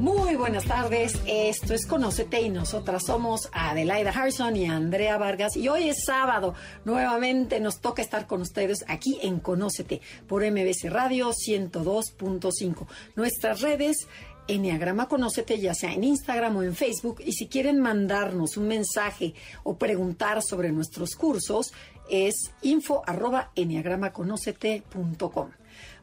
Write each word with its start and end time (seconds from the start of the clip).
Muy 0.00 0.34
buenas 0.34 0.64
tardes, 0.64 1.20
esto 1.26 1.74
es 1.74 1.84
Conócete 1.84 2.40
y 2.40 2.48
nosotras 2.48 3.04
somos 3.04 3.50
Adelaida 3.52 4.08
Harrison 4.08 4.56
y 4.56 4.64
Andrea 4.64 5.18
Vargas 5.18 5.58
y 5.58 5.68
hoy 5.68 5.90
es 5.90 6.04
sábado, 6.06 6.54
nuevamente 6.86 7.60
nos 7.60 7.82
toca 7.82 8.00
estar 8.00 8.26
con 8.26 8.40
ustedes 8.40 8.82
aquí 8.88 9.18
en 9.20 9.40
Conócete 9.40 10.00
por 10.26 10.42
MBC 10.42 10.88
Radio 10.88 11.32
102.5. 11.32 12.86
Nuestras 13.14 13.60
redes 13.60 14.08
Enneagrama 14.48 15.06
Conócete, 15.06 15.60
ya 15.60 15.74
sea 15.74 15.92
en 15.92 16.02
Instagram 16.02 16.56
o 16.56 16.62
en 16.62 16.74
Facebook. 16.74 17.20
Y 17.22 17.32
si 17.32 17.46
quieren 17.46 17.78
mandarnos 17.78 18.56
un 18.56 18.68
mensaje 18.68 19.34
o 19.64 19.76
preguntar 19.76 20.40
sobre 20.42 20.72
nuestros 20.72 21.14
cursos, 21.14 21.74
es 22.08 22.52
info 22.62 23.02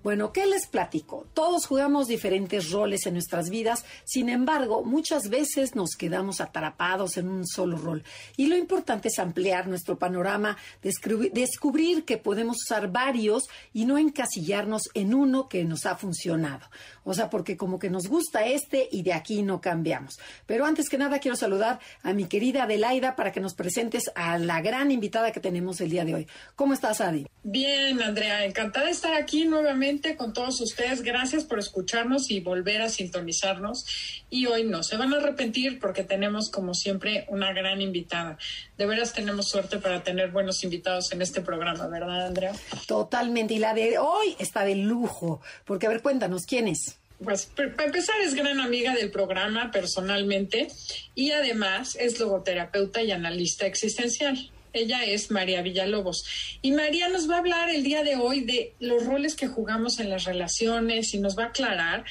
bueno, 0.07 0.31
¿qué 0.31 0.45
les 0.45 0.67
platico? 0.67 1.27
Todos 1.33 1.65
jugamos 1.65 2.07
diferentes 2.07 2.71
roles 2.71 3.05
en 3.05 3.15
nuestras 3.15 3.49
vidas, 3.49 3.83
sin 4.05 4.29
embargo, 4.29 4.81
muchas 4.85 5.27
veces 5.27 5.75
nos 5.75 5.97
quedamos 5.97 6.39
atrapados 6.39 7.17
en 7.17 7.27
un 7.27 7.45
solo 7.45 7.77
rol. 7.77 8.05
Y 8.37 8.45
lo 8.45 8.55
importante 8.55 9.09
es 9.09 9.19
ampliar 9.19 9.67
nuestro 9.67 9.99
panorama, 9.99 10.55
descubrir 10.81 12.05
que 12.05 12.17
podemos 12.17 12.55
usar 12.63 12.89
varios 12.89 13.49
y 13.73 13.83
no 13.83 13.97
encasillarnos 13.97 14.83
en 14.93 15.13
uno 15.13 15.49
que 15.49 15.65
nos 15.65 15.85
ha 15.85 15.97
funcionado. 15.97 16.65
O 17.09 17.13
sea, 17.13 17.29
porque 17.29 17.55
como 17.55 17.79
que 17.79 17.89
nos 17.89 18.09
gusta 18.09 18.45
este 18.45 18.89
y 18.91 19.01
de 19.01 19.13
aquí 19.13 19.41
no 19.41 19.61
cambiamos. 19.61 20.19
Pero 20.45 20.65
antes 20.65 20.89
que 20.89 20.97
nada 20.97 21.19
quiero 21.19 21.37
saludar 21.37 21.79
a 22.03 22.11
mi 22.11 22.25
querida 22.25 22.63
Adelaida 22.63 23.15
para 23.15 23.31
que 23.31 23.39
nos 23.39 23.53
presentes 23.53 24.11
a 24.13 24.37
la 24.37 24.59
gran 24.59 24.91
invitada 24.91 25.31
que 25.31 25.39
tenemos 25.39 25.79
el 25.79 25.89
día 25.89 26.03
de 26.03 26.15
hoy. 26.15 26.27
¿Cómo 26.57 26.73
estás, 26.73 26.99
Adi? 26.99 27.25
Bien, 27.43 28.01
Andrea, 28.01 28.43
encantada 28.43 28.87
de 28.87 28.91
estar 28.91 29.13
aquí 29.13 29.45
nuevamente 29.45 30.17
con 30.17 30.33
todos 30.33 30.59
ustedes. 30.59 31.01
Gracias 31.01 31.45
por 31.45 31.59
escucharnos 31.59 32.29
y 32.29 32.41
volver 32.41 32.81
a 32.81 32.89
sintonizarnos. 32.89 33.85
Y 34.29 34.47
hoy 34.47 34.65
no 34.65 34.83
se 34.83 34.97
van 34.97 35.13
a 35.13 35.17
arrepentir 35.17 35.79
porque 35.79 36.03
tenemos, 36.03 36.49
como 36.49 36.73
siempre, 36.73 37.25
una 37.29 37.53
gran 37.53 37.79
invitada. 37.79 38.37
De 38.77 38.85
veras 38.85 39.13
tenemos 39.13 39.49
suerte 39.49 39.79
para 39.79 40.03
tener 40.03 40.29
buenos 40.29 40.63
invitados 40.63 41.11
en 41.11 41.21
este 41.21 41.41
programa, 41.41 41.87
¿verdad, 41.87 42.27
Andrea? 42.27 42.53
Totalmente. 42.85 43.55
Y 43.55 43.59
la 43.59 43.73
de 43.73 43.97
hoy 43.97 44.35
está 44.37 44.63
de 44.63 44.75
lujo. 44.75 45.41
Porque, 45.65 45.87
a 45.87 45.89
ver, 45.89 46.01
cuéntanos, 46.01 46.45
¿quién 46.45 46.67
es? 46.67 46.97
Pues 47.23 47.47
para 47.47 47.85
empezar 47.85 48.15
es 48.23 48.35
gran 48.35 48.59
amiga 48.59 48.93
del 48.93 49.09
programa 49.09 49.71
personalmente 49.71 50.67
y 51.15 51.31
además 51.31 51.97
es 51.99 52.19
logoterapeuta 52.19 53.01
y 53.01 53.11
analista 53.11 53.65
existencial. 53.65 54.51
Ella 54.73 55.03
es 55.03 55.31
María 55.31 55.63
Villalobos. 55.63 56.25
Y 56.61 56.71
María 56.73 57.09
nos 57.09 57.27
va 57.27 57.35
a 57.35 57.39
hablar 57.39 57.69
el 57.69 57.83
día 57.83 58.03
de 58.03 58.15
hoy 58.15 58.41
de 58.41 58.75
los 58.79 59.03
roles 59.03 59.35
que 59.35 59.47
jugamos 59.47 59.99
en 59.99 60.11
las 60.11 60.25
relaciones 60.25 61.15
y 61.15 61.19
nos 61.19 61.35
va 61.35 61.45
a 61.45 61.47
aclarar 61.47 62.05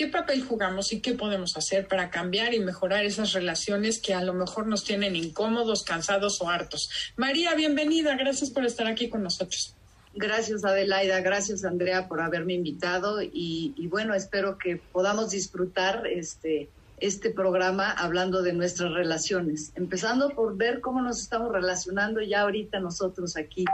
qué 0.00 0.06
papel 0.06 0.42
jugamos 0.42 0.94
y 0.94 1.02
qué 1.02 1.12
podemos 1.12 1.58
hacer 1.58 1.86
para 1.86 2.08
cambiar 2.08 2.54
y 2.54 2.58
mejorar 2.58 3.04
esas 3.04 3.34
relaciones 3.34 4.00
que 4.00 4.14
a 4.14 4.22
lo 4.22 4.32
mejor 4.32 4.66
nos 4.66 4.82
tienen 4.82 5.14
incómodos, 5.14 5.82
cansados 5.82 6.40
o 6.40 6.48
hartos. 6.48 6.88
María, 7.18 7.54
bienvenida. 7.54 8.16
Gracias 8.16 8.48
por 8.48 8.64
estar 8.64 8.86
aquí 8.86 9.10
con 9.10 9.22
nosotros. 9.22 9.74
Gracias 10.14 10.64
Adelaida, 10.64 11.20
gracias 11.20 11.66
Andrea 11.66 12.08
por 12.08 12.22
haberme 12.22 12.54
invitado 12.54 13.20
y, 13.20 13.74
y 13.76 13.86
bueno, 13.88 14.14
espero 14.14 14.56
que 14.56 14.76
podamos 14.76 15.32
disfrutar 15.32 16.06
este 16.06 16.70
este 16.98 17.30
programa 17.30 17.90
hablando 17.90 18.42
de 18.42 18.52
nuestras 18.54 18.92
relaciones, 18.92 19.72
empezando 19.74 20.30
por 20.30 20.56
ver 20.56 20.80
cómo 20.80 21.00
nos 21.02 21.20
estamos 21.20 21.52
relacionando 21.52 22.20
ya 22.22 22.42
ahorita 22.42 22.78
nosotros 22.78 23.36
aquí. 23.36 23.64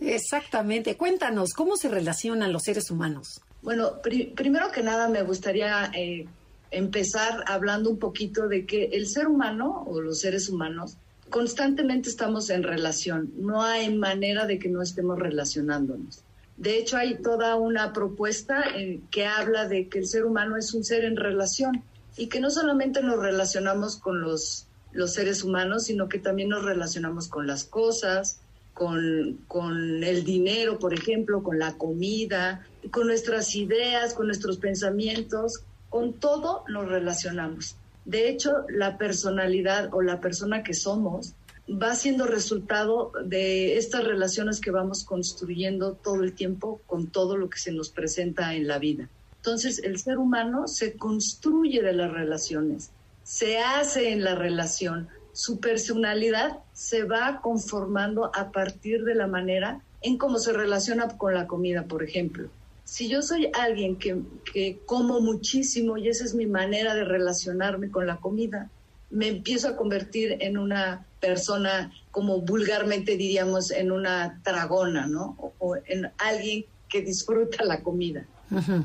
Exactamente, 0.00 0.96
cuéntanos, 0.96 1.54
¿cómo 1.54 1.76
se 1.76 1.88
relacionan 1.88 2.52
los 2.52 2.62
seres 2.62 2.90
humanos? 2.90 3.40
Bueno, 3.62 4.00
primero 4.02 4.72
que 4.72 4.82
nada 4.82 5.08
me 5.08 5.22
gustaría 5.22 5.90
eh, 5.94 6.26
empezar 6.72 7.44
hablando 7.46 7.90
un 7.90 7.98
poquito 7.98 8.48
de 8.48 8.66
que 8.66 8.86
el 8.86 9.06
ser 9.06 9.28
humano 9.28 9.84
o 9.86 10.00
los 10.00 10.20
seres 10.20 10.48
humanos 10.48 10.96
constantemente 11.30 12.10
estamos 12.10 12.50
en 12.50 12.62
relación, 12.62 13.32
no 13.36 13.62
hay 13.62 13.94
manera 13.94 14.46
de 14.46 14.58
que 14.58 14.68
no 14.68 14.82
estemos 14.82 15.18
relacionándonos. 15.18 16.22
De 16.56 16.76
hecho, 16.76 16.96
hay 16.96 17.22
toda 17.22 17.56
una 17.56 17.92
propuesta 17.92 18.64
eh, 18.76 19.00
que 19.10 19.26
habla 19.26 19.66
de 19.66 19.88
que 19.88 20.00
el 20.00 20.06
ser 20.06 20.26
humano 20.26 20.56
es 20.56 20.74
un 20.74 20.84
ser 20.84 21.04
en 21.04 21.16
relación 21.16 21.82
y 22.16 22.26
que 22.26 22.40
no 22.40 22.50
solamente 22.50 23.02
nos 23.02 23.18
relacionamos 23.18 23.96
con 23.96 24.20
los, 24.20 24.66
los 24.92 25.14
seres 25.14 25.42
humanos, 25.42 25.84
sino 25.84 26.08
que 26.08 26.18
también 26.18 26.50
nos 26.50 26.64
relacionamos 26.64 27.28
con 27.28 27.46
las 27.46 27.64
cosas, 27.64 28.40
con, 28.74 29.38
con, 29.48 30.02
el 30.02 30.24
dinero, 30.24 30.78
por 30.78 30.94
ejemplo, 30.94 31.42
con 31.42 31.58
la 31.58 31.76
comida, 31.76 32.66
con 32.90 33.06
nuestras 33.06 33.54
ideas, 33.54 34.14
con 34.14 34.26
nuestros 34.26 34.58
pensamientos, 34.58 35.64
con 35.88 36.14
todo 36.14 36.64
nos 36.68 36.88
relacionamos. 36.88 37.76
De 38.04 38.28
hecho, 38.28 38.64
la 38.68 38.98
personalidad 38.98 39.92
o 39.92 40.02
la 40.02 40.20
persona 40.20 40.62
que 40.62 40.74
somos 40.74 41.34
va 41.70 41.94
siendo 41.94 42.26
resultado 42.26 43.12
de 43.24 43.76
estas 43.76 44.04
relaciones 44.04 44.60
que 44.60 44.70
vamos 44.70 45.04
construyendo 45.04 45.92
todo 45.92 46.22
el 46.22 46.32
tiempo 46.32 46.80
con 46.86 47.06
todo 47.06 47.36
lo 47.36 47.48
que 47.48 47.58
se 47.58 47.72
nos 47.72 47.90
presenta 47.90 48.54
en 48.54 48.66
la 48.66 48.78
vida. 48.78 49.08
Entonces, 49.36 49.80
el 49.84 49.98
ser 49.98 50.18
humano 50.18 50.68
se 50.68 50.96
construye 50.96 51.82
de 51.82 51.92
las 51.92 52.12
relaciones, 52.12 52.90
se 53.22 53.58
hace 53.58 54.12
en 54.12 54.24
la 54.24 54.34
relación, 54.34 55.08
su 55.32 55.60
personalidad 55.60 56.58
se 56.72 57.04
va 57.04 57.40
conformando 57.42 58.30
a 58.34 58.50
partir 58.50 59.04
de 59.04 59.14
la 59.14 59.26
manera 59.26 59.80
en 60.02 60.18
cómo 60.18 60.38
se 60.38 60.52
relaciona 60.52 61.08
con 61.16 61.34
la 61.34 61.46
comida, 61.46 61.84
por 61.84 62.02
ejemplo. 62.02 62.48
Si 62.84 63.08
yo 63.08 63.22
soy 63.22 63.50
alguien 63.54 63.96
que, 63.96 64.78
como 64.84 65.20
muchísimo 65.20 65.96
y 65.96 66.08
esa 66.08 66.24
es 66.24 66.34
mi 66.34 66.46
manera 66.46 66.94
de 66.94 67.04
relacionarme 67.04 67.90
con 67.90 68.06
la 68.06 68.16
comida, 68.16 68.70
me 69.10 69.28
empiezo 69.28 69.68
a 69.68 69.76
convertir 69.76 70.36
en 70.40 70.58
una 70.58 71.06
persona, 71.20 71.92
como 72.10 72.40
vulgarmente 72.40 73.16
diríamos, 73.16 73.70
en 73.70 73.92
una 73.92 74.40
tragona, 74.42 75.06
¿no? 75.06 75.36
o 75.58 75.76
en 75.86 76.10
alguien 76.18 76.64
que 76.88 77.02
disfruta 77.02 77.64
la 77.64 77.82
comida. 77.82 78.26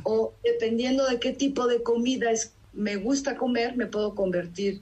O 0.03 0.34
dependiendo 0.44 1.06
de 1.07 1.19
qué 1.19 1.34
tipo 1.34 1.68
de 1.68 1.84
comida 1.84 2.31
es, 2.31 2.53
me 2.72 2.96
gusta 2.96 3.36
comer, 3.36 3.75
me 3.75 3.88
puedo 3.88 4.16
convertir 4.16 4.81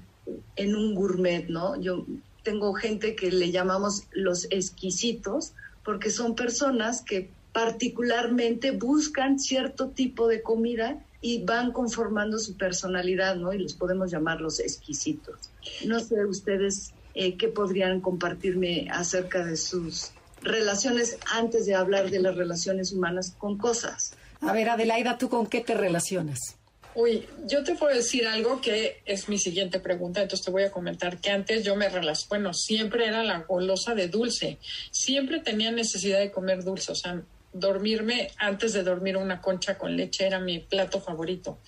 en 0.56 0.76
un 0.76 0.96
gourmet, 0.96 1.48
¿no? 1.48 1.80
Yo 1.80 2.06
tengo 2.44 2.74
gente 2.74 3.16
que 3.16 3.32
le 3.32 3.52
llamamos 3.52 4.04
los 4.12 4.46
exquisitos, 4.52 5.54
porque 5.84 6.10
son 6.10 6.36
personas 6.36 7.02
que 7.02 7.30
particularmente 7.52 8.72
buscan 8.72 9.40
cierto 9.40 9.90
tipo 9.90 10.28
de 10.28 10.42
comida 10.42 11.00
y 11.22 11.44
van 11.44 11.72
conformando 11.72 12.38
su 12.38 12.58
personalidad, 12.58 13.36
¿no? 13.36 13.54
Y 13.54 13.60
los 13.60 13.74
podemos 13.74 14.12
llamar 14.12 14.42
los 14.42 14.60
exquisitos. 14.60 15.50
No 15.86 16.00
sé 16.00 16.26
ustedes 16.26 16.92
eh, 17.14 17.36
qué 17.38 17.48
podrían 17.48 18.02
compartirme 18.02 18.88
acerca 18.92 19.44
de 19.44 19.58
sus 19.58 20.12
relaciones 20.42 21.18
antes 21.34 21.66
de 21.66 21.76
hablar 21.76 22.12
de 22.12 22.20
las 22.20 22.36
relaciones 22.36 22.92
humanas 22.92 23.34
con 23.38 23.58
cosas. 23.58 24.14
A 24.42 24.54
ver, 24.54 24.70
Adelaida, 24.70 25.18
¿tú 25.18 25.30
con 25.30 25.48
qué 25.48 25.62
te 25.62 25.74
relacionas? 25.74 26.58
Uy, 26.96 27.28
yo 27.46 27.62
te 27.62 27.76
puedo 27.76 27.94
decir 27.94 28.26
algo 28.26 28.62
que 28.62 29.02
es 29.06 29.28
mi 29.28 29.38
siguiente 29.38 29.82
pregunta, 29.82 30.22
entonces 30.22 30.46
te 30.46 30.52
voy 30.52 30.64
a 30.64 30.72
comentar 30.72 31.20
que 31.20 31.30
antes 31.30 31.66
yo 31.66 31.76
me 31.76 31.90
relacioné, 31.90 32.30
bueno, 32.30 32.54
siempre 32.54 33.06
era 33.08 33.22
la 33.22 33.40
golosa 33.40 33.94
de 33.94 34.08
dulce, 34.08 34.60
siempre 34.92 35.42
tenía 35.42 35.72
necesidad 35.72 36.20
de 36.20 36.32
comer 36.32 36.64
dulce, 36.64 36.94
o 36.94 36.96
sea, 36.96 37.22
dormirme 37.52 38.32
antes 38.38 38.72
de 38.72 38.84
dormir 38.84 39.18
una 39.18 39.42
concha 39.42 39.78
con 39.78 39.98
leche 39.98 40.26
era 40.26 40.40
mi 40.40 40.60
plato 40.60 41.02
favorito. 41.02 41.60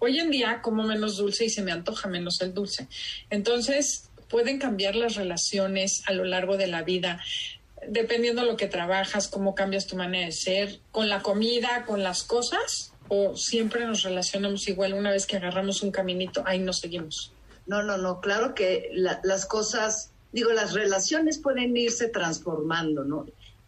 Hoy 0.00 0.18
en 0.18 0.30
día 0.30 0.60
como 0.60 0.82
menos 0.82 1.16
dulce 1.16 1.46
y 1.46 1.50
se 1.50 1.62
me 1.62 1.72
antoja 1.72 2.06
menos 2.06 2.40
el 2.42 2.52
dulce. 2.52 2.88
Entonces, 3.30 4.10
pueden 4.28 4.58
cambiar 4.58 4.96
las 4.96 5.16
relaciones 5.16 6.02
a 6.06 6.12
lo 6.12 6.24
largo 6.24 6.58
de 6.58 6.66
la 6.66 6.82
vida 6.82 7.20
dependiendo 7.86 8.42
de 8.42 8.48
lo 8.48 8.56
que 8.56 8.66
trabajas, 8.66 9.28
cómo 9.28 9.54
cambias 9.54 9.86
tu 9.86 9.96
manera 9.96 10.26
de 10.26 10.32
ser, 10.32 10.80
con 10.90 11.08
la 11.08 11.22
comida, 11.22 11.84
con 11.86 12.02
las 12.02 12.22
cosas, 12.22 12.92
o 13.08 13.36
siempre 13.36 13.86
nos 13.86 14.02
relacionamos 14.02 14.68
igual 14.68 14.94
una 14.94 15.10
vez 15.10 15.26
que 15.26 15.36
agarramos 15.36 15.82
un 15.82 15.90
caminito, 15.90 16.42
ahí 16.46 16.58
nos 16.58 16.78
seguimos. 16.78 17.32
No, 17.66 17.82
no, 17.82 17.98
no, 17.98 18.20
claro 18.20 18.54
que 18.54 18.90
las 18.92 19.46
cosas, 19.46 20.10
digo, 20.32 20.52
las 20.52 20.72
relaciones 20.72 21.38
pueden 21.38 21.76
irse 21.76 22.08
transformando, 22.08 23.04
¿no? 23.04 23.26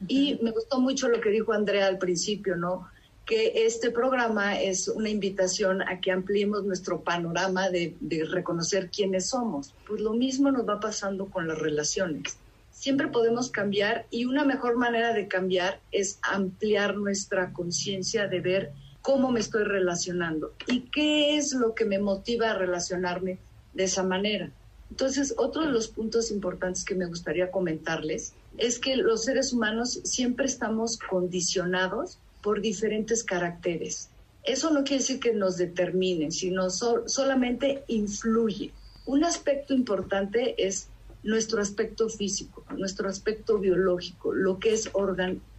Y 0.09 0.39
me 0.43 0.51
gustó 0.51 0.81
mucho 0.81 1.09
lo 1.09 1.21
que 1.21 1.31
dijo 1.31 1.53
Andrea 1.53 1.87
al 1.87 1.99
principio, 1.99 2.57
¿no? 2.57 2.89
Que 3.27 3.67
este 3.67 3.91
programa 3.91 4.59
es 4.59 4.89
una 4.89 5.11
invitación 5.11 5.83
a 5.83 6.01
que 6.01 6.11
ampliemos 6.11 6.65
nuestro 6.65 7.03
panorama 7.03 7.69
de, 7.69 7.95
de 8.01 8.25
reconocer 8.25 8.89
quiénes 8.89 9.29
somos. 9.29 9.75
Pues 9.87 10.01
lo 10.01 10.15
mismo 10.15 10.51
nos 10.51 10.67
va 10.67 10.81
pasando 10.81 11.27
con 11.27 11.47
las 11.47 11.59
relaciones 11.59 12.39
siempre 12.81 13.09
podemos 13.09 13.51
cambiar 13.51 14.07
y 14.11 14.25
una 14.25 14.43
mejor 14.43 14.79
manera 14.79 15.13
de 15.13 15.29
cambiar 15.29 15.81
es 15.93 16.19
ampliar 16.23 16.97
nuestra 16.97 17.53
conciencia 17.53 18.27
de 18.27 18.41
ver 18.41 18.73
cómo 19.03 19.31
me 19.31 19.41
estoy 19.41 19.65
relacionando 19.65 20.55
y 20.67 20.81
qué 20.91 21.37
es 21.37 21.53
lo 21.55 21.75
que 21.75 21.85
me 21.85 21.99
motiva 21.99 22.51
a 22.51 22.59
relacionarme 22.59 23.39
de 23.75 23.85
esa 23.85 24.03
manera. 24.03 24.51
Entonces, 24.91 25.35
otro 25.39 25.63
de 25.63 25.71
los 25.71 25.89
puntos 25.89 26.31
importantes 26.31 26.85
que 26.85 26.95
me 26.95 27.07
gustaría 27.07 27.51
comentarles 27.51 28.35
es 28.59 28.79
que 28.79 28.97
los 28.97 29.25
seres 29.25 29.53
humanos 29.53 30.01
siempre 30.05 30.47
estamos 30.47 30.99
condicionados 30.99 32.19
por 32.43 32.61
diferentes 32.61 33.23
caracteres. 33.23 34.11
Eso 34.43 34.71
no 34.71 34.85
quiere 34.85 35.03
decir 35.03 35.21
que 35.21 35.33
nos 35.33 35.57
determinen, 35.57 36.33
sino 36.33 36.71
solamente 36.71 37.85
influye. 37.89 38.73
Un 39.07 39.25
aspecto 39.25 39.75
importante 39.75 40.55
es 40.67 40.89
nuestro 41.23 41.61
aspecto 41.61 42.09
físico, 42.09 42.65
nuestro 42.77 43.09
aspecto 43.09 43.59
biológico, 43.59 44.33
lo 44.33 44.59
que 44.59 44.73
es 44.73 44.91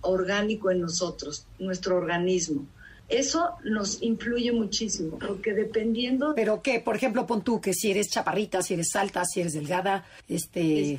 orgánico 0.01 0.71
en 0.71 0.81
nosotros, 0.81 1.45
nuestro 1.59 1.95
organismo. 1.95 2.65
Eso 3.11 3.55
nos 3.65 4.01
influye 4.01 4.51
muchísimo, 4.53 5.19
porque 5.19 5.53
dependiendo... 5.53 6.33
Pero 6.35 6.61
que, 6.61 6.79
por 6.79 6.95
ejemplo, 6.95 7.27
pon 7.27 7.43
tú 7.43 7.59
que 7.59 7.73
si 7.73 7.91
eres 7.91 8.07
chaparrita, 8.09 8.61
si 8.61 8.73
eres 8.73 8.95
alta, 8.95 9.23
si 9.25 9.41
eres 9.41 9.53
delgada, 9.53 10.05
este, 10.29 10.97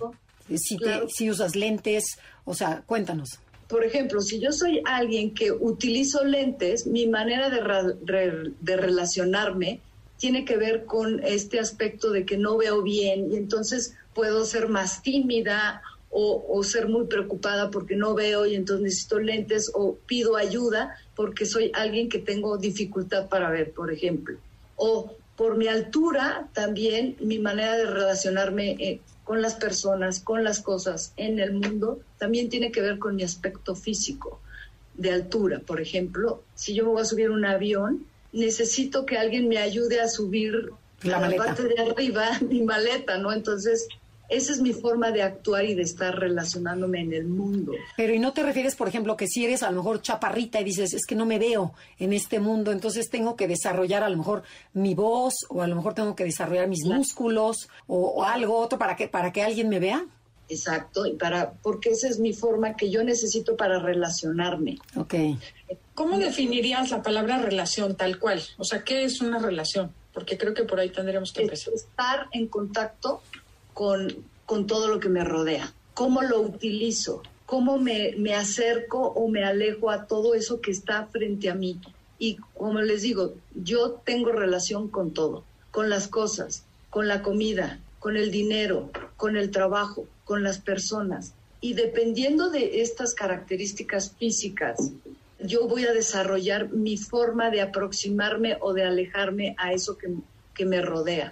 si, 0.55 0.79
si 1.09 1.31
usas 1.31 1.57
lentes, 1.57 2.19
o 2.45 2.55
sea, 2.55 2.83
cuéntanos. 2.85 3.39
Por 3.73 3.85
ejemplo, 3.87 4.21
si 4.21 4.39
yo 4.39 4.53
soy 4.53 4.83
alguien 4.85 5.33
que 5.33 5.51
utilizo 5.51 6.25
lentes, 6.25 6.87
mi 6.87 7.07
manera 7.07 7.49
de, 7.49 8.53
de, 8.61 8.77
relacionarme 8.77 9.81
tiene 10.19 10.45
que 10.45 10.59
ver 10.59 10.85
con 10.85 11.25
este 11.25 11.59
aspecto 11.59 12.11
de 12.11 12.27
que 12.27 12.37
no 12.37 12.59
veo 12.59 12.83
bien 12.83 13.33
y 13.33 13.37
entonces 13.37 13.95
puedo 14.13 14.45
ser 14.45 14.69
más 14.69 15.03
tímida 15.03 15.81
o, 16.15 16.45
o, 16.47 16.63
ser 16.63 16.89
muy 16.89 17.07
preocupada 17.07 17.71
porque 17.71 17.97
no 17.97 18.15
veo 18.15 18.45
y 18.45 18.55
entonces 18.55 18.85
necesito 18.85 19.19
lentes 19.19 19.71
o 19.75 19.97
pido 20.07 20.37
ayuda 20.37 20.95
porque 21.17 21.47
soy 21.47 21.73
alguien 21.75 22.11
que 22.11 22.19
tengo 22.19 22.59
dificultad 22.59 23.29
para 23.29 23.51
ver, 23.51 23.73
por 23.73 23.91
ejemplo. 23.91 24.37
O 24.77 25.17
por 25.37 25.57
mi 25.57 25.69
altura 25.69 26.49
también 26.53 27.17
mi 27.21 27.39
manera 27.39 27.77
de 27.77 27.87
relacionarme 27.87 28.77
eh, 28.79 29.01
con 29.25 29.41
las 29.41 29.55
personas, 29.55 30.21
con 30.21 30.45
las 30.45 30.61
cosas 30.61 31.15
en 31.17 31.39
el 31.39 31.55
mundo, 31.55 32.01
también 32.19 32.51
tiene 32.51 32.71
que 32.71 32.83
ver 32.83 32.99
con 32.99 33.17
mi 33.17 33.23
aspecto 33.23 33.75
físico 33.75 34.41
de 34.95 35.13
altura. 35.13 35.61
Por 35.61 35.81
ejemplo, 35.81 36.43
si 36.55 36.75
yo 36.75 36.85
me 36.85 36.91
voy 36.91 37.03
a 37.03 37.07
subir 37.07 37.31
un 37.31 37.45
avión, 37.45 38.05
necesito 38.33 39.07
que 39.07 39.17
alguien 39.17 39.49
me 39.49 39.59
ayude 39.59 40.01
a 40.01 40.09
subir 40.09 40.73
la, 41.03 41.27
la 41.29 41.37
parte 41.37 41.65
de 41.65 41.81
arriba 41.81 42.39
mi 42.49 42.63
maleta, 42.63 43.19
¿no? 43.19 43.33
Entonces, 43.33 43.89
esa 44.33 44.53
es 44.53 44.61
mi 44.61 44.73
forma 44.73 45.11
de 45.11 45.23
actuar 45.23 45.65
y 45.67 45.75
de 45.75 45.83
estar 45.83 46.19
relacionándome 46.19 47.01
en 47.01 47.13
el 47.13 47.27
mundo. 47.27 47.73
Pero 47.97 48.15
¿y 48.15 48.19
no 48.19 48.33
te 48.33 48.43
refieres, 48.43 48.75
por 48.75 48.89
ejemplo, 48.89 49.17
que 49.17 49.27
si 49.27 49.45
eres 49.45 49.63
a 49.63 49.71
lo 49.71 49.77
mejor 49.77 50.01
chaparrita 50.01 50.61
y 50.61 50.65
dices, 50.65 50.95
es 50.95 51.05
que 51.07 51.15
no 51.15 51.27
me 51.27 51.39
veo 51.39 51.75
en 51.99 52.13
este 52.13 52.41
mundo, 52.41 52.73
entonces 52.73 53.11
tengo 53.11 53.37
que 53.37 53.47
desarrollar 53.47 54.03
a 54.03 54.09
lo 54.09 54.17
mejor 54.17 54.43
mi 54.73 54.95
voz 54.95 55.35
o 55.51 55.63
a 55.63 55.67
lo 55.67 55.77
mejor 55.77 55.95
tengo 55.95 56.17
que 56.17 56.25
desarrollar 56.25 56.67
mis 56.67 56.85
músculos 56.85 57.69
o, 57.87 58.25
algo 58.25 58.57
otro 58.57 58.79
para 58.79 58.97
que, 58.97 59.09
para 59.09 59.33
que 59.33 59.43
alguien 59.43 59.69
me 59.69 59.79
vea? 59.79 60.07
Exacto, 60.49 61.07
y 61.07 61.15
para, 61.15 61.53
porque 61.53 61.91
esa 61.91 62.09
es 62.09 62.19
mi 62.19 62.33
forma 62.33 62.77
que 62.77 62.91
yo 62.91 63.05
necesito 63.05 63.57
para 63.57 63.79
relacionarme. 63.79 64.79
Ok. 64.97 65.15
¿Cómo 65.95 66.19
definirías 66.19 66.91
la 66.91 67.03
palabra 67.03 67.39
relación 67.39 67.97
tal 67.97 68.19
cual? 68.19 68.43
O 68.59 68.65
sea, 68.65 68.83
¿qué 68.83 69.05
es 69.05 69.21
una 69.21 69.39
relación? 69.39 69.93
Porque 70.13 70.37
creo 70.37 70.55
que 70.55 70.65
por 70.65 70.81
ahí 70.81 70.91
tendríamos 70.91 71.33
que 71.33 71.43
empezar. 71.43 71.73
Estar 71.75 72.29
en 72.33 72.49
contacto 72.49 73.23
con, 73.75 74.09
con 74.47 74.67
todo 74.67 74.89
lo 74.89 75.01
que 75.01 75.09
me 75.09 75.25
rodea, 75.25 75.73
cómo 75.95 76.23
lo 76.23 76.41
utilizo, 76.41 77.23
cómo 77.47 77.79
me, 77.79 78.15
me 78.19 78.35
acerco 78.35 78.99
o 78.99 79.29
me 79.29 79.45
alejo 79.45 79.91
a 79.91 80.07
todo 80.07 80.35
eso 80.35 80.61
que 80.61 80.71
está 80.71 81.07
frente 81.07 81.51
a 81.51 81.55
mí. 81.55 81.81
Y 82.19 82.37
como 82.57 82.81
les 82.81 83.03
digo, 83.03 83.35
yo 83.55 84.01
tengo 84.05 84.33
relación 84.33 84.89
con 84.89 85.13
todo, 85.13 85.45
con 85.71 85.91
las 85.91 86.09
cosas, 86.09 86.65
con 86.91 87.09
la 87.09 87.23
comida, 87.23 87.81
con 87.99 88.17
el 88.17 88.31
dinero, 88.31 88.91
con 89.17 89.37
el 89.37 89.51
trabajo, 89.51 90.07
con 90.25 90.43
las 90.43 90.59
personas. 90.59 91.35
Y 91.61 91.75
dependiendo 91.75 92.51
de 92.51 92.81
estas 92.81 93.15
características 93.15 94.13
físicas, 94.19 94.91
yo 95.39 95.67
voy 95.67 95.85
a 95.85 95.93
desarrollar 95.93 96.71
mi 96.73 96.97
forma 96.97 97.51
de 97.51 97.61
aproximarme 97.61 98.57
o 98.61 98.73
de 98.73 98.85
alejarme 98.85 99.55
a 99.59 99.73
eso 99.73 99.99
que, 99.99 100.09
que 100.55 100.65
me 100.65 100.81
rodea 100.81 101.31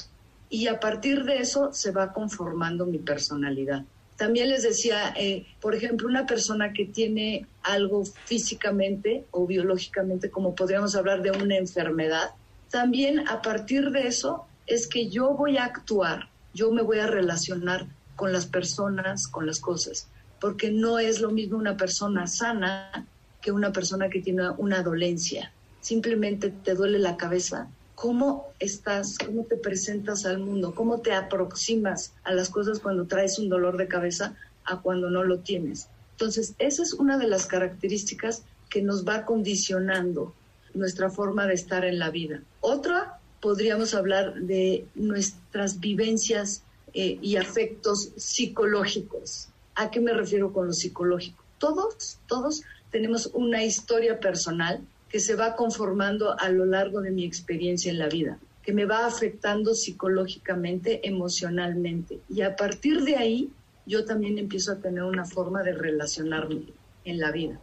y 0.50 0.66
a 0.66 0.80
partir 0.80 1.24
de 1.24 1.38
eso 1.38 1.72
se 1.72 1.92
va 1.92 2.12
conformando 2.12 2.84
mi 2.84 2.98
personalidad. 2.98 3.84
También 4.16 4.50
les 4.50 4.64
decía, 4.64 5.14
eh, 5.16 5.46
por 5.62 5.74
ejemplo, 5.74 6.06
una 6.06 6.26
persona 6.26 6.74
que 6.74 6.84
tiene 6.84 7.46
algo 7.62 8.04
físicamente 8.04 9.24
o 9.30 9.46
biológicamente, 9.46 10.28
como 10.28 10.54
podríamos 10.54 10.94
hablar 10.94 11.22
de 11.22 11.30
una 11.30 11.56
enfermedad, 11.56 12.32
también 12.70 13.26
a 13.28 13.40
partir 13.40 13.90
de 13.92 14.08
eso 14.08 14.44
es 14.66 14.86
que 14.88 15.08
yo 15.08 15.30
voy 15.30 15.56
a 15.56 15.64
actuar, 15.64 16.28
yo 16.52 16.70
me 16.70 16.82
voy 16.82 16.98
a 16.98 17.06
relacionar 17.06 17.86
con 18.16 18.32
las 18.32 18.44
personas, 18.44 19.26
con 19.26 19.46
las 19.46 19.60
cosas, 19.60 20.08
porque 20.40 20.70
no 20.70 20.98
es 20.98 21.20
lo 21.20 21.30
mismo 21.30 21.56
una 21.56 21.76
persona 21.76 22.26
sana 22.26 23.06
que 23.40 23.52
una 23.52 23.72
persona 23.72 24.10
que 24.10 24.20
tiene 24.20 24.50
una 24.58 24.82
dolencia. 24.82 25.52
Simplemente 25.80 26.50
te 26.50 26.74
duele 26.74 26.98
la 26.98 27.16
cabeza 27.16 27.68
cómo 28.00 28.54
estás, 28.60 29.18
cómo 29.18 29.44
te 29.44 29.58
presentas 29.58 30.24
al 30.24 30.38
mundo, 30.38 30.74
cómo 30.74 31.02
te 31.02 31.12
aproximas 31.12 32.14
a 32.24 32.32
las 32.32 32.48
cosas 32.48 32.78
cuando 32.78 33.04
traes 33.04 33.38
un 33.38 33.50
dolor 33.50 33.76
de 33.76 33.88
cabeza 33.88 34.34
a 34.64 34.80
cuando 34.80 35.10
no 35.10 35.22
lo 35.22 35.40
tienes. 35.40 35.86
Entonces, 36.12 36.54
esa 36.58 36.82
es 36.82 36.94
una 36.94 37.18
de 37.18 37.28
las 37.28 37.44
características 37.44 38.42
que 38.70 38.80
nos 38.80 39.06
va 39.06 39.26
condicionando 39.26 40.34
nuestra 40.72 41.10
forma 41.10 41.46
de 41.46 41.52
estar 41.52 41.84
en 41.84 41.98
la 41.98 42.08
vida. 42.08 42.40
Otra, 42.62 43.18
podríamos 43.42 43.92
hablar 43.92 44.32
de 44.34 44.86
nuestras 44.94 45.78
vivencias 45.78 46.62
eh, 46.94 47.18
y 47.20 47.36
afectos 47.36 48.12
psicológicos. 48.16 49.48
¿A 49.74 49.90
qué 49.90 50.00
me 50.00 50.14
refiero 50.14 50.54
con 50.54 50.68
lo 50.68 50.72
psicológico? 50.72 51.44
Todos, 51.58 52.18
todos 52.26 52.62
tenemos 52.90 53.26
una 53.34 53.62
historia 53.62 54.20
personal 54.20 54.80
que 55.10 55.20
se 55.20 55.34
va 55.34 55.56
conformando 55.56 56.38
a 56.38 56.48
lo 56.50 56.64
largo 56.64 57.00
de 57.00 57.10
mi 57.10 57.24
experiencia 57.24 57.90
en 57.90 57.98
la 57.98 58.08
vida, 58.08 58.38
que 58.62 58.72
me 58.72 58.84
va 58.84 59.06
afectando 59.06 59.74
psicológicamente, 59.74 61.06
emocionalmente. 61.06 62.20
Y 62.28 62.42
a 62.42 62.54
partir 62.54 63.02
de 63.02 63.16
ahí, 63.16 63.50
yo 63.86 64.04
también 64.04 64.38
empiezo 64.38 64.72
a 64.72 64.76
tener 64.76 65.02
una 65.02 65.24
forma 65.24 65.62
de 65.64 65.72
relacionarme 65.72 66.66
en 67.04 67.18
la 67.18 67.32
vida. 67.32 67.60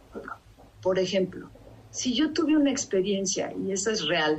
Por 0.82 0.98
ejemplo, 0.98 1.48
si 1.90 2.14
yo 2.14 2.32
tuve 2.32 2.54
una 2.54 2.70
experiencia, 2.70 3.52
y 3.54 3.72
esa 3.72 3.92
es 3.92 4.06
real, 4.06 4.38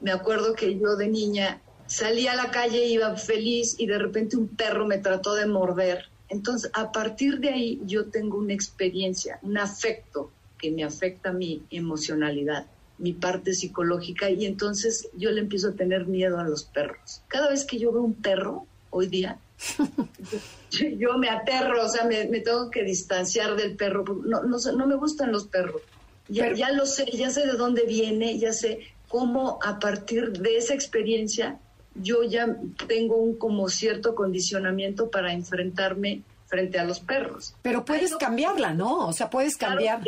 me 0.00 0.10
acuerdo 0.10 0.54
que 0.54 0.76
yo 0.78 0.96
de 0.96 1.08
niña 1.08 1.60
salí 1.86 2.26
a 2.26 2.34
la 2.34 2.50
calle, 2.50 2.86
iba 2.86 3.16
feliz 3.16 3.76
y 3.78 3.86
de 3.86 3.98
repente 3.98 4.36
un 4.36 4.48
perro 4.48 4.84
me 4.84 4.98
trató 4.98 5.34
de 5.34 5.46
morder. 5.46 6.06
Entonces, 6.28 6.70
a 6.74 6.90
partir 6.90 7.38
de 7.38 7.50
ahí 7.50 7.80
yo 7.84 8.06
tengo 8.06 8.38
una 8.38 8.52
experiencia, 8.52 9.38
un 9.42 9.58
afecto 9.58 10.32
que 10.58 10.70
me 10.70 10.84
afecta 10.84 11.32
mi 11.32 11.62
emocionalidad, 11.70 12.66
mi 12.98 13.12
parte 13.12 13.54
psicológica 13.54 14.30
y 14.30 14.44
entonces 14.44 15.08
yo 15.16 15.30
le 15.30 15.40
empiezo 15.40 15.68
a 15.68 15.72
tener 15.72 16.06
miedo 16.06 16.38
a 16.38 16.44
los 16.44 16.64
perros. 16.64 17.22
Cada 17.28 17.48
vez 17.48 17.64
que 17.64 17.78
yo 17.78 17.92
veo 17.92 18.02
un 18.02 18.14
perro 18.14 18.66
hoy 18.90 19.06
día, 19.06 19.38
yo 20.98 21.18
me 21.18 21.28
aterro, 21.28 21.84
o 21.84 21.88
sea, 21.88 22.04
me, 22.04 22.26
tengo 22.40 22.70
que 22.70 22.84
distanciar 22.84 23.56
del 23.56 23.76
perro. 23.76 24.04
No, 24.24 24.42
no, 24.42 24.58
no 24.58 24.86
me 24.86 24.96
gustan 24.96 25.32
los 25.32 25.46
perros. 25.46 25.82
Ya, 26.28 26.52
ya 26.52 26.72
lo 26.72 26.84
sé, 26.84 27.06
ya 27.12 27.30
sé 27.30 27.46
de 27.46 27.52
dónde 27.52 27.84
viene, 27.84 28.38
ya 28.38 28.52
sé 28.52 28.80
cómo 29.08 29.58
a 29.62 29.78
partir 29.78 30.32
de 30.32 30.58
esa 30.58 30.74
experiencia 30.74 31.58
yo 31.94 32.22
ya 32.22 32.56
tengo 32.86 33.16
un 33.16 33.36
como 33.36 33.68
cierto 33.68 34.14
condicionamiento 34.14 35.10
para 35.10 35.32
enfrentarme 35.32 36.22
frente 36.48 36.78
a 36.78 36.84
los 36.84 37.00
perros. 37.00 37.54
Pero 37.62 37.84
puedes 37.84 38.16
cambiarla, 38.16 38.74
¿no? 38.74 39.06
O 39.06 39.12
sea, 39.12 39.30
puedes 39.30 39.56
cambiar. 39.56 40.02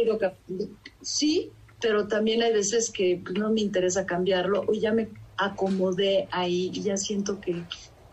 sí, 1.02 1.50
pero 1.80 2.08
también 2.08 2.42
hay 2.42 2.52
veces 2.52 2.90
que 2.90 3.20
pues, 3.22 3.38
no 3.38 3.50
me 3.50 3.60
interesa 3.60 4.06
cambiarlo 4.06 4.64
o 4.66 4.72
ya 4.72 4.92
me 4.92 5.08
acomodé 5.36 6.28
ahí 6.30 6.70
y 6.72 6.82
ya 6.82 6.96
siento 6.96 7.40
que 7.40 7.62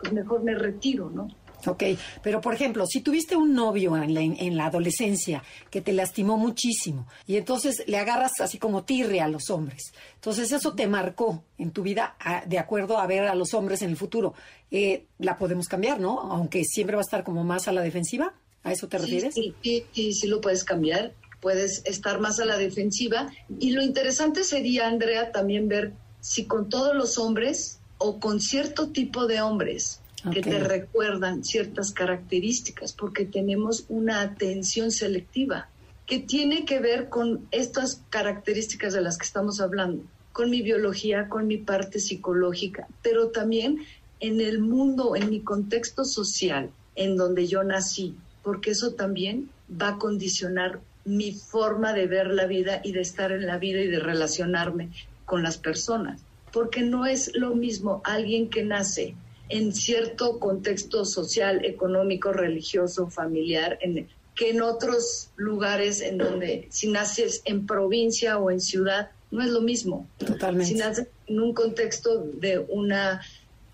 pues, 0.00 0.12
mejor 0.12 0.42
me 0.42 0.54
retiro, 0.54 1.10
¿no? 1.10 1.28
Ok, 1.66 1.82
pero 2.22 2.40
por 2.40 2.54
ejemplo, 2.54 2.86
si 2.86 3.00
tuviste 3.00 3.36
un 3.36 3.54
novio 3.54 3.96
en 3.96 4.14
la, 4.14 4.20
en 4.20 4.56
la, 4.56 4.66
adolescencia 4.66 5.42
que 5.70 5.80
te 5.80 5.92
lastimó 5.92 6.36
muchísimo 6.36 7.08
y 7.26 7.36
entonces 7.36 7.82
le 7.86 7.98
agarras 7.98 8.32
así 8.40 8.58
como 8.58 8.84
tirre 8.84 9.20
a 9.20 9.28
los 9.28 9.50
hombres, 9.50 9.92
entonces 10.14 10.52
eso 10.52 10.74
te 10.74 10.86
marcó 10.86 11.44
en 11.58 11.72
tu 11.72 11.82
vida 11.82 12.16
de 12.46 12.58
acuerdo 12.58 12.98
a 12.98 13.06
ver 13.06 13.24
a 13.24 13.34
los 13.34 13.54
hombres 13.54 13.82
en 13.82 13.90
el 13.90 13.96
futuro, 13.96 14.34
eh, 14.70 15.06
la 15.18 15.36
podemos 15.36 15.66
cambiar, 15.66 16.00
¿no? 16.00 16.20
Aunque 16.20 16.64
siempre 16.64 16.96
va 16.96 17.00
a 17.00 17.08
estar 17.08 17.24
como 17.24 17.42
más 17.44 17.66
a 17.66 17.72
la 17.72 17.82
defensiva, 17.82 18.34
¿a 18.62 18.72
eso 18.72 18.86
te 18.88 18.98
refieres? 18.98 19.34
Sí, 19.34 19.54
sí, 19.62 19.84
sí, 19.92 20.12
sí 20.12 20.26
lo 20.28 20.40
puedes 20.40 20.62
cambiar, 20.62 21.12
puedes 21.40 21.84
estar 21.86 22.20
más 22.20 22.38
a 22.38 22.44
la 22.44 22.56
defensiva 22.56 23.32
y 23.58 23.70
lo 23.70 23.82
interesante 23.82 24.44
sería, 24.44 24.86
Andrea, 24.86 25.32
también 25.32 25.68
ver 25.68 25.92
si 26.20 26.44
con 26.44 26.68
todos 26.68 26.94
los 26.94 27.18
hombres 27.18 27.80
o 27.98 28.20
con 28.20 28.40
cierto 28.40 28.90
tipo 28.90 29.26
de 29.26 29.40
hombres 29.40 30.00
que 30.32 30.42
te 30.42 30.58
recuerdan 30.58 31.44
ciertas 31.44 31.92
características, 31.92 32.92
porque 32.92 33.24
tenemos 33.24 33.84
una 33.88 34.20
atención 34.20 34.90
selectiva 34.90 35.68
que 36.06 36.18
tiene 36.18 36.64
que 36.64 36.80
ver 36.80 37.08
con 37.08 37.46
estas 37.50 38.02
características 38.08 38.94
de 38.94 39.02
las 39.02 39.18
que 39.18 39.26
estamos 39.26 39.60
hablando, 39.60 40.02
con 40.32 40.50
mi 40.50 40.62
biología, 40.62 41.28
con 41.28 41.46
mi 41.46 41.58
parte 41.58 42.00
psicológica, 42.00 42.88
pero 43.02 43.28
también 43.28 43.84
en 44.20 44.40
el 44.40 44.58
mundo, 44.58 45.14
en 45.14 45.30
mi 45.30 45.40
contexto 45.40 46.04
social, 46.04 46.70
en 46.96 47.16
donde 47.16 47.46
yo 47.46 47.62
nací, 47.62 48.16
porque 48.42 48.70
eso 48.70 48.94
también 48.94 49.50
va 49.70 49.88
a 49.90 49.98
condicionar 49.98 50.80
mi 51.04 51.32
forma 51.32 51.92
de 51.92 52.06
ver 52.06 52.28
la 52.28 52.46
vida 52.46 52.80
y 52.82 52.92
de 52.92 53.00
estar 53.00 53.30
en 53.30 53.46
la 53.46 53.58
vida 53.58 53.80
y 53.80 53.86
de 53.86 54.00
relacionarme 54.00 54.90
con 55.24 55.42
las 55.42 55.58
personas, 55.58 56.22
porque 56.52 56.82
no 56.82 57.06
es 57.06 57.30
lo 57.34 57.54
mismo 57.54 58.00
alguien 58.04 58.48
que 58.48 58.64
nace 58.64 59.14
en 59.48 59.74
cierto 59.74 60.38
contexto 60.38 61.04
social, 61.04 61.64
económico, 61.64 62.32
religioso, 62.32 63.08
familiar, 63.08 63.78
en, 63.80 64.08
que 64.34 64.50
en 64.50 64.62
otros 64.62 65.30
lugares 65.36 66.00
en 66.00 66.18
donde 66.18 66.68
si 66.70 66.88
naces 66.88 67.42
en 67.44 67.66
provincia 67.66 68.38
o 68.38 68.50
en 68.50 68.60
ciudad, 68.60 69.10
no 69.30 69.42
es 69.42 69.50
lo 69.50 69.60
mismo. 69.60 70.06
Totalmente. 70.18 70.72
Si 70.72 70.78
naces 70.78 71.08
en 71.26 71.40
un 71.40 71.52
contexto 71.52 72.20
de 72.20 72.58
una... 72.58 73.20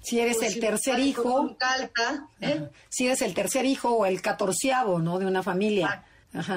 Si 0.01 0.21
eres 0.21 0.43
el 0.43 0.61
tercer 0.61 0.99
hijo... 1.01 1.57
Alta, 1.61 2.29
¿eh? 2.41 2.69
Si 2.89 3.07
eres 3.07 3.23
el 3.23 3.35
tercer 3.35 3.65
hijo 3.65 3.91
o 3.91 4.07
el 4.07 4.21
catorceavo, 4.21 4.99
¿no? 4.99 5.19
De 5.19 5.27
una 5.27 5.43
familia. 5.43 6.05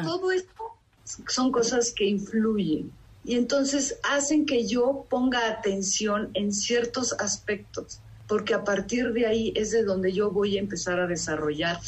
Todo 0.04 0.32
esto 0.32 0.52
son 1.28 1.52
cosas 1.52 1.94
que 1.94 2.06
influyen 2.06 2.92
y 3.28 3.36
entonces 3.36 4.00
hacen 4.04 4.46
que 4.46 4.66
yo 4.66 5.06
ponga 5.10 5.50
atención 5.50 6.32
en 6.34 6.54
ciertos 6.54 7.14
aspectos, 7.20 8.00
porque 8.28 8.54
a 8.54 8.64
partir 8.64 9.14
de 9.14 9.26
ahí 9.26 9.54
es 9.56 9.72
de 9.72 9.84
donde 9.84 10.12
yo 10.12 10.32
voy 10.32 10.58
a 10.58 10.60
empezar 10.60 11.00
a 11.00 11.08
desarrollar 11.08 11.80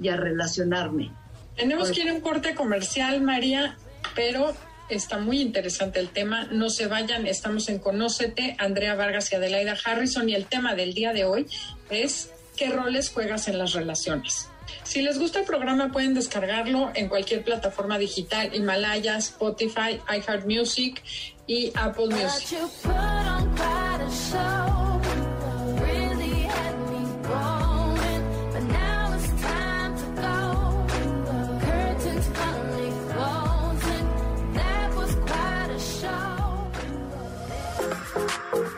y 0.00 0.08
a 0.08 0.16
relacionarme. 0.16 1.12
Tenemos 1.56 1.90
que 1.90 2.02
ir 2.02 2.08
a 2.08 2.14
un 2.14 2.20
corte 2.20 2.54
comercial, 2.54 3.20
María, 3.20 3.76
pero 4.14 4.54
está 4.88 5.18
muy 5.18 5.40
interesante 5.40 6.00
el 6.00 6.08
tema. 6.08 6.44
No 6.50 6.70
se 6.70 6.86
vayan, 6.86 7.26
estamos 7.26 7.68
en 7.68 7.78
Conócete, 7.78 8.56
Andrea 8.58 8.94
Vargas 8.94 9.32
y 9.32 9.36
Adelaida 9.36 9.76
Harrison, 9.84 10.28
y 10.28 10.34
el 10.34 10.46
tema 10.46 10.74
del 10.74 10.94
día 10.94 11.12
de 11.12 11.24
hoy 11.24 11.46
es 11.90 12.30
¿qué 12.56 12.70
roles 12.70 13.10
juegas 13.10 13.48
en 13.48 13.58
las 13.58 13.72
relaciones? 13.72 14.48
Si 14.84 15.02
les 15.02 15.18
gusta 15.18 15.40
el 15.40 15.44
programa 15.44 15.90
pueden 15.90 16.14
descargarlo 16.14 16.90
en 16.94 17.08
cualquier 17.08 17.42
plataforma 17.44 17.98
digital, 17.98 18.54
Himalaya, 18.54 19.16
Spotify, 19.16 20.00
iHeartMusic 20.08 21.02
y 21.46 21.72
Apple 21.74 22.06
Music. 22.06 22.58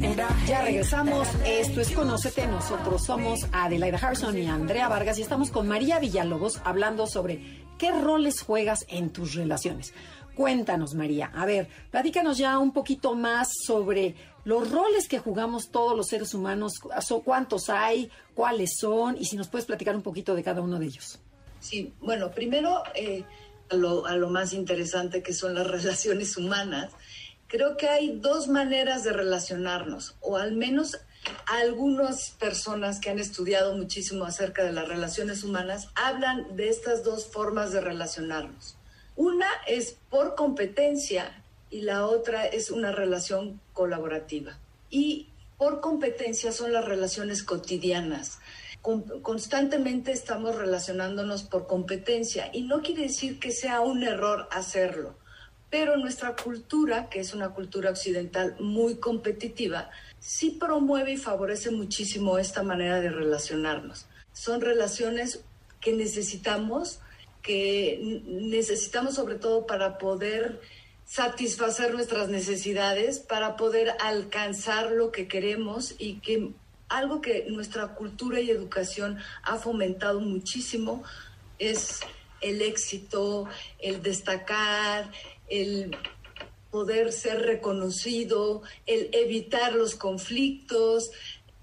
Ya 0.00 0.62
regresamos. 0.62 1.28
Esto 1.44 1.80
es 1.80 1.90
Conócete. 1.90 2.46
Nosotros 2.46 3.04
somos 3.04 3.40
Adelaida 3.52 3.98
Harrison 3.98 4.38
y 4.38 4.46
Andrea 4.46 4.88
Vargas 4.88 5.18
y 5.18 5.22
estamos 5.22 5.50
con 5.50 5.66
María 5.66 5.98
Villalobos 5.98 6.60
hablando 6.64 7.06
sobre 7.06 7.64
qué 7.78 7.90
roles 7.90 8.40
juegas 8.42 8.84
en 8.88 9.10
tus 9.10 9.34
relaciones. 9.34 9.92
Cuéntanos, 10.36 10.94
María. 10.94 11.32
A 11.34 11.44
ver, 11.46 11.68
platícanos 11.90 12.38
ya 12.38 12.58
un 12.58 12.72
poquito 12.72 13.16
más 13.16 13.48
sobre 13.66 14.14
los 14.44 14.70
roles 14.70 15.08
que 15.08 15.18
jugamos 15.18 15.70
todos 15.70 15.96
los 15.96 16.06
seres 16.06 16.32
humanos. 16.32 16.74
¿Cuántos 17.24 17.68
hay? 17.68 18.08
¿Cuáles 18.34 18.76
son? 18.78 19.16
Y 19.18 19.24
si 19.24 19.36
nos 19.36 19.48
puedes 19.48 19.66
platicar 19.66 19.96
un 19.96 20.02
poquito 20.02 20.36
de 20.36 20.44
cada 20.44 20.60
uno 20.60 20.78
de 20.78 20.86
ellos. 20.86 21.18
Sí, 21.58 21.92
bueno, 22.00 22.30
primero 22.30 22.84
eh, 22.94 23.24
a, 23.68 23.74
lo, 23.74 24.06
a 24.06 24.14
lo 24.14 24.30
más 24.30 24.52
interesante 24.52 25.24
que 25.24 25.32
son 25.32 25.56
las 25.56 25.66
relaciones 25.70 26.36
humanas 26.36 26.92
creo 27.48 27.76
que 27.76 27.88
hay 27.88 28.18
dos 28.20 28.46
maneras 28.48 29.04
de 29.04 29.12
relacionarnos, 29.12 30.16
o 30.20 30.36
al 30.36 30.52
menos 30.52 30.98
algunas 31.46 32.30
personas 32.30 33.00
que 33.00 33.10
han 33.10 33.18
estudiado 33.18 33.76
muchísimo 33.76 34.24
acerca 34.24 34.62
de 34.62 34.72
las 34.72 34.86
relaciones 34.86 35.42
humanas 35.42 35.88
hablan 35.94 36.56
de 36.56 36.68
estas 36.68 37.02
dos 37.02 37.26
formas 37.26 37.72
de 37.72 37.80
relacionarnos. 37.80 38.76
Una 39.16 39.48
es 39.66 39.96
por 40.10 40.34
competencia 40.36 41.42
y 41.70 41.80
la 41.80 42.06
otra 42.06 42.46
es 42.46 42.70
una 42.70 42.92
relación 42.92 43.60
colaborativa. 43.72 44.58
Y 44.90 45.28
por 45.56 45.80
competencia 45.80 46.52
son 46.52 46.72
las 46.72 46.84
relaciones 46.84 47.42
cotidianas. 47.42 48.38
constantemente 48.80 50.12
estamos 50.12 50.54
relacionándonos 50.54 51.42
por 51.42 51.66
competencia 51.66 52.48
y 52.52 52.62
no 52.62 52.80
quiere 52.80 53.02
decir 53.02 53.40
que 53.40 53.50
sea 53.50 53.80
un 53.80 54.04
error 54.04 54.48
hacerlo 54.52 55.16
pero 55.70 55.96
nuestra 55.96 56.34
cultura, 56.34 57.08
que 57.10 57.20
es 57.20 57.34
una 57.34 57.50
cultura 57.50 57.90
occidental 57.90 58.56
muy 58.58 58.96
competitiva, 58.96 59.90
sí 60.18 60.56
promueve 60.58 61.12
y 61.12 61.16
favorece 61.16 61.70
muchísimo 61.70 62.38
esta 62.38 62.62
manera 62.62 63.00
de 63.00 63.10
relacionarnos. 63.10 64.06
Son 64.32 64.60
relaciones 64.60 65.40
que 65.80 65.92
necesitamos, 65.92 67.00
que 67.42 68.22
necesitamos 68.26 69.14
sobre 69.14 69.36
todo 69.36 69.66
para 69.66 69.98
poder 69.98 70.60
satisfacer 71.04 71.94
nuestras 71.94 72.28
necesidades, 72.28 73.18
para 73.18 73.56
poder 73.56 73.94
alcanzar 74.00 74.90
lo 74.92 75.10
que 75.10 75.28
queremos 75.28 75.94
y 75.98 76.20
que 76.20 76.52
algo 76.88 77.20
que 77.20 77.46
nuestra 77.48 77.94
cultura 77.94 78.40
y 78.40 78.50
educación 78.50 79.18
ha 79.42 79.56
fomentado 79.56 80.20
muchísimo 80.20 81.02
es 81.58 82.00
el 82.40 82.62
éxito, 82.62 83.48
el 83.78 84.02
destacar, 84.02 85.10
el 85.50 85.96
poder 86.70 87.12
ser 87.12 87.40
reconocido, 87.42 88.62
el 88.86 89.08
evitar 89.12 89.74
los 89.74 89.94
conflictos, 89.94 91.10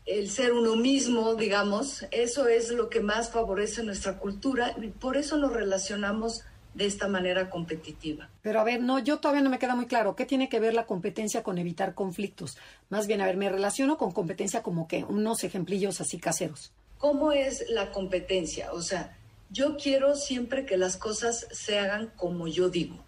el 0.05 0.29
ser 0.29 0.53
uno 0.53 0.75
mismo, 0.75 1.35
digamos, 1.35 2.05
eso 2.11 2.47
es 2.47 2.69
lo 2.69 2.89
que 2.89 2.99
más 2.99 3.31
favorece 3.31 3.83
nuestra 3.83 4.19
cultura 4.19 4.75
y 4.81 4.87
por 4.87 5.17
eso 5.17 5.37
nos 5.37 5.53
relacionamos 5.53 6.43
de 6.75 6.85
esta 6.85 7.07
manera 7.07 7.49
competitiva. 7.49 8.29
Pero 8.41 8.59
a 8.59 8.63
ver, 8.63 8.81
no, 8.81 8.99
yo 8.99 9.17
todavía 9.17 9.41
no 9.41 9.49
me 9.49 9.59
queda 9.59 9.75
muy 9.75 9.87
claro. 9.87 10.15
¿Qué 10.15 10.25
tiene 10.25 10.49
que 10.49 10.59
ver 10.59 10.73
la 10.73 10.85
competencia 10.85 11.41
con 11.41 11.57
evitar 11.57 11.95
conflictos? 11.95 12.57
Más 12.89 13.07
bien, 13.07 13.21
a 13.21 13.25
ver, 13.25 13.37
me 13.37 13.49
relaciono 13.49 13.97
con 13.97 14.11
competencia 14.11 14.61
como 14.61 14.87
que 14.87 15.05
unos 15.05 15.43
ejemplillos 15.43 16.01
así 16.01 16.19
caseros. 16.19 16.73
¿Cómo 16.97 17.31
es 17.31 17.69
la 17.69 17.91
competencia? 17.91 18.73
O 18.73 18.81
sea, 18.81 19.17
yo 19.49 19.77
quiero 19.77 20.15
siempre 20.15 20.65
que 20.65 20.77
las 20.77 20.97
cosas 20.97 21.47
se 21.51 21.79
hagan 21.79 22.11
como 22.17 22.47
yo 22.47 22.69
digo 22.69 23.04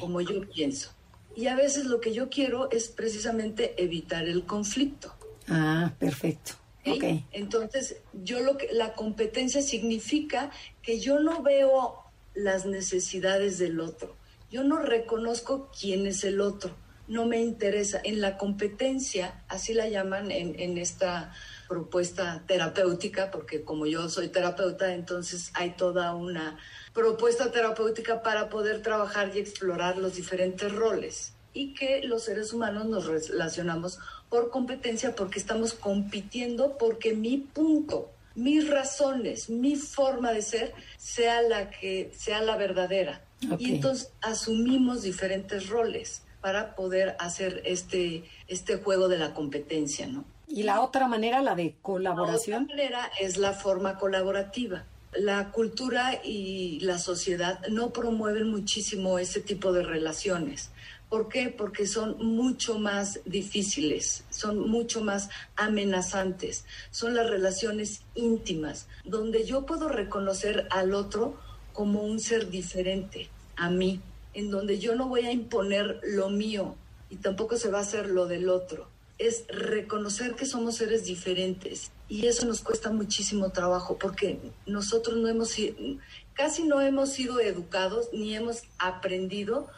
como 0.00 0.20
yo 0.20 0.48
pienso. 0.48 0.90
Y 1.36 1.48
a 1.48 1.56
veces 1.56 1.86
lo 1.86 2.00
que 2.00 2.12
yo 2.12 2.30
quiero 2.30 2.70
es 2.70 2.88
precisamente 2.88 3.82
evitar 3.82 4.28
el 4.28 4.44
conflicto. 4.46 5.14
Ah, 5.48 5.92
perfecto. 5.98 6.52
Okay. 6.86 7.24
Entonces, 7.32 7.96
yo 8.12 8.40
lo 8.40 8.58
que 8.58 8.68
la 8.72 8.92
competencia 8.92 9.62
significa 9.62 10.50
que 10.82 11.00
yo 11.00 11.18
no 11.18 11.42
veo 11.42 12.04
las 12.34 12.66
necesidades 12.66 13.58
del 13.58 13.80
otro. 13.80 14.16
Yo 14.50 14.64
no 14.64 14.78
reconozco 14.78 15.70
quién 15.78 16.06
es 16.06 16.24
el 16.24 16.40
otro. 16.40 16.70
No 17.08 17.26
me 17.26 17.40
interesa. 17.40 18.00
En 18.04 18.20
la 18.20 18.36
competencia, 18.36 19.42
así 19.48 19.72
la 19.72 19.88
llaman 19.88 20.30
en, 20.30 20.58
en 20.60 20.78
esta 20.78 21.32
propuesta 21.68 22.44
terapéutica, 22.46 23.30
porque 23.30 23.62
como 23.62 23.86
yo 23.86 24.08
soy 24.08 24.28
terapeuta, 24.28 24.94
entonces 24.94 25.50
hay 25.54 25.70
toda 25.70 26.14
una 26.14 26.58
propuesta 26.94 27.50
terapéutica 27.50 28.22
para 28.22 28.48
poder 28.48 28.80
trabajar 28.80 29.32
y 29.34 29.40
explorar 29.40 29.98
los 29.98 30.14
diferentes 30.14 30.72
roles 30.72 31.34
y 31.52 31.74
que 31.74 32.02
los 32.04 32.22
seres 32.22 32.52
humanos 32.52 32.86
nos 32.86 33.06
relacionamos 33.06 33.98
por 34.28 34.50
competencia 34.50 35.14
porque 35.14 35.38
estamos 35.38 35.74
compitiendo 35.74 36.78
porque 36.78 37.12
mi 37.12 37.38
punto, 37.38 38.10
mis 38.36 38.68
razones, 38.68 39.50
mi 39.50 39.76
forma 39.76 40.32
de 40.32 40.42
ser 40.42 40.74
sea 40.96 41.42
la 41.42 41.70
que 41.70 42.12
sea 42.16 42.40
la 42.42 42.56
verdadera. 42.56 43.22
Y 43.58 43.74
entonces 43.74 44.10
asumimos 44.22 45.02
diferentes 45.02 45.68
roles 45.68 46.22
para 46.40 46.74
poder 46.74 47.16
hacer 47.18 47.60
este, 47.64 48.24
este 48.48 48.76
juego 48.76 49.08
de 49.08 49.18
la 49.18 49.34
competencia, 49.34 50.06
¿no? 50.06 50.24
Y 50.46 50.62
la 50.62 50.80
otra 50.80 51.08
manera, 51.08 51.42
la 51.42 51.54
de 51.54 51.74
colaboración. 51.82 52.66
La 52.68 52.74
otra 52.74 52.76
manera 52.76 53.10
es 53.20 53.36
la 53.36 53.52
forma 53.52 53.98
colaborativa 53.98 54.84
la 55.16 55.50
cultura 55.50 56.20
y 56.24 56.80
la 56.80 56.98
sociedad 56.98 57.60
no 57.68 57.92
promueven 57.92 58.50
muchísimo 58.50 59.18
ese 59.18 59.40
tipo 59.40 59.72
de 59.72 59.82
relaciones. 59.82 60.70
¿Por 61.08 61.28
qué? 61.28 61.48
Porque 61.48 61.86
son 61.86 62.16
mucho 62.18 62.78
más 62.78 63.20
difíciles, 63.24 64.24
son 64.30 64.68
mucho 64.68 65.02
más 65.02 65.28
amenazantes, 65.54 66.64
son 66.90 67.14
las 67.14 67.30
relaciones 67.30 68.02
íntimas, 68.14 68.88
donde 69.04 69.44
yo 69.44 69.64
puedo 69.64 69.88
reconocer 69.88 70.66
al 70.70 70.94
otro 70.94 71.36
como 71.72 72.02
un 72.02 72.18
ser 72.18 72.50
diferente 72.50 73.28
a 73.56 73.70
mí, 73.70 74.00
en 74.32 74.50
donde 74.50 74.78
yo 74.78 74.96
no 74.96 75.08
voy 75.08 75.26
a 75.26 75.32
imponer 75.32 76.00
lo 76.02 76.30
mío 76.30 76.74
y 77.10 77.16
tampoco 77.16 77.56
se 77.56 77.70
va 77.70 77.78
a 77.78 77.82
hacer 77.82 78.08
lo 78.08 78.26
del 78.26 78.48
otro. 78.48 78.88
Es 79.18 79.44
reconocer 79.48 80.34
que 80.34 80.46
somos 80.46 80.76
seres 80.76 81.04
diferentes 81.04 81.92
y 82.08 82.26
eso 82.26 82.46
nos 82.46 82.60
cuesta 82.60 82.90
muchísimo 82.90 83.50
trabajo 83.50 83.98
porque 83.98 84.38
nosotros 84.66 85.16
no 85.16 85.28
hemos 85.28 85.56
casi 86.34 86.64
no 86.64 86.80
hemos 86.80 87.10
sido 87.10 87.40
educados 87.40 88.08
ni 88.12 88.34
hemos 88.34 88.64
aprendido 88.78 89.68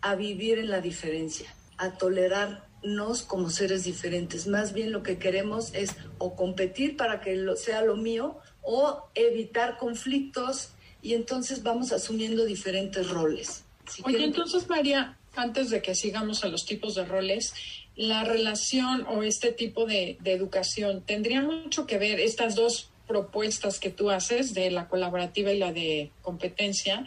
a 0.00 0.14
vivir 0.14 0.58
en 0.58 0.70
la 0.70 0.80
diferencia, 0.80 1.54
a 1.76 1.92
tolerarnos 1.92 3.22
como 3.22 3.50
seres 3.50 3.84
diferentes. 3.84 4.46
Más 4.46 4.72
bien 4.72 4.92
lo 4.92 5.02
que 5.02 5.18
queremos 5.18 5.74
es 5.74 5.92
o 6.18 6.36
competir 6.36 6.96
para 6.96 7.20
que 7.20 7.36
lo, 7.36 7.56
sea 7.56 7.82
lo 7.82 7.96
mío 7.96 8.38
o 8.62 9.08
evitar 9.14 9.78
conflictos 9.78 10.70
y 11.02 11.14
entonces 11.14 11.62
vamos 11.62 11.92
asumiendo 11.92 12.44
diferentes 12.44 13.10
roles. 13.10 13.64
Oye, 14.04 14.24
entonces 14.24 14.68
María, 14.68 15.18
antes 15.36 15.70
de 15.70 15.82
que 15.82 15.94
sigamos 15.94 16.44
a 16.44 16.48
los 16.48 16.64
tipos 16.64 16.94
de 16.94 17.04
roles, 17.04 17.52
la 17.96 18.24
relación 18.24 19.06
o 19.08 19.22
este 19.22 19.52
tipo 19.52 19.86
de, 19.86 20.18
educación 20.24 21.02
tendría 21.02 21.42
mucho 21.42 21.86
que 21.86 21.98
ver 21.98 22.20
estas 22.20 22.54
dos 22.54 22.90
propuestas 23.06 23.78
que 23.78 23.90
tú 23.90 24.10
haces 24.10 24.54
de 24.54 24.70
la 24.70 24.88
colaborativa 24.88 25.52
y 25.52 25.58
la 25.58 25.72
de 25.72 26.10
competencia 26.22 27.06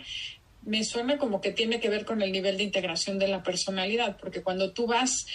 me 0.68 0.84
suena 0.84 1.18
como 1.18 1.40
que 1.40 1.54
tiene 1.54 1.80
que 1.80 1.90
ver 1.90 2.04
con 2.04 2.22
el 2.22 2.34
nivel 2.34 2.58
de 2.58 2.64
integración 2.64 3.20
de 3.20 3.30
la 3.30 3.42
personalidad, 3.42 4.18
porque 4.18 4.44
cuando 4.44 4.72
tú 4.72 4.86
vas, 4.86 5.26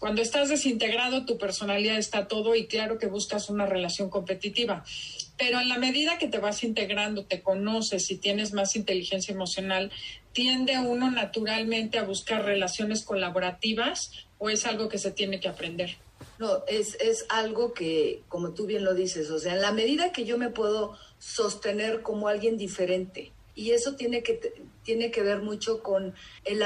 cuando 0.00 0.20
estás 0.20 0.48
desintegrado, 0.48 1.24
tu 1.24 1.38
personalidad 1.38 1.96
está 1.96 2.26
todo 2.26 2.56
y 2.56 2.66
claro 2.66 2.98
que 2.98 3.06
buscas 3.06 3.50
una 3.50 3.66
relación 3.66 4.10
competitiva. 4.10 4.84
Pero 5.38 5.60
en 5.60 5.68
la 5.68 5.78
medida 5.78 6.18
que 6.18 6.26
te 6.26 6.38
vas 6.38 6.64
integrando, 6.64 7.24
te 7.24 7.40
conoces 7.40 8.10
y 8.10 8.16
tienes 8.16 8.52
más 8.52 8.74
inteligencia 8.74 9.32
emocional, 9.32 9.92
¿tiende 10.32 10.76
uno 10.80 11.08
naturalmente 11.08 11.96
a 11.98 12.02
buscar 12.02 12.44
relaciones 12.44 13.04
colaborativas 13.04 14.10
o 14.40 14.50
es 14.50 14.66
algo 14.66 14.88
que 14.88 14.98
se 14.98 15.12
tiene 15.12 15.38
que 15.38 15.48
aprender? 15.48 15.96
No, 16.38 16.64
es, 16.66 16.96
es 17.00 17.26
algo 17.28 17.72
que, 17.72 18.22
como 18.28 18.52
tú 18.54 18.66
bien 18.66 18.84
lo 18.84 18.94
dices, 18.94 19.30
o 19.30 19.38
sea, 19.38 19.54
en 19.54 19.60
la 19.60 19.70
medida 19.70 20.10
que 20.10 20.24
yo 20.24 20.38
me 20.38 20.50
puedo 20.50 20.96
sostener 21.18 22.02
como 22.02 22.26
alguien 22.26 22.56
diferente, 22.56 23.32
y 23.54 23.72
eso 23.72 23.94
tiene 23.94 24.22
que, 24.22 24.40
tiene 24.82 25.10
que 25.10 25.22
ver 25.22 25.42
mucho 25.42 25.82
con 25.82 26.14
el, 26.44 26.64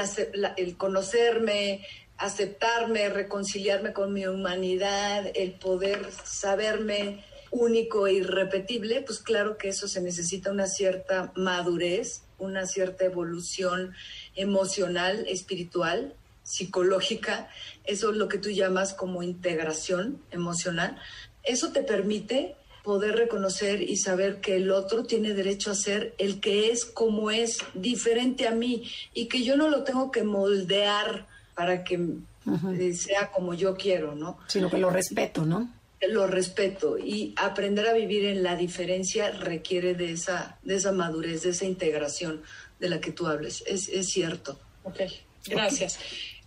el 0.55 0.77
conocerme, 0.77 1.85
aceptarme, 2.17 3.09
reconciliarme 3.09 3.91
con 3.91 4.13
mi 4.13 4.25
humanidad, 4.25 5.29
el 5.35 5.51
poder 5.51 6.09
saberme 6.23 7.25
único 7.51 8.07
e 8.07 8.13
irrepetible, 8.13 9.01
pues 9.01 9.19
claro 9.19 9.57
que 9.57 9.67
eso 9.67 9.89
se 9.89 10.01
necesita 10.01 10.51
una 10.51 10.67
cierta 10.67 11.33
madurez, 11.35 12.21
una 12.37 12.65
cierta 12.65 13.05
evolución 13.05 13.93
emocional, 14.35 15.25
espiritual, 15.27 16.13
psicológica, 16.45 17.49
eso 17.83 18.11
es 18.11 18.17
lo 18.17 18.29
que 18.29 18.37
tú 18.37 18.49
llamas 18.49 18.93
como 18.93 19.23
integración 19.23 20.21
emocional. 20.31 20.97
Eso 21.43 21.73
te 21.73 21.83
permite 21.83 22.55
poder 22.85 23.15
reconocer 23.15 23.81
y 23.81 23.97
saber 23.97 24.39
que 24.39 24.55
el 24.55 24.71
otro 24.71 25.03
tiene 25.03 25.33
derecho 25.33 25.71
a 25.71 25.75
ser 25.75 26.13
el 26.19 26.39
que 26.39 26.71
es 26.71 26.85
como 26.85 27.31
es, 27.31 27.57
diferente 27.73 28.47
a 28.47 28.51
mí, 28.51 28.89
y 29.13 29.25
que 29.25 29.43
yo 29.43 29.57
no 29.57 29.67
lo 29.69 29.83
tengo 29.83 30.11
que 30.11 30.23
moldear 30.23 31.27
para 31.55 31.83
que 31.83 31.95
eh, 31.95 32.93
sea 32.93 33.31
como 33.31 33.55
yo 33.55 33.75
quiero, 33.75 34.13
¿no? 34.13 34.37
Sino 34.47 34.69
que 34.69 34.77
lo 34.77 34.91
respeto, 34.91 35.45
¿no? 35.45 35.73
Lo 36.07 36.27
respeto 36.27 36.99
y 36.99 37.33
aprender 37.37 37.87
a 37.87 37.93
vivir 37.93 38.25
en 38.25 38.43
la 38.43 38.55
diferencia 38.55 39.31
requiere 39.31 39.95
de 39.95 40.11
esa, 40.11 40.59
de 40.61 40.75
esa 40.75 40.91
madurez, 40.91 41.41
de 41.41 41.49
esa 41.49 41.65
integración 41.65 42.43
de 42.79 42.89
la 42.89 43.01
que 43.01 43.11
tú 43.11 43.25
hables. 43.25 43.63
Es, 43.65 43.89
es 43.89 44.09
cierto. 44.09 44.59
Ok, 44.83 44.99
gracias. 45.47 45.97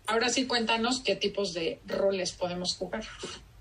Ahora 0.09 0.31
sí 0.31 0.47
cuéntanos 0.47 1.01
qué 1.05 1.16
tipos 1.16 1.53
de 1.53 1.81
roles 1.87 2.33
podemos 2.33 2.75
jugar. 2.75 3.05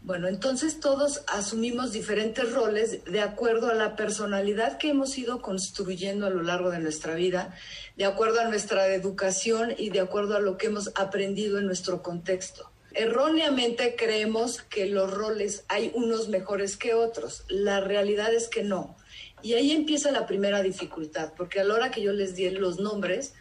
Bueno, 0.01 0.29
entonces 0.29 0.79
todos 0.79 1.23
asumimos 1.27 1.91
diferentes 1.91 2.53
roles 2.53 3.03
de 3.03 3.19
acuerdo 3.19 3.69
a 3.69 3.73
la 3.73 3.97
personalidad 3.97 4.77
que 4.77 4.91
hemos 4.91 5.17
ido 5.17 5.41
construyendo 5.41 6.25
a 6.25 6.29
lo 6.29 6.43
largo 6.43 6.69
de 6.71 6.79
nuestra 6.79 7.15
vida, 7.15 7.53
de 7.97 8.05
acuerdo 8.05 8.39
a 8.39 8.45
nuestra 8.45 8.87
educación 8.93 9.75
y 9.77 9.89
de 9.89 9.99
acuerdo 9.99 10.37
a 10.37 10.39
lo 10.39 10.57
que 10.57 10.67
hemos 10.67 10.89
aprendido 10.95 11.59
en 11.59 11.65
nuestro 11.65 12.01
contexto. 12.01 12.71
Erróneamente 12.93 13.97
creemos 13.97 14.61
que 14.61 14.85
los 14.85 15.11
roles 15.11 15.65
hay 15.67 15.91
unos 15.95 16.29
mejores 16.29 16.77
que 16.77 16.93
otros. 16.93 17.43
La 17.49 17.81
realidad 17.81 18.33
es 18.33 18.47
que 18.47 18.63
no. 18.63 18.95
Y 19.41 19.55
ahí 19.55 19.71
empieza 19.73 20.11
la 20.11 20.25
primera 20.25 20.61
dificultad, 20.63 21.33
porque 21.35 21.59
a 21.59 21.65
la 21.65 21.73
hora 21.73 21.91
que 21.91 22.01
yo 22.01 22.13
les 22.13 22.35
di 22.35 22.49
los 22.51 22.79
nombres, 22.79 23.33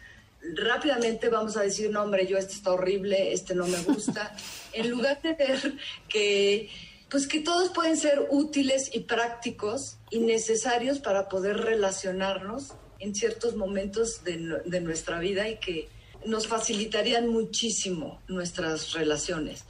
rápidamente 0.55 1.29
vamos 1.29 1.57
a 1.57 1.61
decir, 1.61 1.89
no, 1.91 2.03
hombre, 2.03 2.27
yo 2.27 2.37
este 2.37 2.53
está 2.53 2.71
horrible, 2.71 3.33
este 3.33 3.55
no 3.55 3.67
me 3.67 3.81
gusta, 3.83 4.35
en 4.73 4.89
lugar 4.89 5.21
de 5.21 5.33
ver 5.33 5.73
que, 6.07 6.69
pues 7.09 7.27
que 7.27 7.39
todos 7.39 7.69
pueden 7.69 7.97
ser 7.97 8.27
útiles 8.29 8.89
y 8.93 9.01
prácticos 9.01 9.97
y 10.09 10.19
necesarios 10.19 10.99
para 10.99 11.29
poder 11.29 11.57
relacionarnos 11.57 12.73
en 12.99 13.13
ciertos 13.13 13.55
momentos 13.55 14.23
de, 14.23 14.61
de 14.65 14.81
nuestra 14.81 15.19
vida 15.19 15.47
y 15.47 15.57
que 15.57 15.89
nos 16.25 16.47
facilitarían 16.47 17.27
muchísimo 17.27 18.21
nuestras 18.27 18.93
relaciones. 18.93 19.65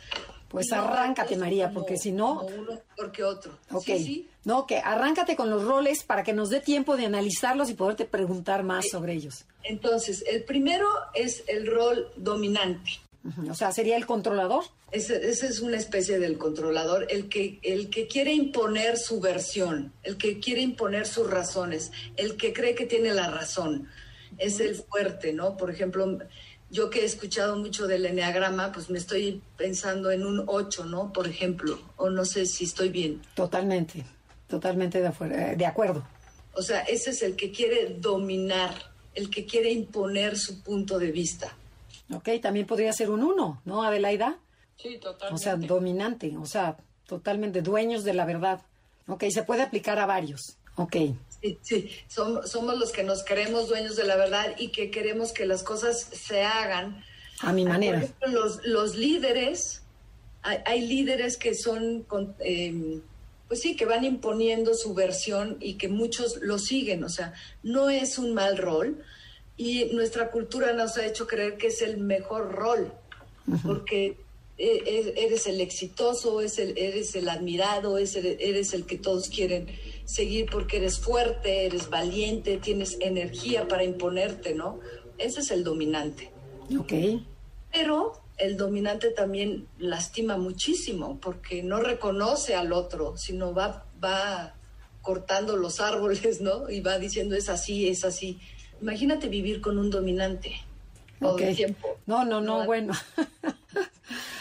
Pues 0.57 0.71
arráncate, 0.71 1.37
María, 1.37 1.69
porque 1.69 1.97
si 1.97 2.11
no... 2.11 2.41
uno 2.41 2.79
porque 2.95 3.23
otro. 3.23 3.59
Ok. 3.71 3.89
No, 4.43 4.65
que 4.65 4.77
arráncate 4.77 5.35
con 5.35 5.51
los 5.51 5.63
roles 5.63 6.03
para 6.03 6.23
que 6.23 6.33
nos 6.33 6.49
dé 6.49 6.61
tiempo 6.61 6.97
de 6.97 7.05
analizarlos 7.05 7.69
y 7.69 7.75
poderte 7.75 8.05
preguntar 8.05 8.63
más 8.63 8.89
sobre 8.89 9.13
ellos. 9.13 9.45
Entonces, 9.63 10.23
el 10.27 10.43
primero 10.45 10.87
es 11.13 11.43
el 11.47 11.67
rol 11.67 12.11
dominante. 12.15 12.89
O 13.49 13.53
sea, 13.53 13.71
sería 13.71 13.97
el 13.97 14.05
controlador. 14.07 14.63
Ese, 14.91 15.29
es 15.29 15.59
una 15.59 15.77
especie 15.77 16.17
del 16.17 16.37
controlador, 16.37 17.05
el 17.09 17.29
que, 17.29 17.59
el 17.61 17.89
que 17.89 18.07
quiere 18.07 18.33
imponer 18.33 18.97
su 18.97 19.19
versión, 19.19 19.93
el 20.03 20.17
que 20.17 20.39
quiere 20.39 20.61
imponer 20.61 21.05
sus 21.05 21.29
razones, 21.29 21.91
el 22.15 22.37
que 22.37 22.53
cree 22.53 22.73
que 22.73 22.85
tiene 22.85 23.13
la 23.13 23.29
razón. 23.29 23.89
Es 24.37 24.59
el 24.59 24.75
fuerte, 24.75 25.33
¿no? 25.33 25.57
Por 25.57 25.69
ejemplo, 25.69 26.19
yo 26.69 26.89
que 26.89 27.01
he 27.01 27.05
escuchado 27.05 27.55
mucho 27.55 27.87
del 27.87 28.05
enneagrama, 28.05 28.71
pues 28.71 28.89
me 28.89 28.97
estoy 28.97 29.41
pensando 29.57 30.11
en 30.11 30.25
un 30.25 30.43
8, 30.47 30.85
¿no? 30.85 31.13
Por 31.13 31.27
ejemplo, 31.27 31.79
o 31.95 32.09
no 32.09 32.25
sé 32.25 32.45
si 32.45 32.65
estoy 32.65 32.89
bien. 32.89 33.21
Totalmente, 33.35 34.05
totalmente 34.47 35.01
de, 35.01 35.07
eh, 35.07 35.55
de 35.55 35.65
acuerdo. 35.65 36.05
O 36.53 36.61
sea, 36.61 36.81
ese 36.81 37.11
es 37.11 37.21
el 37.21 37.35
que 37.35 37.51
quiere 37.51 37.95
dominar, 37.99 38.73
el 39.13 39.29
que 39.29 39.45
quiere 39.45 39.71
imponer 39.71 40.37
su 40.37 40.61
punto 40.61 40.99
de 40.99 41.11
vista. 41.11 41.55
Ok, 42.13 42.29
también 42.41 42.65
podría 42.65 42.91
ser 42.93 43.09
un 43.09 43.23
1, 43.23 43.61
¿no, 43.65 43.83
Adelaida? 43.83 44.37
Sí, 44.77 44.97
totalmente. 44.97 45.35
O 45.35 45.37
sea, 45.37 45.55
dominante, 45.55 46.37
o 46.37 46.45
sea, 46.45 46.77
totalmente 47.05 47.61
dueños 47.61 48.03
de 48.03 48.13
la 48.13 48.25
verdad. 48.25 48.61
Ok, 49.07 49.25
se 49.29 49.43
puede 49.43 49.63
aplicar 49.63 49.99
a 49.99 50.05
varios. 50.05 50.57
Ok. 50.75 50.95
Sí, 51.41 51.59
sí, 51.61 51.91
somos, 52.07 52.49
somos 52.49 52.77
los 52.77 52.91
que 52.91 53.03
nos 53.03 53.23
creemos 53.23 53.67
dueños 53.67 53.95
de 53.95 54.05
la 54.05 54.15
verdad 54.15 54.55
y 54.57 54.69
que 54.69 54.89
queremos 54.89 55.31
que 55.31 55.45
las 55.45 55.63
cosas 55.63 55.99
se 55.99 56.43
hagan. 56.43 57.03
A 57.41 57.53
mi 57.53 57.65
manera. 57.65 58.07
los, 58.27 58.65
los 58.65 58.95
líderes, 58.95 59.83
hay, 60.41 60.87
líderes 60.87 61.37
que 61.37 61.53
son, 61.53 62.05
em, 62.39 63.01
pues 63.47 63.61
sí, 63.61 63.75
que 63.75 63.85
van 63.85 64.03
imponiendo 64.03 64.73
su 64.73 64.93
versión 64.93 65.57
y 65.59 65.75
que 65.75 65.87
muchos 65.87 66.37
lo 66.41 66.57
siguen. 66.57 67.03
O 67.03 67.09
sea, 67.09 67.33
no 67.61 67.89
es 67.89 68.17
un 68.17 68.33
mal 68.33 68.57
rol 68.57 69.03
y 69.57 69.85
nuestra 69.93 70.31
cultura 70.31 70.73
nos 70.73 70.97
ha 70.97 71.05
hecho 71.05 71.27
creer 71.27 71.57
que 71.57 71.67
es 71.67 71.81
el 71.81 71.97
mejor 71.97 72.51
rol, 72.51 72.91
porque 73.63 74.17
eres 74.57 75.45
el 75.47 75.61
exitoso, 75.61 76.39
eres 76.39 76.57
el, 76.57 76.77
eres 76.77 77.15
el 77.15 77.29
admirado, 77.29 77.97
eres 77.97 78.15
el, 78.15 78.25
eres 78.39 78.73
el 78.73 78.85
que 78.85 78.97
todos 78.97 79.29
quieren 79.29 79.67
seguir 80.05 80.47
porque 80.49 80.77
eres 80.77 80.99
fuerte, 80.99 81.65
eres 81.65 81.89
valiente, 81.89 82.57
tienes 82.57 82.97
energía 82.99 83.67
para 83.67 83.83
imponerte, 83.83 84.55
¿no? 84.55 84.79
Ese 85.17 85.41
es 85.41 85.51
el 85.51 85.63
dominante. 85.63 86.31
Ok. 86.77 86.93
Pero 87.71 88.13
el 88.37 88.57
dominante 88.57 89.11
también 89.11 89.67
lastima 89.77 90.37
muchísimo 90.37 91.19
porque 91.19 91.61
no 91.61 91.79
reconoce 91.79 92.55
al 92.55 92.73
otro, 92.73 93.17
sino 93.17 93.53
va, 93.53 93.85
va 94.03 94.55
cortando 95.01 95.55
los 95.55 95.79
árboles, 95.81 96.41
¿no? 96.41 96.69
Y 96.69 96.81
va 96.81 96.97
diciendo 96.97 97.35
es 97.35 97.49
así, 97.49 97.87
es 97.87 98.03
así. 98.05 98.39
Imagínate 98.81 99.27
vivir 99.27 99.61
con 99.61 99.77
un 99.77 99.89
dominante 99.89 100.53
todo 101.19 101.37
el 101.39 101.55
tiempo. 101.55 101.97
No, 102.05 102.25
no, 102.25 102.41
no, 102.41 102.65
bueno. 102.65 102.93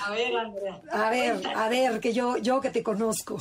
A 0.07 0.11
ver, 0.13 0.37
Andrea. 0.37 0.81
A 0.93 1.11
ver, 1.11 1.47
a 1.47 1.69
ver, 1.69 2.01
que 2.01 2.13
yo, 2.13 2.37
yo 2.37 2.61
que 2.61 2.71
te 2.71 2.83
conozco. 2.83 3.39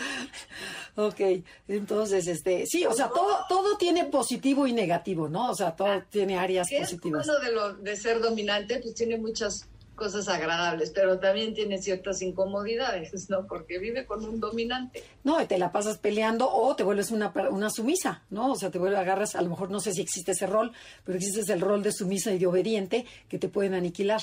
ok, 0.96 1.20
entonces, 1.68 2.26
este, 2.28 2.64
sí, 2.66 2.86
o 2.86 2.94
sea, 2.94 3.10
todo, 3.10 3.44
todo 3.46 3.76
tiene 3.76 4.06
positivo 4.06 4.66
y 4.66 4.72
negativo, 4.72 5.28
¿no? 5.28 5.50
O 5.50 5.54
sea, 5.54 5.76
todo 5.76 6.02
tiene 6.08 6.38
áreas 6.38 6.68
positivas. 6.70 7.26
Bueno, 7.26 7.40
de, 7.44 7.52
lo, 7.52 7.74
de 7.74 7.96
ser 7.96 8.20
dominante, 8.20 8.80
pues 8.80 8.94
tiene 8.94 9.18
muchas 9.18 9.68
cosas 9.94 10.26
agradables, 10.28 10.92
pero 10.94 11.18
también 11.18 11.52
tiene 11.52 11.76
ciertas 11.76 12.22
incomodidades, 12.22 13.28
¿no? 13.28 13.46
Porque 13.46 13.78
vive 13.78 14.06
con 14.06 14.24
un 14.24 14.40
dominante. 14.40 15.04
No, 15.24 15.42
y 15.42 15.46
te 15.46 15.58
la 15.58 15.72
pasas 15.72 15.98
peleando 15.98 16.50
o 16.50 16.74
te 16.74 16.84
vuelves 16.84 17.10
una, 17.10 17.34
una 17.50 17.68
sumisa, 17.68 18.22
¿no? 18.30 18.52
O 18.52 18.56
sea, 18.56 18.70
te 18.70 18.78
vuelves, 18.78 18.98
agarras, 18.98 19.34
a 19.34 19.42
lo 19.42 19.50
mejor 19.50 19.70
no 19.70 19.78
sé 19.78 19.92
si 19.92 20.00
existe 20.00 20.32
ese 20.32 20.46
rol, 20.46 20.72
pero 21.04 21.18
existe 21.18 21.52
el 21.52 21.60
rol 21.60 21.82
de 21.82 21.92
sumisa 21.92 22.32
y 22.32 22.38
de 22.38 22.46
obediente 22.46 23.04
que 23.28 23.38
te 23.38 23.50
pueden 23.50 23.74
aniquilar. 23.74 24.22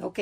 Ok, 0.00 0.20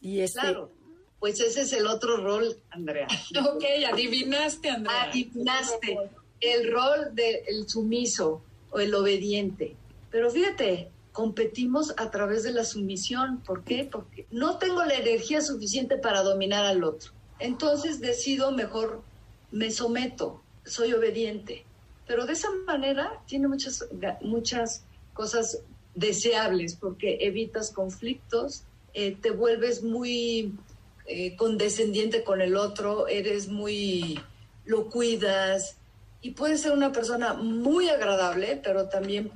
y 0.00 0.20
este... 0.20 0.40
Claro, 0.40 0.70
pues 1.18 1.38
ese 1.40 1.62
es 1.62 1.72
el 1.74 1.86
otro 1.86 2.16
rol, 2.16 2.56
Andrea. 2.70 3.06
ok, 3.54 3.64
adivinaste, 3.92 4.70
Andrea. 4.70 5.02
Adivinaste 5.02 5.98
el 6.40 6.72
rol 6.72 7.14
del 7.14 7.68
sumiso 7.68 8.42
o 8.70 8.80
el 8.80 8.94
obediente. 8.94 9.76
Pero 10.10 10.30
fíjate, 10.30 10.90
competimos 11.12 11.94
a 11.98 12.10
través 12.10 12.42
de 12.42 12.52
la 12.52 12.64
sumisión. 12.64 13.42
¿Por 13.44 13.64
qué? 13.64 13.88
Porque 13.90 14.26
no 14.30 14.58
tengo 14.58 14.84
la 14.84 14.94
energía 14.94 15.42
suficiente 15.42 15.98
para 15.98 16.22
dominar 16.22 16.64
al 16.64 16.82
otro. 16.84 17.12
Entonces 17.38 18.00
decido 18.00 18.52
mejor, 18.52 19.02
me 19.50 19.70
someto, 19.70 20.42
soy 20.64 20.92
obediente. 20.92 21.64
Pero 22.06 22.26
de 22.26 22.32
esa 22.32 22.48
manera 22.66 23.22
tiene 23.26 23.48
muchas, 23.48 23.86
muchas 24.20 24.84
cosas 25.14 25.60
deseables 25.94 26.76
porque 26.76 27.18
evitas 27.20 27.70
conflictos, 27.70 28.64
eh, 28.94 29.16
te 29.20 29.30
vuelves 29.30 29.82
muy 29.82 30.54
eh, 31.06 31.36
condescendiente 31.36 32.22
con 32.22 32.40
el 32.40 32.56
otro, 32.56 33.08
eres 33.08 33.48
muy, 33.48 34.20
lo 34.64 34.88
cuidas 34.88 35.76
y 36.22 36.32
puedes 36.32 36.60
ser 36.62 36.72
una 36.72 36.92
persona 36.92 37.34
muy 37.34 37.88
agradable, 37.88 38.60
pero 38.62 38.88
también 38.88 39.32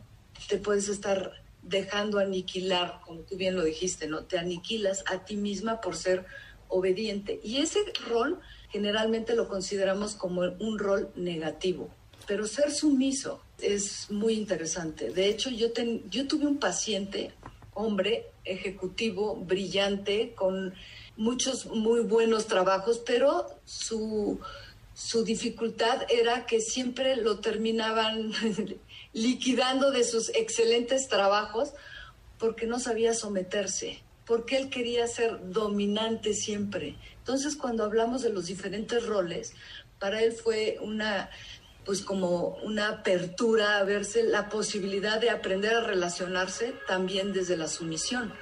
te 0.49 0.59
puedes 0.59 0.89
estar 0.89 1.33
dejando 1.63 2.19
aniquilar, 2.19 3.01
como 3.05 3.21
tú 3.21 3.37
bien 3.37 3.57
lo 3.57 3.65
dijiste, 3.65 4.07
¿no? 4.07 4.25
Te 4.25 4.39
aniquilas 4.39 5.03
a 5.07 5.25
ti 5.25 5.37
misma 5.37 5.81
por 5.81 5.97
ser 5.97 6.27
obediente. 6.69 7.41
Y 7.43 7.59
ese 7.59 7.79
rol 8.07 8.41
generalmente 8.71 9.35
lo 9.35 9.49
consideramos 9.49 10.15
como 10.15 10.43
un 10.43 10.79
rol 10.79 11.11
negativo, 11.15 11.89
pero 12.27 12.47
ser 12.47 12.71
sumiso 12.71 13.43
es 13.61 14.11
muy 14.11 14.35
interesante. 14.35 15.11
De 15.11 15.29
hecho, 15.29 15.51
yo, 15.51 15.69
yo 16.11 16.27
tuve 16.27 16.47
un 16.47 16.59
paciente, 16.59 17.33
hombre, 17.73 18.27
ejecutivo, 18.45 19.37
brillante, 19.37 20.35
con 20.35 20.75
muchos 21.17 21.67
muy 21.67 22.01
buenos 22.01 22.47
trabajos, 22.47 23.03
pero 23.05 23.47
su, 23.65 24.41
su 24.95 25.25
dificultad 25.25 26.03
era 26.11 26.47
que 26.47 26.61
siempre 26.61 27.17
lo 27.17 27.41
terminaban 27.41 28.33
liquidando 29.13 29.91
de 29.91 30.05
sus 30.05 30.31
excelentes 30.31 31.09
trabajos 31.09 31.73
porque 32.39 32.67
no 32.67 32.79
sabía 32.79 33.15
someterse, 33.15 34.03
porque 34.27 34.57
él 34.57 34.71
quería 34.71 35.07
ser 35.07 35.51
dominante 35.51 36.35
siempre. 36.35 36.97
Entonces, 37.19 37.57
cuando 37.57 37.85
hablamos 37.85 38.23
de 38.23 38.31
los 38.31 38.47
diferentes 38.47 39.07
roles, 39.07 39.55
para 39.99 40.23
él 40.23 40.33
fue 40.33 40.79
una 40.83 41.31
pues 41.85 42.03
como 42.03 42.57
una 42.63 42.89
apertura 42.89 43.79
a 43.79 43.85
verse 43.85 44.23
la 44.23 44.49
posibilidad 44.49 45.21
de 45.21 45.31
aprender 45.31 45.75
a 45.75 45.81
relacionarse 45.81 46.75
también 46.87 47.33
desde 47.33 47.57
la 47.57 47.69
sumisión, 47.69 48.33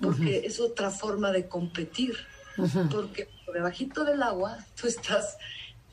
porque 0.00 0.46
es 0.46 0.60
otra 0.60 0.90
forma 0.90 1.32
de 1.32 1.48
competir, 1.48 2.16
porque 2.90 3.28
por 3.44 3.54
debajito 3.54 4.04
del 4.04 4.22
agua 4.22 4.58
tú 4.80 4.86
estás 4.86 5.36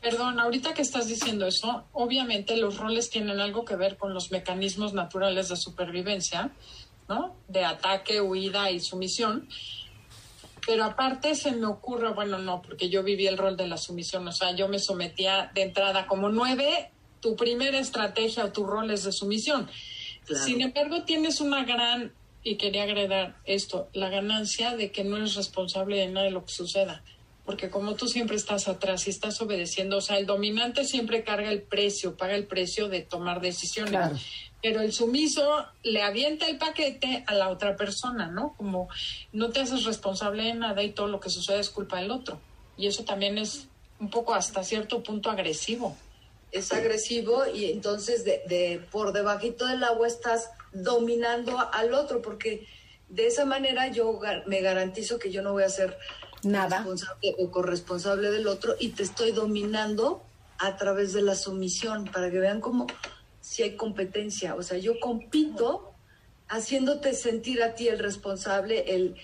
Perdón, 0.06 0.40
ahorita 0.40 0.76
que 0.76 0.84
estás 0.84 1.08
diciendo 1.08 1.48
eso, 1.48 1.86
obviamente 1.92 2.58
los 2.58 2.78
roles 2.78 3.10
tienen 3.10 3.40
algo 3.40 3.66
que 3.66 3.76
ver 3.76 3.98
con 3.98 4.14
los 4.14 4.30
mecanismos 4.32 4.94
naturales 4.94 5.50
de 5.50 5.56
supervivencia, 5.56 6.52
¿no? 7.10 7.36
De 7.48 7.66
ataque, 7.66 8.22
huida 8.22 8.70
y 8.70 8.80
sumisión. 8.80 9.50
Pero 10.64 10.84
aparte 10.84 11.34
se 11.34 11.54
me 11.54 11.66
ocurre, 11.66 12.14
bueno, 12.14 12.38
no, 12.38 12.62
porque 12.62 12.88
yo 12.88 13.02
viví 13.02 13.26
el 13.26 13.36
rol 13.36 13.58
de 13.58 13.68
la 13.68 13.78
sumisión, 13.78 14.28
o 14.28 14.32
sea, 14.32 14.56
yo 14.56 14.68
me 14.68 14.78
sometía 14.78 15.50
de 15.56 15.64
entrada 15.64 16.06
como 16.06 16.30
nueve, 16.30 16.92
tu 17.20 17.36
primera 17.36 17.80
estrategia 17.80 18.46
o 18.46 18.52
tu 18.52 18.66
rol 18.66 18.92
es 18.92 19.04
de 19.04 19.12
sumisión. 19.12 19.70
Sin 20.46 20.62
embargo, 20.62 21.04
tienes 21.04 21.40
una 21.40 21.66
gran, 21.66 22.14
y 22.44 22.56
quería 22.56 22.84
agregar 22.84 23.36
esto, 23.46 23.90
la 23.94 24.10
ganancia 24.10 24.76
de 24.76 24.92
que 24.92 25.04
no 25.04 25.18
eres 25.18 25.36
responsable 25.36 25.98
de 25.98 26.08
nada 26.08 26.26
de 26.26 26.32
lo 26.32 26.46
que 26.46 26.52
suceda 26.52 27.04
porque 27.46 27.70
como 27.70 27.94
tú 27.94 28.08
siempre 28.08 28.36
estás 28.36 28.68
atrás 28.68 29.06
y 29.06 29.12
estás 29.12 29.40
obedeciendo, 29.40 29.98
o 29.98 30.02
sea, 30.02 30.18
el 30.18 30.26
dominante 30.26 30.84
siempre 30.84 31.24
carga 31.24 31.52
el 31.52 31.62
precio, 31.62 32.18
paga 32.18 32.36
el 32.36 32.48
precio 32.48 32.90
de 32.90 33.02
tomar 33.02 33.40
decisiones. 33.40 34.20
Pero 34.64 34.82
el 34.82 34.92
sumiso 34.92 35.64
le 35.84 36.02
avienta 36.02 36.48
el 36.48 36.58
paquete 36.58 37.24
a 37.28 37.36
la 37.36 37.50
otra 37.50 37.76
persona, 37.76 38.28
¿no? 38.28 38.56
Como 38.58 38.90
no 39.32 39.50
te 39.50 39.60
haces 39.60 39.84
responsable 39.84 40.44
de 40.44 40.56
nada 40.56 40.82
y 40.82 40.90
todo 40.90 41.08
lo 41.08 41.20
que 41.20 41.30
sucede 41.30 41.60
es 41.60 41.70
culpa 41.70 42.00
del 42.00 42.10
otro. 42.10 42.40
Y 42.78 42.88
eso 42.88 43.04
también 43.04 43.38
es 43.38 43.68
un 44.00 44.10
poco 44.10 44.34
hasta 44.34 44.64
cierto 44.64 45.04
punto 45.04 45.30
agresivo. 45.30 45.96
Es 46.56 46.72
agresivo 46.72 47.44
y 47.54 47.66
entonces 47.66 48.24
de, 48.24 48.42
de 48.48 48.82
por 48.92 49.12
debajito 49.12 49.68
del 49.68 49.84
agua 49.84 50.08
estás 50.08 50.50
dominando 50.72 51.60
al 51.74 51.94
otro 51.94 52.22
porque 52.22 52.66
de 53.10 53.28
esa 53.28 53.46
manera 53.46 53.88
yo 53.90 54.20
me 54.46 54.62
garantizo 54.62 55.20
que 55.20 55.32
yo 55.32 55.42
no 55.42 55.52
voy 55.52 55.64
a 55.64 55.70
ser 55.70 55.98
Nada. 56.44 56.78
responsable 56.78 57.36
o 57.40 57.52
corresponsable 57.52 58.32
del 58.32 58.48
otro 58.48 58.76
y 58.80 58.90
te 58.90 59.04
estoy 59.04 59.32
dominando 59.32 60.24
a 60.58 60.78
través 60.78 61.14
de 61.14 61.22
la 61.22 61.36
sumisión 61.36 62.06
para 62.06 62.32
que 62.32 62.40
vean 62.40 62.62
cómo 62.62 62.88
si 63.42 63.64
hay 63.64 63.76
competencia. 63.76 64.56
O 64.56 64.64
sea, 64.64 64.78
yo 64.78 65.00
compito 65.00 65.94
haciéndote 66.48 67.14
sentir 67.14 67.64
a 67.64 67.76
ti 67.76 67.88
el 67.88 68.00
responsable, 68.00 68.96
el 68.96 69.16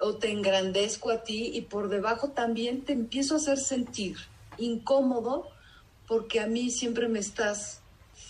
o 0.00 0.16
te 0.16 0.30
engrandezco 0.30 1.10
a 1.10 1.22
ti 1.22 1.52
y 1.54 1.62
por 1.62 1.88
debajo 1.88 2.30
también 2.30 2.84
te 2.84 2.92
empiezo 2.92 3.34
a 3.34 3.36
hacer 3.36 3.58
sentir 3.58 4.16
incómodo 4.58 5.48
porque 6.12 6.40
a 6.40 6.46
mí 6.46 6.70
siempre 6.70 7.08
me 7.08 7.20
estás 7.20 7.80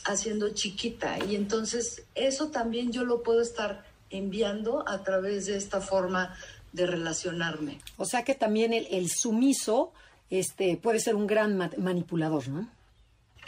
haciendo 0.05 0.51
chiquita 0.51 1.19
y 1.29 1.35
entonces 1.35 2.05
eso 2.15 2.47
también 2.47 2.93
yo 2.93 3.05
lo 3.05 3.25
puedo 3.25 3.41
estar 3.43 3.85
enviando 4.11 4.89
a 4.89 5.03
través 5.03 5.47
de 5.47 5.57
esta 5.57 5.81
forma 5.81 6.33
de 6.73 6.87
relacionarme. 6.87 7.81
O 7.97 8.05
sea 8.05 8.23
que 8.23 8.37
también 8.37 8.73
el, 8.73 9.11
sumiso 9.11 9.93
este, 10.31 10.77
puede 10.77 11.01
ser 11.01 11.17
un 11.17 11.27
gran 11.27 11.59
manipulador, 11.77 12.47
¿no? 12.47 12.71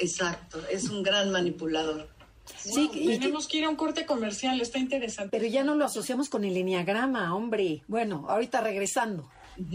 Exacto, 0.00 0.60
es 0.68 0.90
un 0.90 1.04
gran 1.04 1.30
manipulador. 1.30 2.08
Sí, 2.56 2.90
y 2.92 3.16
tenemos 3.20 3.46
que 3.46 3.58
ir 3.58 3.66
a 3.66 3.68
un 3.68 3.76
corte 3.76 4.04
comercial, 4.04 4.60
está 4.60 4.80
interesante. 4.80 5.30
Pero 5.30 5.48
ya 5.48 5.62
no 5.62 5.76
lo 5.76 5.84
asociamos 5.84 6.28
con 6.28 6.44
el 6.44 6.56
enneagrama, 6.56 7.36
hombre. 7.36 7.84
Bueno, 7.86 8.26
ahorita 8.28 8.60
regresando. 8.62 9.30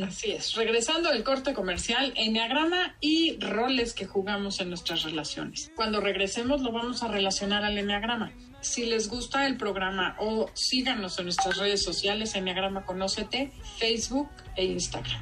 Así 0.06 0.32
es, 0.32 0.56
regresando 0.56 1.10
del 1.10 1.24
corte 1.24 1.54
comercial, 1.54 2.13
enneagrama 2.15 2.96
y 3.00 3.39
roles 3.39 3.94
que 3.94 4.06
jugamos 4.06 4.60
en 4.60 4.70
nuestras 4.70 5.04
relaciones. 5.04 5.72
Cuando 5.76 6.02
regresemos 6.02 6.62
lo 6.62 6.72
vamos 6.72 7.04
a 7.04 7.08
relacionar 7.08 7.63
al 7.63 7.78
enneagrama. 7.78 8.32
Si 8.62 8.86
les 8.86 9.10
gusta 9.10 9.48
el 9.48 9.56
programa 9.58 10.15
o 10.20 10.50
síganos 10.54 11.18
en 11.20 11.26
nuestras 11.26 11.58
redes 11.58 11.82
sociales, 11.82 12.36
Enneagrama 12.36 12.86
Conócete, 12.86 13.54
Facebook 13.78 14.30
e 14.56 14.65
Instagram. 14.65 15.22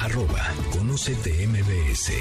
arroba 0.00 0.40
Conocete 0.72 1.46
MBS. 1.46 2.12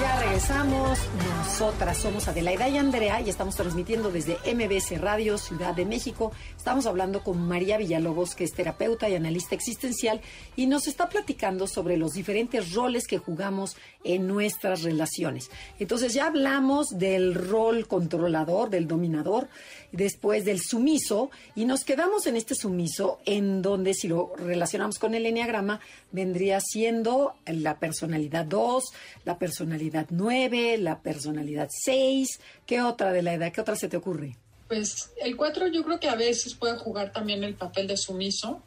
Ya 0.00 0.20
regresamos. 0.20 0.98
Nosotras 1.38 1.98
somos 1.98 2.28
Adelaida 2.28 2.68
y 2.68 2.78
Andrea 2.78 3.20
y 3.20 3.28
estamos 3.28 3.56
transmitiendo 3.56 4.12
desde 4.12 4.36
MBS 4.54 5.00
Radio 5.00 5.36
Ciudad 5.36 5.74
de 5.74 5.86
México. 5.86 6.32
Estamos 6.56 6.86
hablando 6.86 7.24
con 7.24 7.46
María 7.48 7.78
Villalobos, 7.78 8.36
que 8.36 8.44
es 8.44 8.52
terapeuta 8.52 9.08
y 9.08 9.16
analista 9.16 9.56
existencial, 9.56 10.20
y 10.54 10.66
nos 10.66 10.86
está 10.86 11.08
platicando 11.08 11.66
sobre 11.66 11.96
los 11.96 12.12
diferentes 12.12 12.72
roles 12.72 13.08
que 13.08 13.18
jugamos 13.18 13.76
en 14.04 14.28
nuestras 14.28 14.82
relaciones. 14.82 15.50
Entonces 15.80 16.14
ya 16.14 16.26
hablamos 16.26 16.90
del 16.90 17.34
rol 17.34 17.88
controlador, 17.88 18.70
del 18.70 18.86
dominador, 18.86 19.48
después 19.90 20.44
del 20.44 20.60
sumiso, 20.60 21.30
y 21.56 21.64
nos 21.64 21.84
quedamos 21.84 22.26
en 22.26 22.36
este 22.36 22.54
sumiso, 22.54 23.18
en 23.24 23.62
donde 23.62 23.94
si 23.94 24.06
lo 24.06 24.32
relacionamos 24.36 24.98
con 24.98 25.14
el 25.14 25.26
enneagrama, 25.26 25.80
vendría 26.12 26.60
siendo 26.60 27.15
la 27.46 27.78
personalidad 27.78 28.44
2, 28.44 28.84
la 29.24 29.38
personalidad 29.38 30.06
9, 30.10 30.78
la 30.78 31.00
personalidad 31.00 31.68
6. 31.70 32.40
¿Qué 32.66 32.82
otra 32.82 33.12
de 33.12 33.22
la 33.22 33.34
edad? 33.34 33.52
¿Qué 33.52 33.60
otra 33.60 33.76
se 33.76 33.88
te 33.88 33.96
ocurre? 33.96 34.36
Pues 34.68 35.12
el 35.22 35.36
4 35.36 35.68
yo 35.68 35.84
creo 35.84 36.00
que 36.00 36.08
a 36.08 36.16
veces 36.16 36.54
puede 36.54 36.76
jugar 36.76 37.12
también 37.12 37.44
el 37.44 37.54
papel 37.54 37.86
de 37.86 37.96
sumiso. 37.96 38.62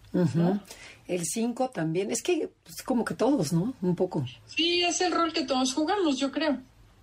El 1.08 1.26
5 1.26 1.70
también. 1.70 2.12
Es 2.12 2.22
que 2.22 2.50
pues, 2.64 2.82
como 2.84 3.04
que 3.04 3.16
todos, 3.16 3.52
¿no? 3.52 3.74
Un 3.82 3.96
poco. 3.96 4.26
Sí, 4.46 4.84
es 4.84 5.02
el 5.02 5.12
rol 5.12 5.34
que 5.34 5.44
todos 5.44 5.74
jugamos, 5.74 6.18
yo 6.18 6.32
creo. 6.32 6.60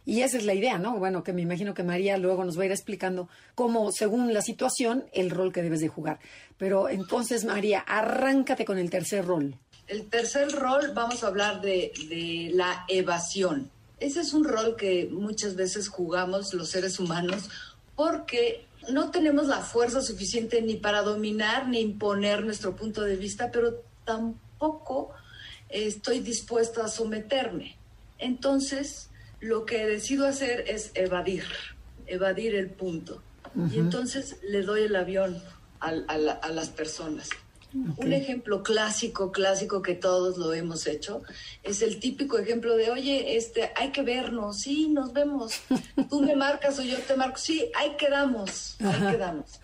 Y 0.09 0.23
esa 0.23 0.37
es 0.39 0.45
la 0.45 0.55
idea, 0.55 0.79
¿no? 0.79 0.97
Bueno, 0.99 1.25
que 1.25 1.33
me 1.33 1.43
imagino 1.43 1.75
que 1.75 1.83
María 1.83 2.17
luego 2.17 2.45
nos 2.45 2.57
va 2.57 2.63
a 2.63 2.67
ir 2.67 2.71
explicando 2.71 3.29
cómo, 3.57 3.91
según 3.91 4.33
la 4.33 4.41
situación, 4.41 5.05
el 5.13 5.31
rol 5.31 5.53
que 5.53 5.63
debes 5.63 5.81
de 5.81 5.89
jugar. 5.89 6.21
Pero 6.57 6.89
entonces, 6.89 7.45
María, 7.45 7.81
arráncate 7.81 8.65
con 8.65 8.79
el 8.79 8.89
tercer 8.89 9.27
rol. 9.27 9.57
El 9.87 10.09
tercer 10.09 10.51
rol, 10.53 10.93
vamos 10.95 11.23
a 11.23 11.29
hablar 11.29 11.61
de, 11.61 11.93
de 12.09 12.51
la 12.55 12.85
evasión. 12.89 13.71
Ese 14.01 14.21
es 14.21 14.33
un 14.33 14.45
rol 14.45 14.77
que 14.77 15.09
muchas 15.11 15.55
veces 15.55 15.89
jugamos 15.89 16.53
los 16.55 16.69
seres 16.69 16.99
humanos 16.99 17.49
porque 17.95 18.67
no 18.91 19.11
tenemos 19.11 19.47
la 19.47 19.61
fuerza 19.61 20.03
suficiente 20.03 20.61
ni 20.63 20.77
para 20.77 21.03
dominar 21.03 21.69
ni 21.69 21.81
imponer 21.81 22.45
nuestro 22.45 22.77
punto 22.77 23.03
de 23.03 23.17
vista, 23.17 23.51
pero 23.51 23.83
tampoco 24.05 25.13
estoy 25.69 26.21
dispuesta 26.21 26.85
a 26.85 26.89
someterme. 26.89 27.77
Entonces, 28.19 29.09
lo 29.41 29.65
que 29.67 29.87
decido 29.87 30.27
hacer 30.27 30.65
es 30.69 30.91
evadir, 30.95 31.45
evadir 32.07 32.55
el 32.55 32.71
punto. 32.71 33.23
Y 33.73 33.79
entonces 33.79 34.37
le 34.43 34.61
doy 34.61 34.83
el 34.83 34.95
avión 34.97 35.43
a, 35.81 35.89
a 35.89 36.51
las 36.51 36.69
personas. 36.69 37.31
Un 37.97 38.13
ejemplo 38.13 38.63
clásico, 38.63 39.31
clásico 39.31 39.83
que 39.83 39.95
todos 39.95 40.39
lo 40.39 40.53
hemos 40.55 40.87
hecho, 40.87 41.23
es 41.63 41.83
el 41.83 42.01
típico 42.01 42.39
ejemplo 42.39 42.77
de, 42.77 42.91
oye, 42.91 43.37
este, 43.37 43.71
hay 43.77 43.91
que 43.91 44.03
vernos, 44.03 44.61
sí, 44.61 44.89
nos 44.89 45.13
vemos. 45.13 45.61
Tú 46.09 46.23
me 46.23 46.35
marcas 46.35 46.79
o 46.79 46.83
yo 46.83 46.97
te 46.99 47.17
marco, 47.17 47.37
sí, 47.37 47.71
ahí 47.75 47.97
quedamos, 47.99 48.77
ahí 48.81 49.13
quedamos. 49.13 49.61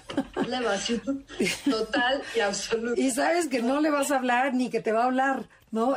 La 0.47 0.59
evasión 0.59 1.25
total 1.65 2.23
y 2.37 2.41
absoluta. 2.41 3.01
Y 3.01 3.11
sabes 3.11 3.49
que 3.49 3.63
no 3.63 3.81
le 3.81 3.91
vas 3.91 4.11
a 4.11 4.17
hablar 4.17 4.55
ni 4.55 4.69
que 4.69 4.81
te 4.81 4.93
va 4.93 5.05
a 5.05 5.07
hablar, 5.07 5.45
¿no? 5.71 5.95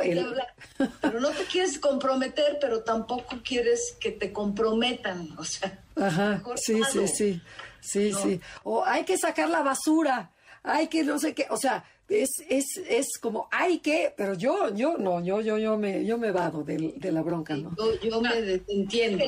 Pero 1.00 1.20
no 1.20 1.30
te 1.30 1.44
quieres 1.44 1.78
comprometer, 1.78 2.58
pero 2.60 2.82
tampoco 2.82 3.36
quieres 3.44 3.96
que 4.00 4.12
te 4.12 4.32
comprometan, 4.32 5.28
o 5.36 5.44
sea. 5.44 5.80
Ajá, 5.96 6.42
sí, 6.56 6.80
sí, 6.90 7.08
sí, 7.08 7.42
sí, 7.80 8.12
sí. 8.12 8.40
O 8.62 8.84
hay 8.84 9.04
que 9.04 9.18
sacar 9.18 9.50
la 9.50 9.62
basura, 9.62 10.30
hay 10.62 10.88
que 10.88 11.04
no 11.04 11.18
sé 11.18 11.34
qué, 11.34 11.46
o 11.50 11.56
sea 11.56 11.84
es, 12.08 12.44
es, 12.48 12.76
es 12.88 13.18
como 13.18 13.48
hay 13.50 13.78
que, 13.78 14.14
pero 14.16 14.34
yo, 14.34 14.74
yo 14.74 14.96
no, 14.96 15.22
yo, 15.24 15.40
yo, 15.40 15.58
yo 15.58 15.76
me, 15.76 16.04
yo 16.04 16.18
me 16.18 16.30
vado 16.30 16.62
de, 16.62 16.94
la 17.10 17.22
bronca, 17.22 17.56
¿no? 17.56 17.74
Yo, 18.02 18.20
me 18.20 18.62
entiendo. 18.68 19.24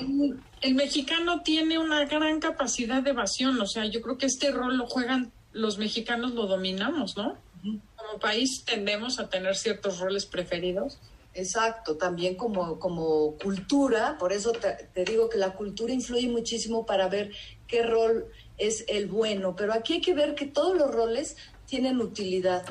El, 0.61 0.75
mexicano 0.75 1.43
tiene 1.43 1.79
una 1.79 2.05
gran 2.05 2.41
capacidad 2.41 3.03
de 3.03 3.11
evasión, 3.11 3.61
o 3.61 3.67
sea, 3.67 3.87
yo 3.87 4.01
creo 4.01 4.19
que 4.19 4.27
este 4.27 4.51
rol 4.51 4.77
lo 4.77 4.87
juegan 4.87 5.33
los 5.53 5.79
mexicanos, 5.79 6.35
lo 6.35 6.47
dominamos, 6.47 7.17
¿no? 7.17 7.37
Como 7.62 8.21
país 8.21 8.64
tendemos 8.64 9.19
a 9.19 9.29
tener 9.29 9.57
ciertos 9.57 9.99
roles 9.99 10.27
preferidos. 10.27 10.99
Exacto, 11.35 11.97
también 11.97 12.37
como, 12.37 12.79
como 12.79 13.35
cultura, 13.43 14.17
por 14.19 14.33
eso 14.33 14.53
te, 14.53 14.88
te 14.93 15.05
digo 15.05 15.29
que 15.29 15.38
la 15.38 15.55
cultura 15.55 15.93
influye 15.93 16.29
muchísimo 16.29 16.87
para 16.87 17.09
ver 17.09 17.31
qué 17.67 17.83
rol 17.83 18.27
es 18.57 18.85
el 18.88 19.07
bueno, 19.07 19.55
pero 19.55 19.73
aquí 19.73 19.95
hay 19.95 20.01
que 20.01 20.14
ver 20.14 20.35
que 20.35 20.47
todos 20.47 20.77
los 20.77 20.91
roles 20.91 21.37
tienen 21.69 22.01
utilidad. 22.01 22.65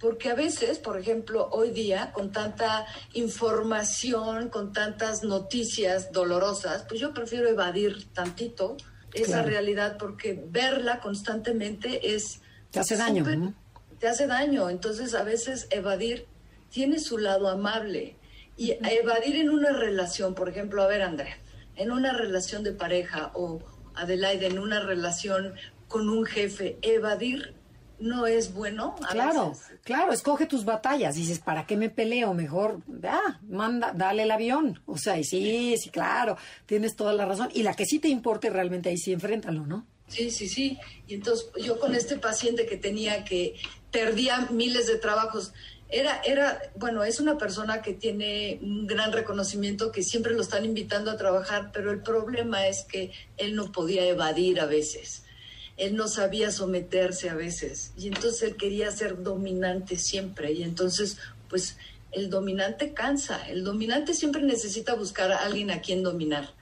Porque 0.00 0.30
a 0.30 0.34
veces, 0.34 0.78
por 0.78 0.98
ejemplo, 0.98 1.48
hoy 1.50 1.70
día, 1.70 2.12
con 2.12 2.30
tanta 2.30 2.86
información, 3.14 4.48
con 4.50 4.72
tantas 4.72 5.22
noticias 5.22 6.12
dolorosas, 6.12 6.84
pues 6.88 7.00
yo 7.00 7.12
prefiero 7.12 7.48
evadir 7.48 8.06
tantito 8.12 8.76
esa 9.14 9.42
realidad 9.42 9.96
porque 9.98 10.38
verla 10.48 11.00
constantemente 11.00 12.14
es... 12.14 12.40
Te 12.70 12.80
hace 12.80 12.96
daño. 12.96 13.54
Te 13.98 14.08
hace 14.08 14.26
daño. 14.26 14.68
Entonces, 14.68 15.14
a 15.14 15.24
veces 15.24 15.66
evadir 15.70 16.26
tiene 16.70 17.00
su 17.00 17.18
lado 17.18 17.48
amable. 17.48 18.16
Y 18.58 18.72
evadir 18.72 19.36
en 19.36 19.50
una 19.50 19.72
relación, 19.72 20.34
por 20.34 20.48
ejemplo, 20.48 20.82
a 20.82 20.86
ver, 20.86 21.02
Andrea, 21.02 21.38
en 21.74 21.90
una 21.90 22.12
relación 22.12 22.62
de 22.62 22.72
pareja 22.72 23.30
o 23.34 23.60
Adelaide, 23.94 24.46
en 24.46 24.58
una 24.58 24.80
relación 24.80 25.54
con 25.88 26.08
un 26.08 26.24
jefe, 26.26 26.78
evadir 26.82 27.54
no 27.98 28.26
es 28.26 28.52
bueno. 28.52 28.94
claro, 29.10 29.52
claro, 29.82 30.12
escoge 30.12 30.46
tus 30.46 30.64
batallas. 30.64 31.14
Dices, 31.14 31.38
¿para 31.38 31.66
qué 31.66 31.76
me 31.76 31.90
peleo? 31.90 32.34
Mejor, 32.34 32.80
ah, 33.04 33.40
manda, 33.48 33.92
dale 33.94 34.24
el 34.24 34.30
avión. 34.30 34.80
O 34.86 34.98
sea, 34.98 35.18
y 35.18 35.24
sí, 35.24 35.74
sí, 35.78 35.90
claro, 35.90 36.36
tienes 36.66 36.96
toda 36.96 37.12
la 37.12 37.24
razón. 37.24 37.50
Y 37.54 37.62
la 37.62 37.74
que 37.74 37.86
sí 37.86 37.98
te 37.98 38.08
importe 38.08 38.50
realmente 38.50 38.88
ahí 38.88 38.98
sí, 38.98 39.12
enfréntalo, 39.12 39.66
¿no? 39.66 39.86
Sí, 40.08 40.30
sí, 40.30 40.48
sí. 40.48 40.78
Y 41.06 41.14
entonces 41.14 41.48
yo 41.62 41.80
con 41.80 41.94
este 41.94 42.16
paciente 42.16 42.66
que 42.66 42.76
tenía 42.76 43.24
que 43.24 43.56
perdía 43.90 44.48
miles 44.50 44.86
de 44.86 44.96
trabajos, 44.96 45.52
era, 45.88 46.20
era, 46.24 46.60
bueno, 46.74 47.04
es 47.04 47.20
una 47.20 47.38
persona 47.38 47.80
que 47.80 47.94
tiene 47.94 48.58
un 48.60 48.86
gran 48.86 49.12
reconocimiento, 49.12 49.92
que 49.92 50.02
siempre 50.02 50.34
lo 50.34 50.42
están 50.42 50.64
invitando 50.64 51.10
a 51.10 51.16
trabajar, 51.16 51.70
pero 51.72 51.92
el 51.92 52.02
problema 52.02 52.66
es 52.66 52.82
que 52.84 53.12
él 53.36 53.54
no 53.54 53.70
podía 53.70 54.04
evadir 54.04 54.60
a 54.60 54.66
veces 54.66 55.22
él 55.76 55.96
no 55.96 56.08
sabía 56.08 56.50
someterse 56.50 57.28
a 57.28 57.34
veces. 57.34 57.92
Y 57.96 58.08
entonces 58.08 58.42
él 58.42 58.56
quería 58.56 58.90
ser 58.90 59.22
dominante 59.22 59.96
siempre. 59.98 60.52
Y 60.52 60.62
entonces 60.62 61.18
pues 61.48 61.76
el 62.12 62.30
dominante 62.30 62.92
cansa, 62.92 63.46
el 63.48 63.64
dominante 63.64 64.14
siempre 64.14 64.42
necesita 64.42 64.94
buscar 64.94 65.32
a 65.32 65.38
alguien 65.38 65.70
a 65.70 65.80
quien 65.80 66.02
dominar. 66.02 66.54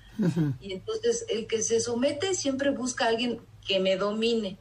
Y 0.60 0.72
entonces 0.72 1.26
el 1.28 1.46
que 1.46 1.62
se 1.62 1.80
somete 1.80 2.34
siempre 2.34 2.70
busca 2.70 3.06
a 3.06 3.08
alguien 3.08 3.40
que 3.66 3.80
me 3.80 3.96
domine. 3.96 4.58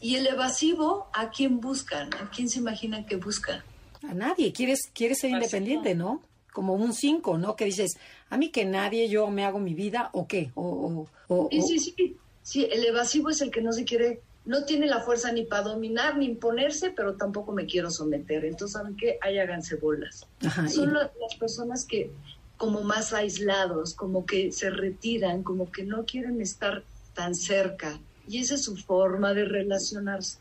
Y 0.00 0.16
el 0.16 0.26
evasivo 0.26 1.08
a 1.12 1.30
quién 1.30 1.60
buscan, 1.60 2.12
a 2.14 2.30
quién 2.30 2.48
se 2.48 2.58
imaginan 2.58 3.06
que 3.06 3.16
buscan. 3.16 3.62
A 4.02 4.14
nadie, 4.14 4.52
quieres, 4.52 4.80
quieres 4.92 5.20
ser 5.20 5.30
independiente, 5.30 5.94
¿no? 5.94 6.22
Como 6.52 6.74
un 6.74 6.92
cinco, 6.92 7.38
¿no? 7.38 7.54
Que 7.56 7.64
dices, 7.64 7.92
a 8.28 8.36
mí 8.36 8.50
que 8.50 8.64
nadie, 8.64 9.08
yo 9.08 9.28
me 9.30 9.44
hago 9.44 9.58
mi 9.58 9.74
vida, 9.74 10.10
¿o 10.12 10.26
qué? 10.26 10.50
O, 10.54 11.06
o, 11.28 11.48
sí, 11.50 11.78
sí, 11.78 11.94
sí, 11.96 12.16
Sí, 12.42 12.66
el 12.70 12.84
evasivo 12.84 13.30
es 13.30 13.40
el 13.40 13.50
que 13.50 13.62
no 13.62 13.72
se 13.72 13.84
quiere, 13.84 14.20
no 14.44 14.64
tiene 14.64 14.86
la 14.86 15.00
fuerza 15.00 15.32
ni 15.32 15.44
para 15.44 15.62
dominar 15.62 16.16
ni 16.16 16.26
imponerse, 16.26 16.90
pero 16.90 17.14
tampoco 17.14 17.52
me 17.52 17.66
quiero 17.66 17.90
someter. 17.90 18.44
Entonces, 18.44 18.72
¿saben 18.72 18.96
qué? 18.96 19.18
Ahí 19.20 19.38
háganse 19.38 19.76
bolas. 19.76 20.26
Son 20.68 20.92
las 20.92 21.10
personas 21.38 21.84
que 21.84 22.10
como 22.56 22.82
más 22.82 23.12
aislados, 23.12 23.94
como 23.94 24.24
que 24.24 24.52
se 24.52 24.70
retiran, 24.70 25.42
como 25.42 25.70
que 25.70 25.84
no 25.84 26.04
quieren 26.04 26.40
estar 26.40 26.84
tan 27.14 27.34
cerca. 27.34 27.98
Y 28.28 28.38
esa 28.38 28.54
es 28.54 28.64
su 28.64 28.76
forma 28.76 29.34
de 29.34 29.44
relacionarse 29.44 30.38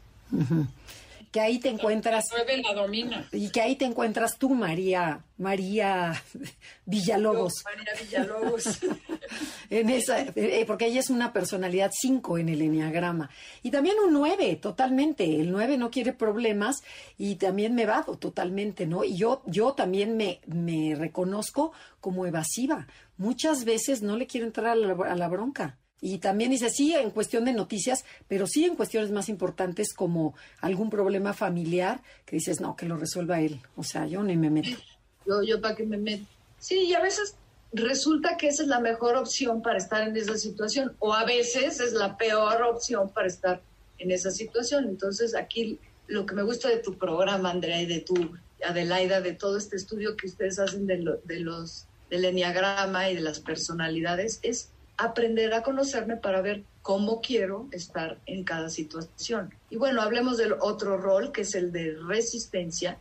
que 1.31 1.39
ahí 1.39 1.59
te 1.59 1.69
encuentras. 1.69 2.25
La 2.63 2.73
domina. 2.73 3.27
Y 3.31 3.49
que 3.49 3.61
ahí 3.61 3.75
te 3.75 3.85
encuentras 3.85 4.37
tú, 4.37 4.49
María, 4.49 5.23
María 5.37 6.21
Villalobos. 6.85 7.53
María 7.63 7.93
Villalobos. 7.99 8.79
en 9.69 9.89
esa, 9.89 10.19
eh, 10.19 10.65
porque 10.67 10.87
ella 10.87 10.99
es 10.99 11.09
una 11.09 11.31
personalidad 11.31 11.91
5 11.93 12.37
en 12.37 12.49
el 12.49 12.61
enneagrama. 12.61 13.29
Y 13.63 13.71
también 13.71 13.95
un 14.05 14.13
9, 14.13 14.57
totalmente. 14.57 15.23
El 15.39 15.51
9 15.51 15.77
no 15.77 15.89
quiere 15.89 16.11
problemas 16.11 16.83
y 17.17 17.35
también 17.35 17.75
me 17.75 17.85
vado 17.85 18.17
totalmente, 18.17 18.85
¿no? 18.85 19.05
Y 19.05 19.15
yo, 19.15 19.41
yo 19.45 19.73
también 19.73 20.17
me, 20.17 20.41
me 20.47 20.95
reconozco 20.95 21.71
como 22.01 22.25
evasiva. 22.25 22.87
Muchas 23.17 23.63
veces 23.63 24.01
no 24.01 24.17
le 24.17 24.27
quiero 24.27 24.45
entrar 24.45 24.77
a 24.77 25.15
la 25.15 25.27
bronca. 25.29 25.77
Y 26.01 26.17
también 26.17 26.49
dice, 26.49 26.69
sí, 26.71 26.95
en 26.95 27.11
cuestión 27.11 27.45
de 27.45 27.53
noticias, 27.53 28.03
pero 28.27 28.47
sí 28.47 28.65
en 28.65 28.75
cuestiones 28.75 29.11
más 29.11 29.29
importantes 29.29 29.93
como 29.93 30.35
algún 30.59 30.89
problema 30.89 31.33
familiar, 31.33 32.01
que 32.25 32.37
dices, 32.37 32.59
no, 32.59 32.75
que 32.75 32.87
lo 32.87 32.97
resuelva 32.97 33.39
él. 33.39 33.61
O 33.75 33.83
sea, 33.83 34.07
yo 34.07 34.23
ni 34.23 34.35
me 34.35 34.49
meto. 34.49 34.81
Yo, 35.27 35.43
yo 35.43 35.61
para 35.61 35.75
qué 35.75 35.85
me 35.85 35.97
meto. 35.97 36.25
Sí, 36.57 36.79
y 36.85 36.93
a 36.95 37.01
veces 37.01 37.35
resulta 37.71 38.35
que 38.37 38.47
esa 38.47 38.63
es 38.63 38.69
la 38.69 38.79
mejor 38.79 39.15
opción 39.15 39.61
para 39.61 39.77
estar 39.77 40.07
en 40.07 40.17
esa 40.17 40.37
situación, 40.37 40.95
o 40.99 41.13
a 41.13 41.23
veces 41.23 41.79
es 41.79 41.93
la 41.93 42.17
peor 42.17 42.63
opción 42.63 43.09
para 43.09 43.27
estar 43.27 43.61
en 43.99 44.11
esa 44.11 44.31
situación. 44.31 44.85
Entonces, 44.85 45.35
aquí 45.35 45.79
lo 46.07 46.25
que 46.25 46.35
me 46.35 46.43
gusta 46.43 46.67
de 46.67 46.77
tu 46.77 46.97
programa, 46.97 47.51
Andrea, 47.51 47.81
y 47.81 47.85
de 47.85 48.01
tu 48.01 48.15
Adelaida, 48.63 49.21
de 49.21 49.33
todo 49.33 49.57
este 49.57 49.75
estudio 49.75 50.15
que 50.15 50.27
ustedes 50.27 50.59
hacen 50.59 50.85
de, 50.87 50.97
los 50.97 51.87
del 52.09 52.25
enneagrama 52.25 53.09
y 53.09 53.15
de 53.15 53.21
las 53.21 53.39
personalidades, 53.39 54.39
es 54.43 54.69
aprender 55.01 55.53
a 55.53 55.63
conocerme 55.63 56.15
para 56.15 56.41
ver 56.41 56.63
cómo 56.83 57.21
quiero 57.21 57.67
estar 57.71 58.19
en 58.27 58.43
cada 58.43 58.69
situación. 58.69 59.53
Y 59.69 59.77
bueno, 59.77 60.01
hablemos 60.01 60.37
del 60.37 60.53
otro 60.53 60.97
rol, 60.97 61.31
que 61.31 61.41
es 61.41 61.55
el 61.55 61.71
de 61.71 61.97
resistencia. 62.07 62.97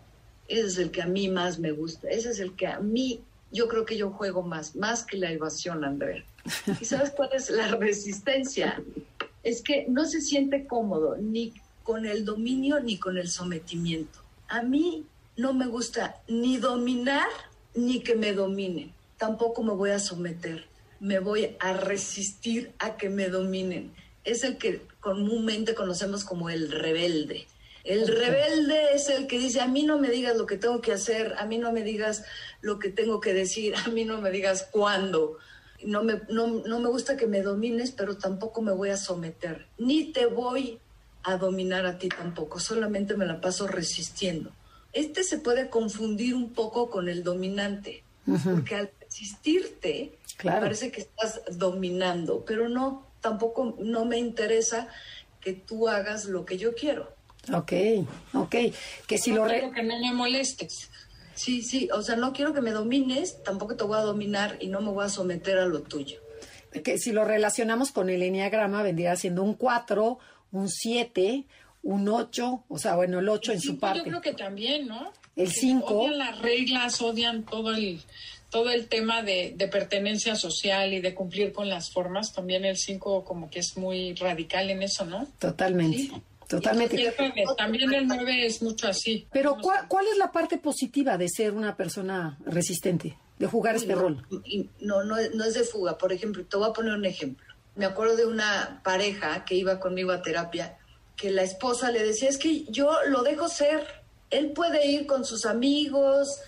Ese 0.48 0.66
es 0.66 0.78
el 0.78 0.90
que 0.90 1.02
a 1.02 1.06
mí 1.06 1.28
más 1.28 1.58
me 1.58 1.72
gusta. 1.72 2.08
Ese 2.08 2.30
es 2.30 2.40
el 2.40 2.54
que 2.56 2.66
a 2.66 2.80
mí, 2.80 3.20
yo 3.52 3.68
creo 3.68 3.84
que 3.84 3.98
yo 3.98 4.10
juego 4.10 4.42
más, 4.42 4.76
más 4.76 5.04
que 5.04 5.18
la 5.18 5.30
evasión, 5.30 5.84
Andrea. 5.84 6.24
¿Y 6.80 6.84
sabes 6.86 7.10
cuál 7.10 7.30
es 7.34 7.50
la 7.50 7.68
resistencia? 7.76 8.82
Es 9.42 9.62
que 9.62 9.86
no 9.88 10.06
se 10.06 10.22
siente 10.22 10.66
cómodo 10.66 11.16
ni 11.18 11.52
con 11.82 12.06
el 12.06 12.24
dominio 12.24 12.80
ni 12.80 12.98
con 12.98 13.18
el 13.18 13.28
sometimiento. 13.28 14.20
A 14.48 14.62
mí 14.62 15.04
no 15.36 15.52
me 15.52 15.66
gusta 15.66 16.16
ni 16.28 16.56
dominar 16.56 17.28
ni 17.74 18.00
que 18.00 18.14
me 18.14 18.32
dominen. 18.32 18.92
Tampoco 19.18 19.62
me 19.62 19.72
voy 19.72 19.90
a 19.90 19.98
someter. 19.98 20.69
Me 21.00 21.18
voy 21.18 21.56
a 21.58 21.72
resistir 21.72 22.72
a 22.78 22.96
que 22.96 23.08
me 23.08 23.28
dominen. 23.28 23.92
Es 24.24 24.44
el 24.44 24.58
que 24.58 24.82
comúnmente 25.00 25.74
conocemos 25.74 26.24
como 26.24 26.50
el 26.50 26.70
rebelde. 26.70 27.46
El 27.84 28.06
rebelde 28.06 28.94
es 28.94 29.08
el 29.08 29.26
que 29.26 29.38
dice, 29.38 29.60
a 29.60 29.66
mí 29.66 29.82
no 29.82 29.98
me 29.98 30.10
digas 30.10 30.36
lo 30.36 30.46
que 30.46 30.58
tengo 30.58 30.80
que 30.82 30.92
hacer, 30.92 31.34
a 31.38 31.46
mí 31.46 31.56
no 31.56 31.72
me 31.72 31.82
digas 31.82 32.24
lo 32.60 32.78
que 32.78 32.90
tengo 32.90 33.20
que 33.20 33.32
decir, 33.32 33.74
a 33.74 33.88
mí 33.88 34.04
no 34.04 34.20
me 34.20 34.30
digas 34.30 34.68
cuándo. 34.70 35.38
No 35.82 36.04
me, 36.04 36.20
no, 36.28 36.46
no 36.46 36.78
me 36.78 36.90
gusta 36.90 37.16
que 37.16 37.26
me 37.26 37.40
domines, 37.40 37.90
pero 37.90 38.18
tampoco 38.18 38.60
me 38.60 38.72
voy 38.72 38.90
a 38.90 38.98
someter. 38.98 39.66
Ni 39.78 40.12
te 40.12 40.26
voy 40.26 40.78
a 41.22 41.36
dominar 41.36 41.86
a 41.86 41.98
ti 41.98 42.08
tampoco, 42.08 42.60
solamente 42.60 43.16
me 43.16 43.26
la 43.26 43.40
paso 43.40 43.66
resistiendo. 43.66 44.52
Este 44.92 45.22
se 45.22 45.38
puede 45.38 45.70
confundir 45.70 46.34
un 46.34 46.52
poco 46.52 46.90
con 46.90 47.08
el 47.08 47.22
dominante, 47.22 48.02
porque 48.44 48.74
al 48.74 48.90
resistirte 49.00 50.18
parece 50.48 50.90
que 50.90 51.00
estás 51.00 51.42
dominando, 51.50 52.44
pero 52.44 52.68
no, 52.68 53.07
tampoco 53.20 53.76
no 53.79 54.05
me 54.05 54.18
interesa 54.18 54.88
que 55.40 55.53
tú 55.53 55.88
hagas 55.88 56.26
lo 56.26 56.44
que 56.44 56.59
yo 56.59 56.74
quiero. 56.74 57.14
Ok, 57.53 57.72
ok. 58.35 58.57
Que 59.07 59.18
si 59.18 59.33
lo 59.33 59.46
quiero 59.46 59.72
que 59.72 59.83
no 59.83 59.98
me 59.98 60.12
molestes. 60.12 60.90
Sí, 61.35 61.62
sí, 61.62 61.88
o 61.92 62.03
sea, 62.03 62.16
no 62.16 62.35
quiero 62.35 62.53
que 62.53 62.61
me 62.61 62.70
domines, 62.70 63.42
tampoco 63.42 63.74
te 63.74 63.85
voy 63.85 63.96
a 63.96 64.03
dominar 64.03 64.59
y 64.61 64.66
no 64.66 64.83
me 64.83 64.90
voy 64.90 65.07
a 65.07 65.09
someter 65.09 65.59
a 65.59 65.66
lo 65.66 65.81
tuyo. 65.81 66.20
Que 66.85 66.98
si 66.98 67.12
lo 67.12 67.24
relacionamos 67.24 67.92
con 67.92 68.11
el 68.11 68.22
enneagrama, 68.22 68.83
vendría 68.83 69.16
siendo 69.16 69.42
un 69.42 69.55
4, 69.55 70.18
un 70.53 70.68
7, 70.68 71.46
un 71.83 72.09
8, 72.09 72.64
o 72.68 72.79
sea, 72.79 72.94
bueno, 72.96 73.20
el 73.20 73.29
8 73.29 73.53
en 73.53 73.61
su 73.61 73.79
parte. 73.79 74.00
Yo 74.00 74.05
creo 74.05 74.20
que 74.20 74.35
también, 74.35 74.87
¿no? 74.87 75.12
El 75.35 75.50
5. 75.50 75.87
Odian 75.87 76.18
las 76.18 76.38
reglas, 76.40 77.00
odian 77.00 77.44
todo 77.44 77.74
el 77.74 78.03
todo 78.50 78.70
el 78.70 78.88
tema 78.88 79.22
de, 79.22 79.54
pertenencia 79.70 80.34
social 80.34 80.92
y 80.92 81.00
de 81.00 81.14
cumplir 81.14 81.52
con 81.52 81.68
las 81.68 81.92
formas, 81.92 82.32
también 82.32 82.64
el 82.64 82.76
5 82.76 83.24
como 83.24 83.48
que 83.48 83.60
es 83.60 83.76
muy 83.76 84.14
radical 84.14 84.68
en 84.70 84.82
eso, 84.82 85.06
¿no? 85.06 85.26
Totalmente. 85.38 86.10
Totalmente. 86.48 87.12
también 87.56 87.92
el 87.94 88.08
9 88.08 88.44
es 88.46 88.60
mucho 88.60 88.88
así. 88.88 89.26
Pero 89.32 89.56
¿cuál, 89.62 89.86
¿cuál, 89.86 90.08
es 90.08 90.18
la 90.18 90.32
parte 90.32 90.58
positiva 90.58 91.16
de 91.16 91.28
ser 91.28 91.52
una 91.52 91.76
persona 91.76 92.38
resistente, 92.44 93.16
de 93.38 93.46
jugar 93.46 93.76
este 93.76 93.94
rol? 93.94 94.26
No, 94.80 95.04
no, 95.04 95.14
no 95.32 95.44
es 95.44 95.54
de 95.54 95.62
fuga. 95.62 95.96
Por 95.96 96.12
ejemplo, 96.12 96.44
te 96.44 96.56
voy 96.56 96.68
a 96.68 96.72
poner 96.72 96.94
un 96.94 97.04
ejemplo. 97.04 97.46
Me 97.76 97.84
acuerdo 97.84 98.16
de 98.16 98.26
una 98.26 98.80
pareja 98.82 99.44
que 99.44 99.54
iba 99.54 99.78
conmigo 99.78 100.10
a 100.10 100.22
terapia, 100.22 100.76
que 101.16 101.30
la 101.30 101.42
esposa 101.42 101.92
le 101.92 102.02
decía, 102.02 102.28
es 102.28 102.36
que 102.36 102.64
yo 102.64 102.96
lo 103.06 103.22
dejo 103.22 103.48
ser, 103.48 103.86
él 104.30 104.50
puede 104.50 104.86
ir 104.88 105.06
con 105.06 105.24
sus 105.24 105.46
amigos, 105.46 106.40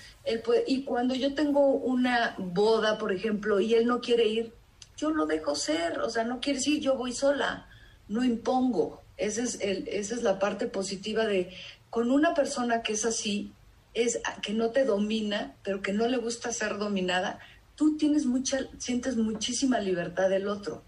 y 0.67 0.85
cuando 0.85 1.15
yo 1.15 1.35
tengo 1.35 1.67
una 1.67 2.35
boda, 2.39 2.99
por 2.99 3.13
ejemplo, 3.13 3.61
y 3.61 3.75
él 3.75 3.87
no 3.87 4.01
quiere 4.01 4.27
ir, 4.27 4.53
yo 4.97 5.11
lo 5.11 5.27
dejo 5.27 5.55
ser, 5.55 5.99
o 6.01 6.11
sea, 6.11 6.25
no 6.25 6.41
quiere 6.41 6.61
ir, 6.65 6.81
yo 6.81 6.97
voy 6.97 7.13
sola, 7.13 7.69
no 8.09 8.25
impongo. 8.25 9.03
Ese 9.17 9.43
es 9.43 9.61
el, 9.61 9.89
esa 9.89 10.15
es 10.15 10.23
la 10.23 10.39
parte 10.39 10.67
positiva 10.67 11.27
de 11.27 11.53
con 11.91 12.11
una 12.11 12.35
persona 12.35 12.83
que 12.83 12.95
es 12.95 13.05
así, 13.05 13.53
es 13.95 14.21
que 14.43 14.55
no 14.55 14.71
te 14.71 14.85
domina, 14.85 15.55
pero 15.63 15.83
que 15.83 15.93
no 15.93 16.07
le 16.09 16.17
gusta 16.17 16.53
ser 16.53 16.79
dominada, 16.79 17.39
tú 17.75 17.97
tienes 17.97 18.25
mucha, 18.25 18.69
sientes 18.79 19.17
muchísima 19.17 19.79
libertad 19.81 20.31
del 20.31 20.49
otro. 20.49 20.83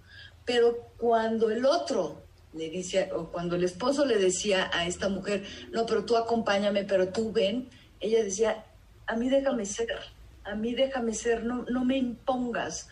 Pero 0.44 0.90
cuando 0.97 1.51
el 1.51 1.66
otro 1.66 2.23
le 2.55 2.70
dice, 2.70 3.11
o 3.12 3.31
cuando 3.31 3.57
el 3.57 3.64
esposo 3.64 4.07
le 4.07 4.16
decía 4.16 4.70
a 4.73 4.87
esta 4.87 5.09
mujer, 5.09 5.44
no, 5.73 5.87
pero 5.87 6.05
tú 6.05 6.16
acompáñame, 6.16 6.85
pero 6.85 7.09
tú 7.09 7.33
ven, 7.33 7.68
ella 8.01 8.23
decía, 8.23 8.64
a 9.07 9.17
mí 9.17 9.29
déjame 9.29 9.67
ser, 9.67 9.99
a 10.45 10.55
mí 10.55 10.75
déjame 10.75 11.14
ser, 11.14 11.45
no, 11.45 11.64
no 11.69 11.85
me 11.85 11.97
impongas, 11.97 12.88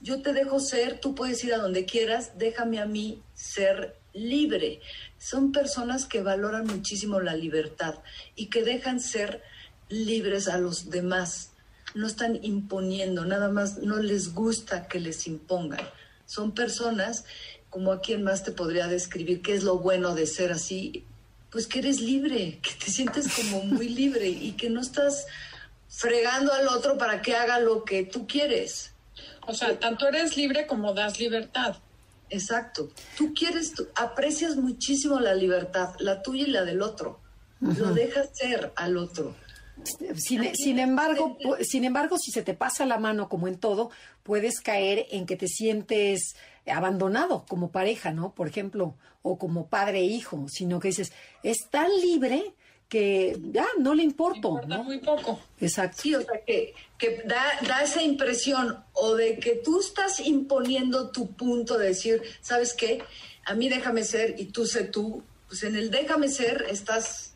yo 0.00 0.22
te 0.22 0.32
dejo 0.32 0.60
ser, 0.60 0.98
tú 0.98 1.14
puedes 1.14 1.44
ir 1.44 1.52
a 1.54 1.58
donde 1.58 1.84
quieras, 1.84 2.32
déjame 2.38 2.80
a 2.80 2.86
mí 2.86 3.22
ser 3.34 3.96
libre. 4.14 4.80
Son 5.18 5.52
personas 5.52 6.06
que 6.06 6.22
valoran 6.22 6.66
muchísimo 6.66 7.20
la 7.20 7.34
libertad 7.34 7.96
y 8.34 8.46
que 8.46 8.62
dejan 8.62 9.00
ser 9.00 9.42
libres 9.88 10.48
a 10.48 10.58
los 10.58 10.90
demás. 10.90 11.52
No 11.94 12.06
están 12.06 12.38
imponiendo, 12.42 13.24
nada 13.24 13.50
más 13.50 13.78
no 13.78 13.98
les 13.98 14.32
gusta 14.32 14.88
que 14.88 15.00
les 15.00 15.26
impongan. 15.26 15.86
Son 16.24 16.52
personas 16.52 17.24
como 17.68 17.92
a 17.92 18.00
quien 18.00 18.22
más 18.22 18.42
te 18.42 18.52
podría 18.52 18.86
describir 18.86 19.42
qué 19.42 19.54
es 19.54 19.64
lo 19.64 19.78
bueno 19.78 20.14
de 20.14 20.26
ser 20.26 20.52
así, 20.52 21.04
pues 21.50 21.66
que 21.66 21.80
eres 21.80 22.00
libre, 22.00 22.58
que 22.62 22.72
te 22.84 22.90
sientes 22.90 23.28
como 23.34 23.64
muy 23.64 23.88
libre 23.88 24.28
y 24.28 24.52
que 24.52 24.70
no 24.70 24.80
estás 24.80 25.26
fregando 25.90 26.52
al 26.52 26.68
otro 26.68 26.96
para 26.96 27.20
que 27.20 27.34
haga 27.34 27.58
lo 27.58 27.84
que 27.84 28.04
tú 28.04 28.26
quieres. 28.26 28.92
O 29.46 29.52
sea, 29.52 29.78
tanto 29.78 30.08
eres 30.08 30.36
libre 30.36 30.66
como 30.66 30.94
das 30.94 31.18
libertad. 31.18 31.76
Exacto. 32.30 32.88
Tú 33.18 33.34
quieres, 33.34 33.74
tú 33.74 33.88
aprecias 33.96 34.56
muchísimo 34.56 35.18
la 35.18 35.34
libertad, 35.34 35.94
la 35.98 36.22
tuya 36.22 36.44
y 36.46 36.50
la 36.50 36.64
del 36.64 36.80
otro. 36.80 37.18
Lo 37.60 37.92
dejas 37.92 38.30
ser 38.32 38.72
al 38.76 38.96
otro. 38.96 39.34
Sin, 40.16 40.78
embargo, 40.78 41.36
sin 41.62 41.84
embargo, 41.84 42.18
si 42.18 42.30
se 42.30 42.42
te 42.42 42.54
pasa 42.54 42.86
la 42.86 42.98
mano 42.98 43.28
como 43.28 43.48
en 43.48 43.58
todo, 43.58 43.90
puedes 44.22 44.60
caer 44.60 45.06
en 45.10 45.26
que 45.26 45.36
te 45.36 45.48
sientes 45.48 46.36
abandonado 46.66 47.44
como 47.48 47.70
pareja, 47.70 48.12
¿no? 48.12 48.32
Por 48.34 48.46
ejemplo, 48.46 48.94
o 49.22 49.38
como 49.38 49.66
padre 49.66 50.00
e 50.00 50.04
hijo, 50.04 50.46
sino 50.48 50.80
que 50.80 50.88
dices, 50.88 51.12
es 51.42 51.68
tan 51.70 51.90
libre 52.00 52.54
que 52.90 53.38
ya 53.52 53.66
no 53.78 53.94
le 53.94 54.02
importo, 54.02 54.60
¿no? 54.66 54.82
Muy 54.82 54.98
poco. 54.98 55.40
Exacto. 55.60 56.02
Sí, 56.02 56.14
o 56.16 56.22
sea, 56.22 56.44
que, 56.44 56.74
que 56.98 57.22
da, 57.24 57.44
da, 57.66 57.84
esa 57.84 58.02
impresión 58.02 58.76
o 58.94 59.14
de 59.14 59.38
que 59.38 59.54
tú 59.54 59.78
estás 59.78 60.18
imponiendo 60.18 61.10
tu 61.10 61.28
punto 61.28 61.78
de 61.78 61.86
decir, 61.86 62.20
¿sabes 62.40 62.74
qué? 62.74 63.02
A 63.46 63.54
mí 63.54 63.68
déjame 63.68 64.02
ser 64.02 64.34
y 64.38 64.46
tú 64.46 64.66
sé 64.66 64.84
tú. 64.84 65.22
Pues 65.46 65.62
en 65.62 65.76
el 65.76 65.92
déjame 65.92 66.28
ser 66.28 66.66
estás 66.68 67.34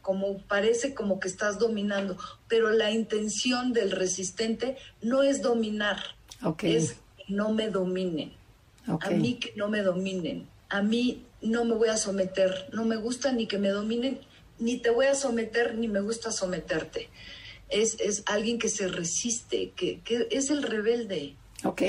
como 0.00 0.38
parece 0.38 0.94
como 0.94 1.20
que 1.20 1.28
estás 1.28 1.58
dominando, 1.58 2.16
pero 2.48 2.70
la 2.70 2.90
intención 2.90 3.74
del 3.74 3.90
resistente 3.90 4.76
no 5.02 5.22
es 5.22 5.42
dominar, 5.42 5.98
es 6.62 6.92
que 7.16 7.24
no 7.28 7.52
me 7.52 7.68
dominen. 7.68 8.32
A 8.86 9.10
mí 9.10 9.34
que 9.34 9.52
no 9.56 9.68
me 9.68 9.82
dominen, 9.82 10.46
a 10.68 10.82
mí 10.82 11.24
no 11.40 11.64
me 11.64 11.74
voy 11.74 11.88
a 11.88 11.96
someter, 11.96 12.68
no 12.72 12.84
me 12.84 12.96
gusta 12.96 13.32
ni 13.32 13.46
que 13.46 13.58
me 13.58 13.70
dominen, 13.70 14.20
ni 14.58 14.78
te 14.78 14.90
voy 14.90 15.06
a 15.06 15.14
someter, 15.14 15.76
ni 15.76 15.88
me 15.88 16.00
gusta 16.00 16.30
someterte. 16.32 17.08
Es, 17.68 17.98
es 18.00 18.22
alguien 18.26 18.58
que 18.58 18.68
se 18.68 18.88
resiste, 18.88 19.72
que, 19.74 20.00
que 20.00 20.28
es 20.30 20.50
el 20.50 20.62
rebelde. 20.62 21.36
Ok. 21.64 21.82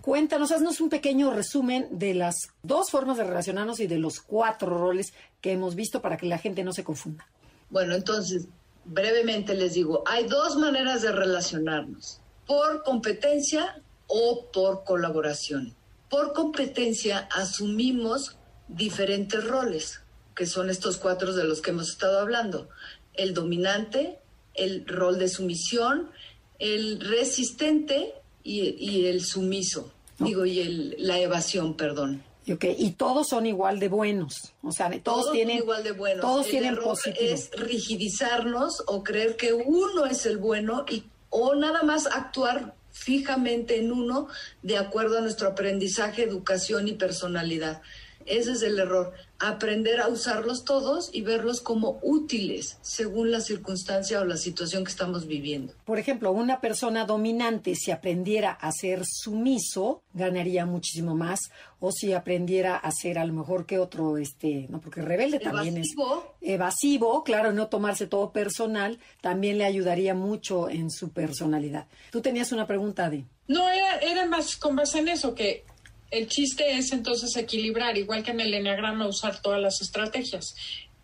Cuéntanos, 0.00 0.52
haznos 0.52 0.80
un 0.80 0.88
pequeño 0.88 1.32
resumen 1.32 1.88
de 1.90 2.14
las 2.14 2.50
dos 2.62 2.90
formas 2.90 3.16
de 3.16 3.24
relacionarnos 3.24 3.80
y 3.80 3.86
de 3.86 3.98
los 3.98 4.20
cuatro 4.20 4.78
roles 4.78 5.12
que 5.40 5.52
hemos 5.52 5.74
visto 5.74 6.00
para 6.00 6.16
que 6.16 6.26
la 6.26 6.38
gente 6.38 6.64
no 6.64 6.72
se 6.72 6.84
confunda. 6.84 7.26
Bueno, 7.68 7.94
entonces, 7.94 8.46
brevemente 8.84 9.54
les 9.54 9.74
digo, 9.74 10.02
hay 10.06 10.26
dos 10.26 10.56
maneras 10.56 11.02
de 11.02 11.12
relacionarnos, 11.12 12.20
por 12.46 12.82
competencia 12.84 13.82
o 14.06 14.46
por 14.52 14.84
colaboración. 14.84 15.74
Por 16.08 16.32
competencia 16.32 17.28
asumimos 17.30 18.38
diferentes 18.68 19.44
roles, 19.44 20.00
que 20.38 20.46
son 20.46 20.70
estos 20.70 20.98
cuatro 20.98 21.34
de 21.34 21.42
los 21.42 21.60
que 21.60 21.70
hemos 21.70 21.88
estado 21.88 22.20
hablando. 22.20 22.68
El 23.12 23.34
dominante, 23.34 24.20
el 24.54 24.86
rol 24.86 25.18
de 25.18 25.28
sumisión, 25.28 26.12
el 26.60 27.00
resistente 27.00 28.14
y, 28.44 29.06
el 29.06 29.24
sumiso, 29.24 29.92
digo, 30.20 30.46
y 30.46 30.60
el, 30.60 30.94
la 30.96 31.18
evasión, 31.18 31.76
perdón. 31.76 32.22
Y 32.46 32.90
todos 32.92 33.30
son 33.30 33.46
igual 33.46 33.80
de 33.80 33.88
buenos. 33.88 34.52
O 34.62 34.70
sea, 34.70 34.88
todos, 35.02 35.32
tienen 35.32 35.58
igual 35.58 35.82
de 35.82 35.90
buenos. 35.90 36.20
Todos 36.20 36.46
tienen 36.46 36.76
positivo. 36.76 37.16
Es 37.20 37.50
rigidizarnos 37.56 38.84
o 38.86 39.02
creer 39.02 39.36
que 39.36 39.52
uno 39.52 40.06
es 40.06 40.24
el 40.24 40.38
bueno 40.38 40.86
y 40.88 41.02
o 41.30 41.56
nada 41.56 41.82
más 41.82 42.06
actuar 42.06 42.76
fijamente 42.92 43.80
en 43.80 43.90
uno 43.90 44.28
de 44.62 44.78
acuerdo 44.78 45.18
a 45.18 45.20
nuestro 45.20 45.48
aprendizaje, 45.48 46.22
educación 46.22 46.86
y 46.86 46.92
personalidad. 46.92 47.82
Ese 48.28 48.52
es 48.52 48.62
el 48.62 48.78
error. 48.78 49.12
Aprender 49.38 50.00
a 50.00 50.08
usarlos 50.08 50.64
todos 50.64 51.10
y 51.12 51.22
verlos 51.22 51.60
como 51.60 51.98
útiles 52.02 52.78
según 52.82 53.30
la 53.30 53.40
circunstancia 53.40 54.20
o 54.20 54.24
la 54.24 54.36
situación 54.36 54.84
que 54.84 54.90
estamos 54.90 55.26
viviendo. 55.26 55.74
Por 55.84 55.98
ejemplo, 55.98 56.32
una 56.32 56.60
persona 56.60 57.04
dominante, 57.04 57.74
si 57.74 57.90
aprendiera 57.90 58.50
a 58.50 58.72
ser 58.72 59.02
sumiso, 59.04 60.02
ganaría 60.12 60.66
muchísimo 60.66 61.14
más. 61.14 61.40
O 61.80 61.92
si 61.92 62.12
aprendiera 62.12 62.76
a 62.76 62.90
ser 62.90 63.18
a 63.18 63.24
lo 63.24 63.32
mejor 63.32 63.64
que 63.64 63.78
otro, 63.78 64.18
este, 64.18 64.66
no, 64.68 64.80
porque 64.80 65.00
rebelde 65.00 65.38
también 65.38 65.76
es 65.76 65.94
evasivo, 66.40 67.22
claro, 67.22 67.52
no 67.52 67.68
tomarse 67.68 68.08
todo 68.08 68.32
personal, 68.32 68.98
también 69.20 69.58
le 69.58 69.64
ayudaría 69.64 70.14
mucho 70.14 70.68
en 70.68 70.90
su 70.90 71.10
personalidad. 71.10 71.86
Tú 72.10 72.20
tenías 72.20 72.50
una 72.50 72.66
pregunta, 72.66 73.08
de. 73.08 73.24
No, 73.46 73.68
era, 73.70 73.98
era 73.98 74.26
más 74.26 74.56
con 74.56 74.74
base 74.74 74.98
en 74.98 75.08
eso, 75.08 75.34
que 75.34 75.64
el 76.10 76.26
chiste 76.28 76.76
es 76.76 76.92
entonces 76.92 77.36
equilibrar, 77.36 77.98
igual 77.98 78.22
que 78.22 78.30
en 78.30 78.40
el 78.40 78.54
enneagrama, 78.54 79.06
usar 79.06 79.40
todas 79.40 79.60
las 79.60 79.80
estrategias, 79.80 80.54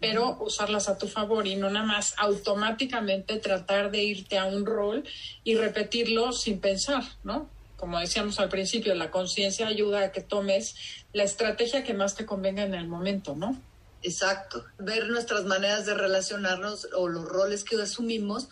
pero 0.00 0.38
usarlas 0.40 0.88
a 0.88 0.98
tu 0.98 1.08
favor 1.08 1.46
y 1.46 1.56
no 1.56 1.70
nada 1.70 1.86
más 1.86 2.14
automáticamente 2.16 3.38
tratar 3.38 3.90
de 3.90 4.02
irte 4.02 4.38
a 4.38 4.46
un 4.46 4.66
rol 4.66 5.04
y 5.44 5.56
repetirlo 5.56 6.32
sin 6.32 6.60
pensar, 6.60 7.04
¿no? 7.22 7.48
Como 7.76 7.98
decíamos 7.98 8.40
al 8.40 8.48
principio, 8.48 8.94
la 8.94 9.10
conciencia 9.10 9.66
ayuda 9.66 10.04
a 10.04 10.12
que 10.12 10.22
tomes 10.22 10.74
la 11.12 11.24
estrategia 11.24 11.84
que 11.84 11.92
más 11.92 12.14
te 12.14 12.24
convenga 12.24 12.62
en 12.62 12.74
el 12.74 12.88
momento, 12.88 13.34
¿no? 13.34 13.60
Exacto. 14.02 14.64
Ver 14.78 15.08
nuestras 15.08 15.44
maneras 15.44 15.86
de 15.86 15.94
relacionarnos 15.94 16.88
o 16.96 17.08
los 17.08 17.24
roles 17.24 17.64
que 17.64 17.80
asumimos 17.80 18.48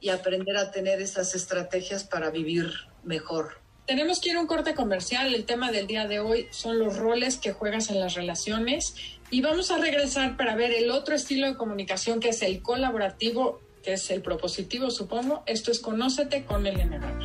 y 0.00 0.08
aprender 0.08 0.56
a 0.56 0.70
tener 0.70 1.00
esas 1.00 1.34
estrategias 1.34 2.04
para 2.04 2.30
vivir 2.30 2.72
mejor. 3.04 3.63
Tenemos 3.86 4.18
que 4.20 4.30
ir 4.30 4.36
a 4.36 4.40
un 4.40 4.46
corte 4.46 4.74
comercial. 4.74 5.34
El 5.34 5.44
tema 5.44 5.70
del 5.70 5.86
día 5.86 6.06
de 6.06 6.18
hoy 6.18 6.48
son 6.50 6.78
los 6.78 6.96
roles 6.96 7.36
que 7.36 7.52
juegas 7.52 7.90
en 7.90 8.00
las 8.00 8.14
relaciones. 8.14 8.94
Y 9.30 9.42
vamos 9.42 9.70
a 9.70 9.78
regresar 9.78 10.36
para 10.36 10.54
ver 10.54 10.72
el 10.72 10.90
otro 10.90 11.14
estilo 11.14 11.46
de 11.46 11.56
comunicación 11.56 12.18
que 12.20 12.30
es 12.30 12.40
el 12.42 12.62
colaborativo, 12.62 13.60
que 13.82 13.94
es 13.94 14.10
el 14.10 14.22
propositivo, 14.22 14.90
supongo. 14.90 15.42
Esto 15.44 15.70
es 15.70 15.80
Conócete 15.80 16.44
con 16.44 16.66
el 16.66 16.80
Enneagrama. 16.80 17.24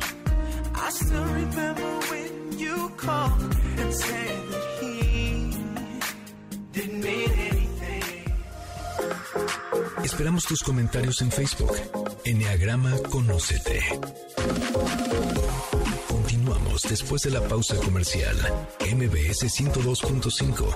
Esperamos 10.04 10.44
tus 10.44 10.62
comentarios 10.62 11.22
en 11.22 11.30
Facebook. 11.30 11.74
Enneagrama 12.24 12.98
Conócete 13.10 13.80
después 16.88 17.22
de 17.22 17.30
la 17.30 17.40
pausa 17.46 17.76
comercial. 17.76 18.36
MBS 18.80 19.44
102.5. 19.44 20.74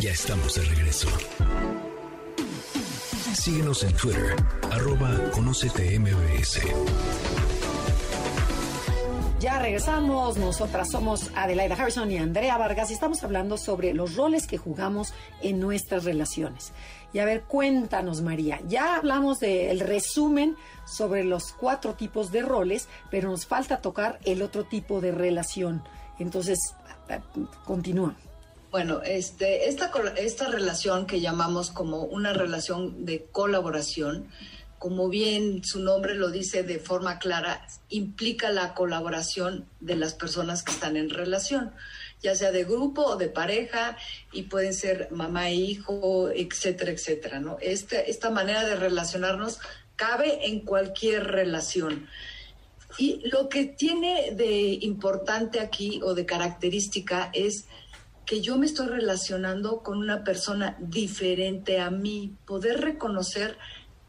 Ya 0.00 0.10
estamos 0.10 0.54
de 0.54 0.62
regreso. 0.62 1.08
Síguenos 3.34 3.82
en 3.84 3.92
Twitter, 3.94 4.36
arroba 4.70 5.30
Conócete 5.32 5.98
MBS. 5.98 6.60
Ya 9.38 9.58
regresamos, 9.58 10.38
nosotras 10.38 10.90
somos 10.90 11.30
Adelaida 11.34 11.74
Harrison 11.74 12.10
y 12.10 12.16
Andrea 12.16 12.56
Vargas 12.56 12.90
y 12.90 12.94
estamos 12.94 13.22
hablando 13.22 13.58
sobre 13.58 13.92
los 13.92 14.16
roles 14.16 14.46
que 14.46 14.56
jugamos 14.56 15.12
en 15.42 15.60
nuestras 15.60 16.04
relaciones. 16.04 16.72
Y 17.12 17.18
a 17.18 17.26
ver, 17.26 17.42
cuéntanos 17.42 18.22
María, 18.22 18.60
ya 18.66 18.96
hablamos 18.96 19.38
del 19.38 19.80
resumen 19.80 20.56
sobre 20.86 21.22
los 21.22 21.52
cuatro 21.52 21.92
tipos 21.92 22.32
de 22.32 22.40
roles, 22.40 22.88
pero 23.10 23.30
nos 23.30 23.44
falta 23.44 23.82
tocar 23.82 24.18
el 24.24 24.40
otro 24.40 24.64
tipo 24.64 25.02
de 25.02 25.12
relación. 25.12 25.82
Entonces, 26.18 26.58
continúa. 27.66 28.16
Bueno, 28.70 29.02
este, 29.02 29.68
esta, 29.68 29.90
esta 30.16 30.48
relación 30.48 31.06
que 31.06 31.20
llamamos 31.20 31.70
como 31.70 32.04
una 32.04 32.32
relación 32.32 33.04
de 33.04 33.26
colaboración, 33.32 34.28
como 34.78 35.08
bien 35.08 35.64
su 35.64 35.80
nombre 35.80 36.14
lo 36.14 36.30
dice 36.30 36.62
de 36.62 36.78
forma 36.78 37.18
clara, 37.18 37.66
implica 37.88 38.50
la 38.50 38.74
colaboración 38.74 39.66
de 39.80 39.96
las 39.96 40.14
personas 40.14 40.62
que 40.62 40.72
están 40.72 40.96
en 40.96 41.10
relación, 41.10 41.72
ya 42.22 42.34
sea 42.34 42.52
de 42.52 42.64
grupo 42.64 43.02
o 43.02 43.16
de 43.16 43.28
pareja, 43.28 43.96
y 44.32 44.44
pueden 44.44 44.74
ser 44.74 45.08
mamá 45.10 45.48
e 45.48 45.54
hijo, 45.54 46.30
etcétera, 46.30 46.90
etcétera, 46.90 47.40
¿no? 47.40 47.58
Este, 47.60 48.10
esta 48.10 48.30
manera 48.30 48.64
de 48.64 48.76
relacionarnos 48.76 49.60
cabe 49.96 50.46
en 50.46 50.60
cualquier 50.60 51.24
relación. 51.24 52.08
Y 52.98 53.28
lo 53.28 53.48
que 53.48 53.64
tiene 53.64 54.32
de 54.32 54.78
importante 54.82 55.60
aquí 55.60 56.00
o 56.02 56.14
de 56.14 56.24
característica 56.26 57.30
es 57.32 57.66
que 58.26 58.40
yo 58.40 58.58
me 58.58 58.66
estoy 58.66 58.88
relacionando 58.88 59.82
con 59.82 59.98
una 59.98 60.24
persona 60.24 60.76
diferente 60.80 61.78
a 61.78 61.90
mí, 61.90 62.34
poder 62.44 62.80
reconocer 62.80 63.56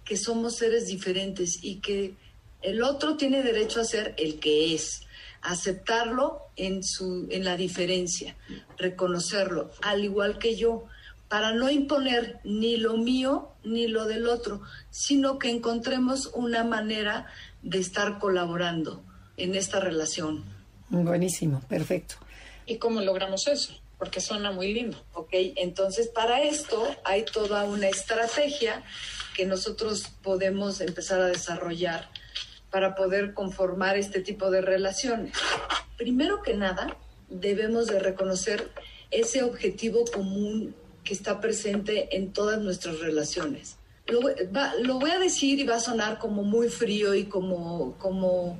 que 0.07 0.17
somos 0.17 0.55
seres 0.55 0.87
diferentes 0.87 1.59
y 1.63 1.75
que 1.75 2.15
el 2.61 2.81
otro 2.81 3.17
tiene 3.17 3.43
derecho 3.43 3.81
a 3.81 3.85
ser 3.85 4.15
el 4.17 4.39
que 4.39 4.73
es, 4.73 5.01
aceptarlo 5.41 6.41
en 6.55 6.83
su 6.83 7.27
en 7.29 7.43
la 7.43 7.57
diferencia, 7.57 8.35
reconocerlo, 8.77 9.71
al 9.81 10.03
igual 10.03 10.39
que 10.39 10.55
yo 10.55 10.85
para 11.29 11.51
no 11.51 11.69
imponer 11.69 12.39
ni 12.43 12.77
lo 12.77 12.97
mío 12.97 13.49
ni 13.63 13.87
lo 13.87 14.05
del 14.05 14.27
otro, 14.27 14.61
sino 14.89 15.39
que 15.39 15.49
encontremos 15.49 16.31
una 16.33 16.63
manera 16.63 17.27
de 17.61 17.79
estar 17.79 18.17
colaborando 18.17 19.03
en 19.35 19.55
esta 19.55 19.79
relación. 19.79 20.45
Buenísimo, 20.89 21.61
perfecto. 21.67 22.15
¿Y 22.65 22.77
cómo 22.77 23.01
logramos 23.01 23.47
eso? 23.47 23.73
Porque 23.97 24.21
suena 24.21 24.51
muy 24.51 24.73
lindo. 24.73 25.03
Ok, 25.13 25.29
entonces 25.31 26.07
para 26.07 26.41
esto 26.41 26.87
hay 27.03 27.25
toda 27.25 27.65
una 27.65 27.89
estrategia 27.89 28.83
que 29.37 29.45
nosotros 29.45 30.07
podemos 30.23 30.81
empezar 30.81 31.21
a 31.21 31.27
desarrollar 31.27 32.09
para 32.71 32.95
poder 32.95 33.35
conformar 33.35 33.95
este 33.95 34.19
tipo 34.19 34.49
de 34.49 34.61
relaciones. 34.61 35.37
Primero 35.95 36.41
que 36.41 36.55
nada, 36.55 36.97
debemos 37.29 37.85
de 37.85 37.99
reconocer 37.99 38.71
ese 39.11 39.43
objetivo 39.43 40.05
común 40.05 40.73
que 41.03 41.13
está 41.13 41.39
presente 41.39 42.17
en 42.17 42.33
todas 42.33 42.59
nuestras 42.59 42.99
relaciones. 42.99 43.77
Lo, 44.07 44.99
voy 44.99 45.11
a 45.11 45.19
decir 45.19 45.59
y 45.59 45.67
va 45.67 45.75
a 45.75 45.81
sonar 45.81 46.17
como 46.17 46.41
muy 46.41 46.69
frío 46.69 47.13
y 47.13 47.25
como, 47.25 47.95
como 47.99 48.57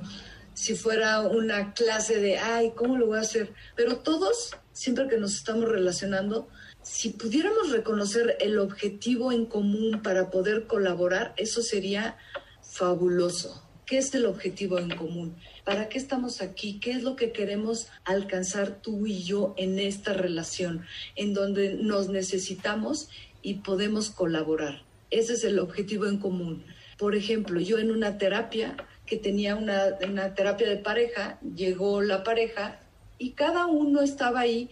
si 0.54 0.76
fuera 0.76 1.22
una 1.22 1.74
clase 1.74 2.20
de, 2.20 2.38
ay, 2.38 2.70
¿cómo 2.76 2.96
lo 2.96 3.06
voy 3.06 3.18
a 3.18 3.22
hacer? 3.22 3.52
Pero 3.74 3.96
todos, 3.96 4.56
siempre 4.72 5.08
que 5.08 5.16
nos 5.16 5.34
estamos 5.34 5.68
relacionando, 5.68 6.48
si 6.90 7.10
pudiéramos 7.10 7.70
reconocer 7.70 8.38
el 8.40 8.58
objetivo 8.58 9.30
en 9.30 9.44
común 9.44 10.00
para 10.02 10.30
poder 10.30 10.66
colaborar, 10.66 11.34
eso 11.36 11.60
sería 11.62 12.16
fabuloso. 12.62 13.62
¿Qué 13.84 13.98
es 13.98 14.14
el 14.14 14.24
objetivo 14.24 14.78
en 14.78 14.96
común? 14.96 15.36
¿Para 15.64 15.90
qué 15.90 15.98
estamos 15.98 16.40
aquí? 16.40 16.80
¿Qué 16.80 16.92
es 16.92 17.02
lo 17.02 17.14
que 17.14 17.30
queremos 17.30 17.88
alcanzar 18.04 18.80
tú 18.80 19.06
y 19.06 19.22
yo 19.22 19.54
en 19.58 19.78
esta 19.78 20.14
relación, 20.14 20.86
en 21.14 21.34
donde 21.34 21.74
nos 21.74 22.08
necesitamos 22.08 23.10
y 23.42 23.54
podemos 23.54 24.10
colaborar? 24.10 24.82
Ese 25.10 25.34
es 25.34 25.44
el 25.44 25.58
objetivo 25.58 26.06
en 26.06 26.18
común. 26.18 26.64
Por 26.96 27.14
ejemplo, 27.14 27.60
yo 27.60 27.78
en 27.78 27.90
una 27.90 28.16
terapia 28.16 28.76
que 29.04 29.18
tenía 29.18 29.56
una, 29.56 29.84
una 30.08 30.34
terapia 30.34 30.68
de 30.68 30.78
pareja, 30.78 31.38
llegó 31.54 32.00
la 32.00 32.24
pareja 32.24 32.80
y 33.18 33.32
cada 33.32 33.66
uno 33.66 34.00
estaba 34.00 34.40
ahí 34.40 34.70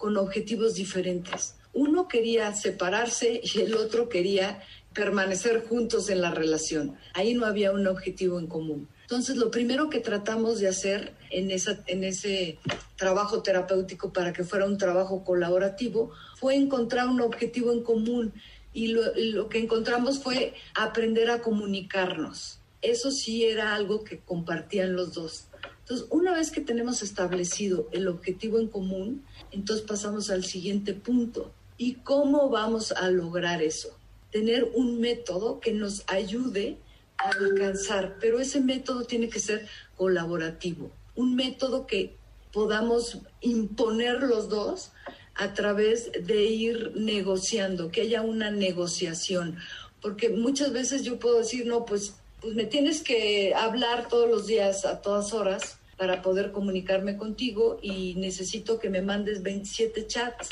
con 0.00 0.16
objetivos 0.16 0.74
diferentes. 0.74 1.56
Uno 1.74 2.08
quería 2.08 2.54
separarse 2.54 3.42
y 3.44 3.60
el 3.60 3.74
otro 3.76 4.08
quería 4.08 4.62
permanecer 4.94 5.62
juntos 5.68 6.08
en 6.08 6.22
la 6.22 6.30
relación. 6.30 6.96
Ahí 7.12 7.34
no 7.34 7.44
había 7.44 7.70
un 7.70 7.86
objetivo 7.86 8.40
en 8.40 8.46
común. 8.46 8.88
Entonces, 9.02 9.36
lo 9.36 9.50
primero 9.50 9.90
que 9.90 10.00
tratamos 10.00 10.58
de 10.58 10.68
hacer 10.68 11.12
en, 11.28 11.50
ese 11.50 12.58
trabajo 12.96 13.42
terapéutico 13.42 14.10
para 14.10 14.32
que 14.32 14.42
fuera 14.42 14.64
un 14.64 14.78
trabajo 14.78 15.22
colaborativo 15.22 16.12
fue 16.36 16.54
encontrar 16.54 17.06
un 17.06 17.20
objetivo 17.20 17.70
en 17.70 17.82
común 17.82 18.32
y 18.72 18.94
lo 18.94 19.50
que 19.50 19.58
encontramos 19.58 20.22
fue 20.22 20.54
aprender 20.74 21.30
a 21.30 21.42
comunicarnos. 21.42 22.58
Eso 22.80 23.10
sí 23.10 23.44
era 23.44 23.74
algo 23.74 24.02
que 24.02 24.20
compartían 24.20 24.96
los 24.96 25.12
dos. 25.12 25.49
Entonces, 25.90 26.06
una 26.10 26.34
vez 26.34 26.52
que 26.52 26.60
tenemos 26.60 27.02
establecido 27.02 27.88
el 27.90 28.06
objetivo 28.06 28.60
en 28.60 28.68
común, 28.68 29.24
entonces 29.50 29.84
pasamos 29.84 30.30
al 30.30 30.44
siguiente 30.44 30.94
punto. 30.94 31.52
¿Y 31.76 31.94
cómo 31.94 32.48
vamos 32.48 32.92
a 32.92 33.10
lograr 33.10 33.60
eso? 33.60 34.00
tener 34.30 34.70
un 34.74 35.00
método 35.00 35.60
que 35.60 35.72
nos 35.72 36.04
ayude 36.06 36.76
a 37.18 37.30
alcanzar, 37.30 38.16
pero 38.20 38.40
ese 38.40 38.60
método 38.60 39.04
tiene 39.04 39.28
que 39.28 39.40
ser 39.40 39.66
colaborativo, 39.96 40.90
un 41.14 41.34
método 41.36 41.86
que 41.86 42.16
podamos 42.52 43.18
imponer 43.40 44.22
los 44.22 44.48
dos 44.48 44.92
a 45.34 45.52
través 45.54 46.10
de 46.12 46.44
ir 46.44 46.92
negociando, 46.96 47.90
que 47.90 48.02
haya 48.02 48.22
una 48.22 48.50
negociación, 48.50 49.56
porque 50.00 50.30
muchas 50.30 50.72
veces 50.72 51.02
yo 51.02 51.18
puedo 51.18 51.38
decir, 51.38 51.66
no, 51.66 51.84
pues, 51.84 52.14
pues 52.40 52.54
me 52.54 52.64
tienes 52.64 53.02
que 53.02 53.52
hablar 53.54 54.08
todos 54.08 54.28
los 54.28 54.46
días 54.46 54.84
a 54.86 55.02
todas 55.02 55.32
horas, 55.32 55.78
para 56.00 56.22
poder 56.22 56.50
comunicarme 56.50 57.18
contigo 57.18 57.78
y 57.82 58.14
necesito 58.14 58.78
que 58.78 58.88
me 58.88 59.02
mandes 59.02 59.42
27 59.42 60.06
chats 60.06 60.48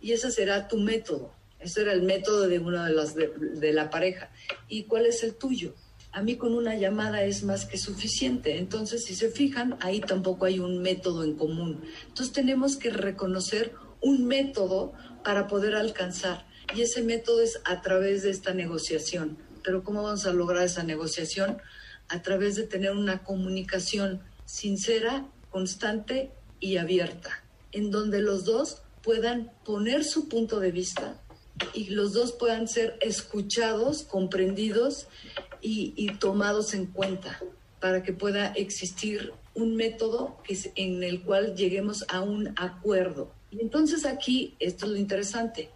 y 0.00 0.12
ese 0.12 0.30
será 0.30 0.68
tu 0.68 0.78
método. 0.78 1.34
Ese 1.58 1.82
era 1.82 1.92
el 1.92 2.00
método 2.00 2.48
de 2.48 2.60
una 2.60 2.86
de 2.86 2.94
las 2.94 3.14
de, 3.14 3.72
la 3.74 3.90
pareja. 3.90 4.30
¿Y 4.70 4.84
cuál 4.84 5.04
es 5.04 5.22
el 5.22 5.34
tuyo? 5.34 5.74
A 6.12 6.22
mí 6.22 6.36
con 6.36 6.54
una 6.54 6.76
llamada 6.76 7.24
es 7.24 7.42
más 7.42 7.66
que 7.66 7.76
suficiente. 7.76 8.56
Entonces, 8.56 9.04
si 9.04 9.14
se 9.14 9.28
fijan, 9.28 9.76
ahí 9.80 10.00
tampoco 10.00 10.46
hay 10.46 10.60
un 10.60 10.78
método 10.80 11.24
en 11.24 11.34
común. 11.34 11.82
Entonces, 12.08 12.32
tenemos 12.32 12.78
que 12.78 12.88
reconocer 12.88 13.74
un 14.00 14.24
método 14.24 14.94
para 15.22 15.46
poder 15.46 15.74
alcanzar. 15.74 16.46
Y 16.74 16.80
ese 16.80 17.02
método 17.02 17.42
es 17.42 17.60
a 17.66 17.82
través 17.82 18.22
de 18.22 18.30
esta 18.30 18.54
negociación. 18.54 19.36
Pero 19.62 19.84
¿cómo 19.84 20.04
vamos 20.04 20.24
a 20.24 20.32
lograr 20.32 20.64
esa 20.64 20.84
negociación? 20.84 21.58
A 22.08 22.22
través 22.22 22.56
de 22.56 22.62
tener 22.62 22.92
una 22.92 23.22
comunicación 23.22 24.22
sincera, 24.46 25.26
constante 25.50 26.30
y 26.60 26.78
abierta, 26.78 27.44
en 27.72 27.90
donde 27.90 28.22
los 28.22 28.44
dos 28.44 28.82
puedan 29.02 29.52
poner 29.64 30.04
su 30.04 30.28
punto 30.28 30.60
de 30.60 30.72
vista 30.72 31.20
y 31.74 31.90
los 31.90 32.12
dos 32.12 32.32
puedan 32.32 32.68
ser 32.68 32.96
escuchados, 33.00 34.02
comprendidos 34.02 35.06
y, 35.60 36.12
tomados 36.18 36.74
en 36.74 36.86
cuenta 36.86 37.40
para 37.80 38.02
que 38.02 38.12
pueda 38.12 38.48
existir 38.48 39.32
un 39.54 39.74
método 39.74 40.36
en 40.74 41.02
el 41.02 41.22
cual 41.22 41.54
lleguemos 41.54 42.04
a 42.08 42.20
un 42.20 42.54
acuerdo. 42.56 43.32
Y 43.50 43.60
entonces 43.60 44.04
aquí, 44.04 44.54
esto 44.58 44.86
es 44.86 44.92
lo 44.92 44.98
interesante, 44.98 45.70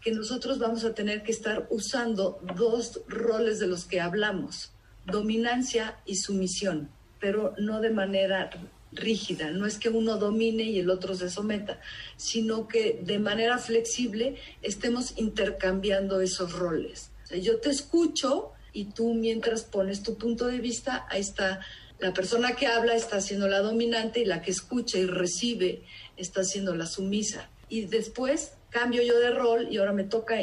que 0.00 0.12
nosotros 0.12 0.58
vamos 0.58 0.84
a 0.84 0.94
tener 0.94 1.22
que 1.22 1.32
estar 1.32 1.66
usando 1.70 2.40
dos 2.56 3.00
roles 3.08 3.58
de 3.58 3.66
los 3.66 3.84
que 3.84 4.00
hablamos, 4.00 4.72
dominancia 5.06 5.98
y 6.04 6.16
sumisión 6.16 6.90
pero 7.22 7.54
no 7.56 7.80
de 7.80 7.90
manera 7.90 8.50
rígida. 8.90 9.52
No 9.52 9.64
es 9.64 9.78
que 9.78 9.88
uno 9.88 10.16
domine 10.16 10.64
y 10.64 10.80
el 10.80 10.90
otro 10.90 11.14
se 11.14 11.30
someta, 11.30 11.80
sino 12.16 12.66
que 12.66 12.98
de 13.00 13.20
manera 13.20 13.58
flexible 13.58 14.38
estemos 14.60 15.16
intercambiando 15.16 16.20
esos 16.20 16.52
roles. 16.52 17.12
yo 17.40 17.60
te 17.60 17.70
escucho 17.70 18.50
y 18.72 18.86
tú 18.86 19.14
mientras 19.14 19.62
pones 19.62 20.02
tu 20.02 20.18
punto 20.18 20.48
de 20.48 20.58
vista, 20.58 21.06
ahí 21.10 21.20
está 21.20 21.60
la 22.00 22.12
persona 22.12 22.56
que 22.56 22.66
habla 22.66 22.96
está 22.96 23.20
siendo 23.20 23.46
la 23.46 23.60
dominante 23.60 24.18
y 24.18 24.24
la 24.24 24.42
que 24.42 24.50
escucha 24.50 24.98
y 24.98 25.06
recibe 25.06 25.84
está 26.16 26.42
siendo 26.42 26.74
la 26.74 26.86
sumisa. 26.86 27.48
Y 27.68 27.82
después 27.82 28.54
cambio 28.70 29.00
yo 29.02 29.20
de 29.20 29.30
rol 29.30 29.68
y 29.70 29.76
ahora 29.76 29.92
me 29.92 30.02
toca 30.02 30.38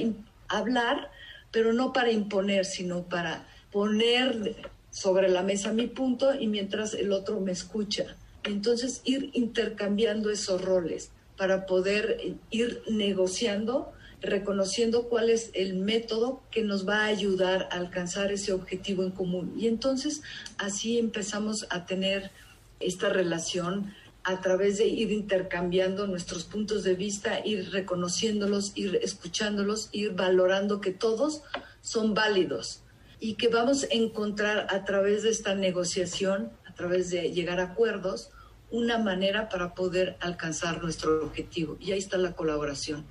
hablar, 0.48 1.12
pero 1.52 1.74
no 1.74 1.92
para 1.92 2.10
imponer, 2.10 2.64
sino 2.64 3.04
para 3.04 3.46
poner 3.70 4.56
sobre 5.00 5.30
la 5.30 5.44
mesa 5.44 5.72
mi 5.72 5.88
punto 5.88 6.36
y 6.38 6.48
mientras 6.48 6.94
el 6.94 7.14
otro 7.14 7.40
me 7.40 7.54
escucha. 7.54 8.18
Entonces 8.44 9.02
ir 9.06 9.30
intercambiando 9.32 10.30
esos 10.30 10.62
roles 10.62 11.12
para 11.38 11.66
poder 11.66 12.36
ir 12.50 12.84
negociando, 12.90 13.94
reconociendo 14.22 15.08
cuál 15.08 15.30
es 15.30 15.52
el 15.54 15.76
método 15.76 16.42
que 16.52 16.64
nos 16.64 16.86
va 16.86 17.04
a 17.04 17.06
ayudar 17.06 17.70
a 17.72 17.78
alcanzar 17.78 18.34
ese 18.34 18.52
objetivo 18.52 19.04
en 19.04 19.12
común. 19.12 19.54
Y 19.58 19.68
entonces 19.68 20.22
así 20.58 21.00
empezamos 21.00 21.66
a 21.70 21.86
tener 21.86 22.32
esta 22.82 23.08
relación 23.08 23.96
a 24.26 24.42
través 24.42 24.80
de 24.80 24.88
ir 24.88 25.14
intercambiando 25.14 26.08
nuestros 26.08 26.44
puntos 26.44 26.84
de 26.84 26.96
vista, 26.96 27.40
ir 27.46 27.72
reconociéndolos, 27.72 28.74
ir 28.76 29.00
escuchándolos, 29.02 29.88
ir 29.94 30.12
valorando 30.12 30.82
que 30.82 30.92
todos 30.92 31.42
son 31.82 32.14
válidos 32.14 32.82
y 33.20 33.36
que 33.36 33.50
vamos 33.50 33.84
a 33.84 33.88
encontrar 33.92 34.68
a 34.70 34.86
través 34.86 35.24
de 35.24 35.30
esta 35.30 35.56
negociación, 35.56 36.52
a 36.66 36.74
través 36.74 37.10
de 37.10 37.32
llegar 37.32 37.60
a 37.60 37.72
acuerdos, 37.72 38.32
una 38.72 38.98
manera 38.98 39.50
para 39.50 39.74
poder 39.74 40.18
alcanzar 40.20 40.82
nuestro 40.82 41.24
objetivo. 41.24 41.78
Y 41.80 41.92
ahí 41.92 42.00
está 42.00 42.18
la 42.18 42.34
colaboración. 42.34 43.06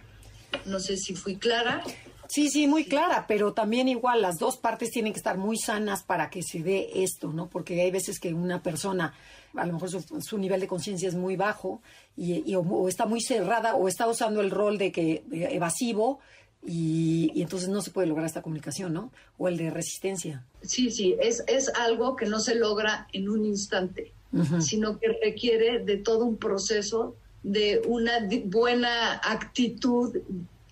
No 0.64 0.80
sé 0.80 0.96
si 0.96 1.14
fui 1.14 1.36
clara. 1.36 1.82
Sí, 2.28 2.50
sí, 2.50 2.66
muy 2.66 2.84
clara, 2.84 3.26
pero 3.26 3.54
también 3.54 3.88
igual 3.88 4.20
las 4.20 4.38
dos 4.38 4.58
partes 4.58 4.90
tienen 4.90 5.12
que 5.12 5.18
estar 5.18 5.38
muy 5.38 5.56
sanas 5.56 6.02
para 6.02 6.28
que 6.28 6.42
se 6.42 6.60
dé 6.60 6.90
esto, 7.02 7.32
¿no? 7.32 7.48
Porque 7.48 7.80
hay 7.80 7.90
veces 7.90 8.20
que 8.20 8.34
una 8.34 8.62
persona, 8.62 9.14
a 9.54 9.66
lo 9.66 9.72
mejor 9.72 9.88
su, 9.90 10.38
nivel 10.38 10.60
de 10.60 10.66
conciencia 10.66 11.08
es 11.08 11.14
muy 11.14 11.36
bajo 11.36 11.80
y, 12.16 12.54
o, 12.54 12.86
está 12.86 13.06
muy 13.06 13.22
cerrada 13.22 13.74
o 13.74 13.88
está 13.88 14.06
usando 14.06 14.42
el 14.42 14.50
rol 14.50 14.76
de 14.76 14.92
que 14.92 15.24
evasivo 15.30 16.20
y, 16.66 17.40
entonces 17.40 17.68
no 17.68 17.80
se 17.80 17.90
puede 17.90 18.08
lograr 18.08 18.26
esta 18.26 18.42
comunicación, 18.42 18.92
¿no? 18.92 19.12
O 19.38 19.48
el 19.48 19.56
de 19.56 19.70
resistencia. 19.70 20.44
Sí, 20.62 20.90
sí, 20.90 21.16
es, 21.20 21.44
es 21.46 21.68
algo 21.74 22.16
que 22.16 22.26
no 22.26 22.40
se 22.40 22.54
logra 22.54 23.08
en 23.12 23.28
un 23.28 23.44
instante, 23.44 24.12
sino 24.60 24.98
que 24.98 25.08
requiere 25.22 25.78
de 25.78 25.96
todo 25.96 26.24
un 26.24 26.36
proceso, 26.36 27.16
de 27.42 27.80
una 27.86 28.28
buena 28.44 29.20
actitud, 29.24 30.18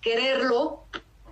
quererlo, 0.01 0.83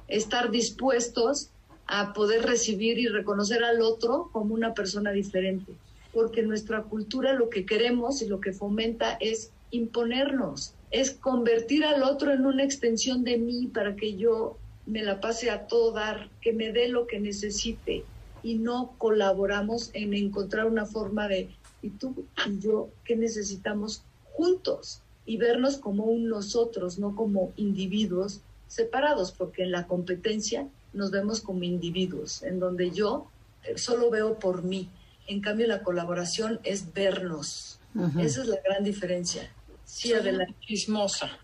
estar 0.08 0.49
dispuestos 0.49 1.49
a 1.88 2.14
poder 2.14 2.43
recibir 2.43 2.97
y 2.97 3.08
reconocer 3.08 3.64
al 3.64 3.82
otro 3.82 4.30
como 4.32 4.53
una 4.56 4.74
persona 4.74 5.12
diferente. 5.12 5.74
Porque 6.14 6.41
nuestra 6.41 6.84
cultura 6.84 7.34
lo 7.34 7.49
que 7.49 7.66
queremos 7.66 8.22
y 8.22 8.28
lo 8.28 8.39
que 8.39 8.53
fomenta 8.53 9.18
es 9.20 9.51
imponernos, 9.72 10.74
es 10.92 11.12
convertir 11.12 11.84
al 11.84 12.04
otro 12.04 12.34
en 12.34 12.46
una 12.46 12.64
extensión 12.64 13.24
de 13.24 13.38
mí 13.38 13.68
para 13.68 13.96
que 13.96 14.16
yo 14.16 14.58
me 14.86 15.04
la 15.04 15.20
pase 15.20 15.50
a 15.50 15.68
todo 15.68 15.92
dar, 15.92 16.30
que 16.42 16.54
me 16.54 16.72
dé 16.72 16.88
lo 16.88 17.08
que 17.08 17.20
necesite 17.20 18.04
y 18.44 18.56
no 18.56 18.94
colaboramos 18.98 19.90
en 19.94 20.14
encontrar 20.14 20.68
una 20.68 20.86
forma 20.86 21.28
de, 21.28 21.50
y 21.82 21.90
tú 21.90 22.26
y 22.46 22.60
yo, 22.60 22.90
¿qué 23.04 23.16
necesitamos 23.16 24.04
juntos? 24.34 25.02
Y 25.26 25.38
vernos 25.38 25.78
como 25.78 26.06
un 26.06 26.30
nosotros, 26.30 27.00
no 27.00 27.16
como 27.16 27.52
individuos 27.58 28.42
separados, 28.68 29.32
porque 29.32 29.64
en 29.64 29.72
la 29.72 29.88
competencia 29.88 30.68
nos 30.94 31.10
vemos 31.10 31.42
como 31.42 31.64
individuos, 31.64 32.44
en 32.44 32.60
donde 32.60 32.92
yo 32.92 33.28
eh, 33.64 33.78
solo 33.78 34.12
veo 34.12 34.38
por 34.38 34.64
mí. 34.64 34.90
En 35.28 35.42
cambio, 35.42 35.66
la 35.66 35.82
colaboración 35.82 36.60
es 36.64 36.94
vernos. 36.94 37.80
Esa 38.20 38.42
es 38.42 38.48
la 38.48 38.60
gran 38.64 38.84
diferencia. 38.84 39.50
Sí, 39.86 40.14
adelante. 40.14 40.56
Chismosa. 40.62 41.40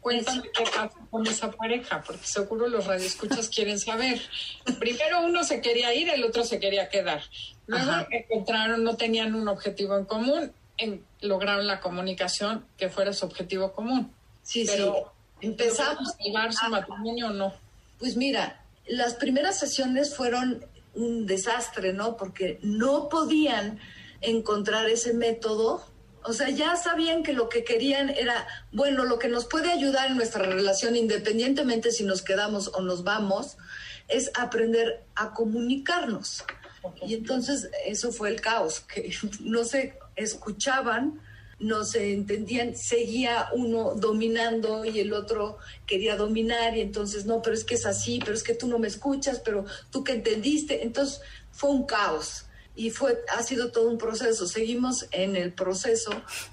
Cuéntame 0.00 0.42
qué 0.42 0.64
pasa 0.64 0.90
con 1.10 1.26
esa 1.26 1.50
pareja, 1.50 2.02
porque 2.06 2.24
seguro 2.24 2.68
los 2.68 2.86
radioescuchas 2.86 3.48
quieren 3.48 3.78
saber. 3.80 4.20
Primero 4.78 5.22
uno 5.24 5.42
se 5.42 5.60
quería 5.60 5.92
ir, 5.92 6.08
el 6.08 6.22
otro 6.24 6.44
se 6.44 6.60
quería 6.60 6.88
quedar. 6.88 7.22
Luego 7.66 7.90
encontraron, 8.10 8.84
no 8.84 8.96
tenían 8.96 9.34
un 9.34 9.48
objetivo 9.48 9.98
en 9.98 10.04
común, 10.04 10.52
en, 10.76 11.04
lograron 11.20 11.66
la 11.66 11.80
comunicación 11.80 12.64
que 12.76 12.88
fuera 12.88 13.12
su 13.12 13.26
objetivo 13.26 13.72
común. 13.72 14.12
Sí, 14.42 14.64
pero, 14.66 15.12
sí. 15.40 15.46
Empezamos. 15.48 16.08
a 16.08 16.22
salvar 16.22 16.52
su 16.52 16.68
matrimonio 16.70 17.28
o 17.28 17.32
no? 17.32 17.52
Pues 17.98 18.16
mira, 18.16 18.62
las 18.86 19.14
primeras 19.14 19.58
sesiones 19.58 20.14
fueron 20.14 20.64
un 20.94 21.26
desastre, 21.26 21.92
¿no? 21.92 22.16
Porque 22.16 22.58
no 22.62 23.08
podían 23.08 23.78
encontrar 24.20 24.88
ese 24.88 25.12
método 25.12 25.84
o 26.28 26.34
sea, 26.34 26.50
ya 26.50 26.76
sabían 26.76 27.22
que 27.22 27.32
lo 27.32 27.48
que 27.48 27.64
querían 27.64 28.10
era, 28.10 28.46
bueno, 28.70 29.04
lo 29.04 29.18
que 29.18 29.28
nos 29.28 29.46
puede 29.46 29.72
ayudar 29.72 30.10
en 30.10 30.16
nuestra 30.18 30.44
relación, 30.44 30.94
independientemente 30.94 31.90
si 31.90 32.04
nos 32.04 32.20
quedamos 32.20 32.68
o 32.74 32.82
nos 32.82 33.02
vamos, 33.02 33.56
es 34.08 34.30
aprender 34.38 35.04
a 35.14 35.32
comunicarnos. 35.32 36.44
Y 37.06 37.14
entonces 37.14 37.70
eso 37.86 38.12
fue 38.12 38.28
el 38.28 38.42
caos, 38.42 38.80
que 38.80 39.10
no 39.40 39.64
se 39.64 39.98
escuchaban, 40.16 41.18
no 41.60 41.84
se 41.84 42.12
entendían, 42.12 42.76
seguía 42.76 43.48
uno 43.54 43.94
dominando 43.94 44.84
y 44.84 45.00
el 45.00 45.14
otro 45.14 45.56
quería 45.86 46.16
dominar 46.16 46.76
y 46.76 46.82
entonces 46.82 47.24
no, 47.24 47.40
pero 47.40 47.54
es 47.54 47.64
que 47.64 47.76
es 47.76 47.86
así, 47.86 48.20
pero 48.22 48.34
es 48.34 48.42
que 48.42 48.54
tú 48.54 48.66
no 48.68 48.78
me 48.78 48.88
escuchas, 48.88 49.40
pero 49.42 49.64
tú 49.90 50.04
que 50.04 50.12
entendiste, 50.12 50.82
entonces 50.82 51.22
fue 51.52 51.70
un 51.70 51.86
caos 51.86 52.47
y 52.78 52.90
fue, 52.90 53.18
ha 53.36 53.42
sido 53.42 53.72
todo 53.72 53.90
un 53.90 53.98
proceso. 53.98 54.46
Seguimos 54.46 55.08
en 55.10 55.34
el 55.34 55.52
proceso, 55.52 56.12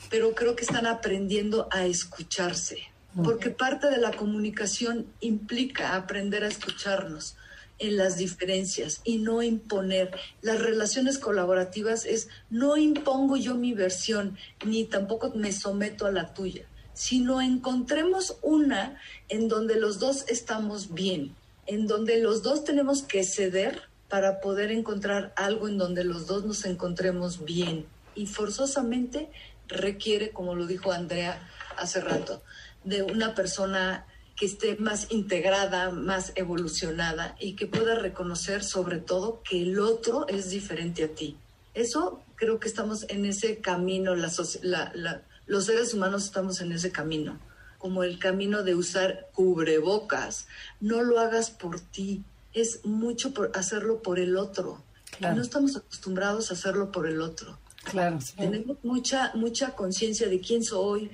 pero 0.09 0.33
creo 0.33 0.55
que 0.55 0.63
están 0.63 0.87
aprendiendo 0.87 1.67
a 1.71 1.85
escucharse, 1.85 2.79
porque 3.23 3.51
parte 3.51 3.91
de 3.91 3.99
la 3.99 4.11
comunicación 4.11 5.05
implica 5.19 5.95
aprender 5.95 6.43
a 6.43 6.47
escucharnos 6.47 7.35
en 7.77 7.97
las 7.97 8.17
diferencias 8.17 9.01
y 9.03 9.19
no 9.19 9.43
imponer. 9.43 10.17
Las 10.41 10.59
relaciones 10.59 11.19
colaborativas 11.19 12.05
es 12.05 12.27
no 12.49 12.75
impongo 12.75 13.37
yo 13.37 13.53
mi 13.53 13.73
versión, 13.73 14.35
ni 14.65 14.85
tampoco 14.85 15.31
me 15.35 15.51
someto 15.51 16.07
a 16.07 16.11
la 16.11 16.33
tuya, 16.33 16.65
sino 16.95 17.39
encontremos 17.39 18.37
una 18.41 18.99
en 19.29 19.47
donde 19.47 19.75
los 19.75 19.99
dos 19.99 20.25
estamos 20.27 20.91
bien, 20.91 21.35
en 21.67 21.85
donde 21.85 22.17
los 22.17 22.41
dos 22.41 22.63
tenemos 22.63 23.03
que 23.03 23.23
ceder 23.23 23.83
para 24.15 24.39
poder 24.39 24.71
encontrar 24.71 25.33
algo 25.35 25.67
en 25.67 25.77
donde 25.77 26.05
los 26.05 26.25
dos 26.25 26.45
nos 26.45 26.63
encontremos 26.63 27.43
bien. 27.43 27.85
Y 28.15 28.27
forzosamente 28.27 29.29
requiere, 29.67 30.29
como 30.31 30.55
lo 30.55 30.67
dijo 30.67 30.93
Andrea 30.93 31.45
hace 31.75 31.99
rato, 31.99 32.41
de 32.85 33.03
una 33.03 33.35
persona 33.35 34.05
que 34.37 34.45
esté 34.45 34.77
más 34.77 35.11
integrada, 35.11 35.91
más 35.91 36.31
evolucionada 36.35 37.35
y 37.41 37.57
que 37.57 37.67
pueda 37.67 37.95
reconocer 37.95 38.63
sobre 38.63 38.99
todo 38.99 39.43
que 39.43 39.63
el 39.63 39.79
otro 39.79 40.29
es 40.29 40.49
diferente 40.49 41.03
a 41.03 41.09
ti 41.09 41.37
Eso 41.73 42.21
creo 42.35 42.61
que 42.61 42.69
estamos 42.69 43.05
en 43.09 43.25
ese 43.25 43.57
camino, 43.57 44.15
los 44.15 45.65
seres 45.65 45.93
humanos 45.93 46.23
estamos 46.23 46.61
en 46.61 46.71
ese 46.71 46.89
camino, 46.89 47.37
como 47.79 48.05
el 48.05 48.17
camino 48.17 48.63
de 48.63 48.75
usar 48.75 49.27
cubrebocas. 49.33 50.47
No 50.79 51.01
lo 51.01 51.19
hagas 51.19 51.51
por 51.51 51.81
ti, 51.81 52.23
es 52.55 52.83
mucho 52.85 53.33
por 53.33 53.51
hacerlo 53.53 54.01
por 54.01 54.17
el 54.17 54.37
otro. 54.37 54.81
No 55.19 55.41
estamos 55.41 55.75
acostumbrados 55.77 56.49
a 56.49 56.55
hacerlo 56.55 56.91
por 56.91 57.07
el 57.07 57.21
otro. 57.21 57.59
Claro. 57.83 58.19
Tenemos 58.35 58.77
mucha, 58.83 59.31
mucha 59.35 59.71
conciencia 59.75 60.27
de 60.27 60.39
quién 60.39 60.63
soy, 60.63 61.11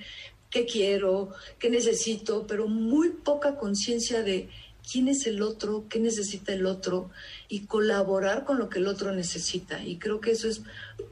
qué 0.50 0.64
quiero, 0.64 1.30
qué 1.58 1.68
necesito, 1.68 2.46
pero 2.46 2.68
muy 2.68 3.10
poca 3.10 3.56
conciencia 3.56 4.22
de 4.22 4.48
quién 4.90 5.08
es 5.08 5.26
el 5.26 5.42
otro, 5.42 5.84
qué 5.88 6.00
necesita 6.00 6.52
el 6.52 6.66
otro 6.66 7.10
y 7.48 7.66
colaborar 7.66 8.44
con 8.44 8.58
lo 8.58 8.68
que 8.68 8.78
el 8.78 8.86
otro 8.86 9.12
necesita. 9.12 9.84
Y 9.84 9.98
creo 9.98 10.20
que 10.20 10.32
eso 10.32 10.48
es, 10.48 10.62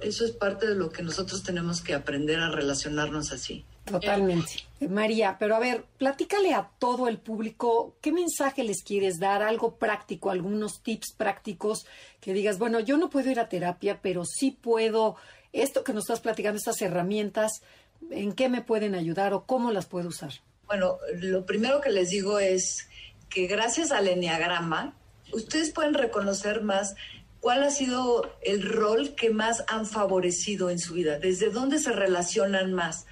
eso 0.00 0.24
es 0.24 0.32
parte 0.32 0.66
de 0.66 0.74
lo 0.74 0.90
que 0.90 1.02
nosotros 1.02 1.42
tenemos 1.42 1.80
que 1.80 1.94
aprender 1.94 2.40
a 2.40 2.50
relacionarnos 2.50 3.32
así. 3.32 3.64
Totalmente. 3.90 4.52
María, 4.88 5.36
pero 5.38 5.56
a 5.56 5.58
ver, 5.58 5.84
platícale 5.98 6.54
a 6.54 6.70
todo 6.78 7.08
el 7.08 7.18
público 7.18 7.96
qué 8.00 8.12
mensaje 8.12 8.64
les 8.64 8.82
quieres 8.82 9.18
dar, 9.18 9.42
algo 9.42 9.76
práctico, 9.76 10.30
algunos 10.30 10.82
tips 10.82 11.12
prácticos 11.16 11.86
que 12.20 12.32
digas, 12.32 12.58
bueno, 12.58 12.80
yo 12.80 12.96
no 12.96 13.10
puedo 13.10 13.30
ir 13.30 13.40
a 13.40 13.48
terapia, 13.48 14.00
pero 14.00 14.24
sí 14.24 14.52
puedo, 14.52 15.16
esto 15.52 15.84
que 15.84 15.92
nos 15.92 16.04
estás 16.04 16.20
platicando, 16.20 16.58
estas 16.58 16.80
herramientas, 16.82 17.62
¿en 18.10 18.32
qué 18.32 18.48
me 18.48 18.62
pueden 18.62 18.94
ayudar 18.94 19.34
o 19.34 19.44
cómo 19.44 19.72
las 19.72 19.86
puedo 19.86 20.08
usar? 20.08 20.32
Bueno, 20.66 20.98
lo 21.16 21.44
primero 21.44 21.80
que 21.80 21.90
les 21.90 22.10
digo 22.10 22.38
es 22.38 22.88
que 23.28 23.46
gracias 23.46 23.90
al 23.90 24.08
enneagrama, 24.08 24.94
ustedes 25.32 25.72
pueden 25.72 25.94
reconocer 25.94 26.62
más 26.62 26.94
cuál 27.40 27.62
ha 27.62 27.70
sido 27.70 28.30
el 28.42 28.62
rol 28.62 29.14
que 29.14 29.30
más 29.30 29.64
han 29.68 29.86
favorecido 29.86 30.70
en 30.70 30.78
su 30.78 30.94
vida, 30.94 31.18
desde 31.18 31.50
dónde 31.50 31.78
se 31.78 31.92
relacionan 31.92 32.72
más, 32.72 33.06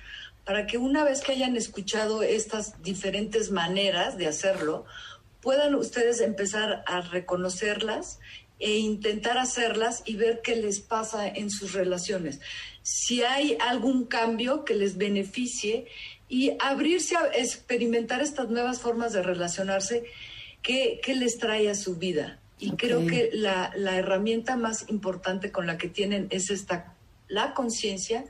para 0.48 0.66
que 0.66 0.78
una 0.78 1.04
vez 1.04 1.20
que 1.20 1.32
hayan 1.32 1.58
escuchado 1.58 2.22
estas 2.22 2.82
diferentes 2.82 3.50
maneras 3.50 4.16
de 4.16 4.26
hacerlo, 4.26 4.86
puedan 5.42 5.74
ustedes 5.74 6.22
empezar 6.22 6.82
a 6.86 7.02
reconocerlas 7.02 8.18
e 8.58 8.78
intentar 8.78 9.36
hacerlas 9.36 10.02
y 10.06 10.16
ver 10.16 10.40
qué 10.42 10.56
les 10.56 10.80
pasa 10.80 11.28
en 11.28 11.50
sus 11.50 11.74
relaciones. 11.74 12.40
Si 12.80 13.22
hay 13.22 13.58
algún 13.60 14.06
cambio 14.06 14.64
que 14.64 14.74
les 14.74 14.96
beneficie 14.96 15.84
y 16.30 16.52
abrirse 16.60 17.16
a 17.16 17.26
experimentar 17.26 18.22
estas 18.22 18.48
nuevas 18.48 18.80
formas 18.80 19.12
de 19.12 19.22
relacionarse 19.22 20.04
que, 20.62 20.98
les 21.14 21.36
trae 21.36 21.68
a 21.68 21.74
su 21.74 21.96
vida. 21.96 22.38
Y 22.58 22.70
creo 22.70 23.06
que 23.06 23.28
la, 23.34 23.70
la, 23.76 23.98
herramienta 23.98 24.56
más 24.56 24.86
importante 24.88 25.52
con 25.52 25.66
la 25.66 25.76
que 25.76 25.88
tienen 25.88 26.26
es 26.30 26.48
esta, 26.48 26.94
la 27.28 27.52
conciencia 27.52 28.24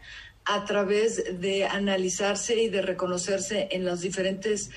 a 0.50 0.64
través 0.64 1.40
de 1.40 1.66
analizarse 1.66 2.56
y 2.56 2.70
de 2.70 2.80
reconocerse 2.80 3.68
en 3.70 3.84
las 3.84 4.00
diferentes 4.00 4.70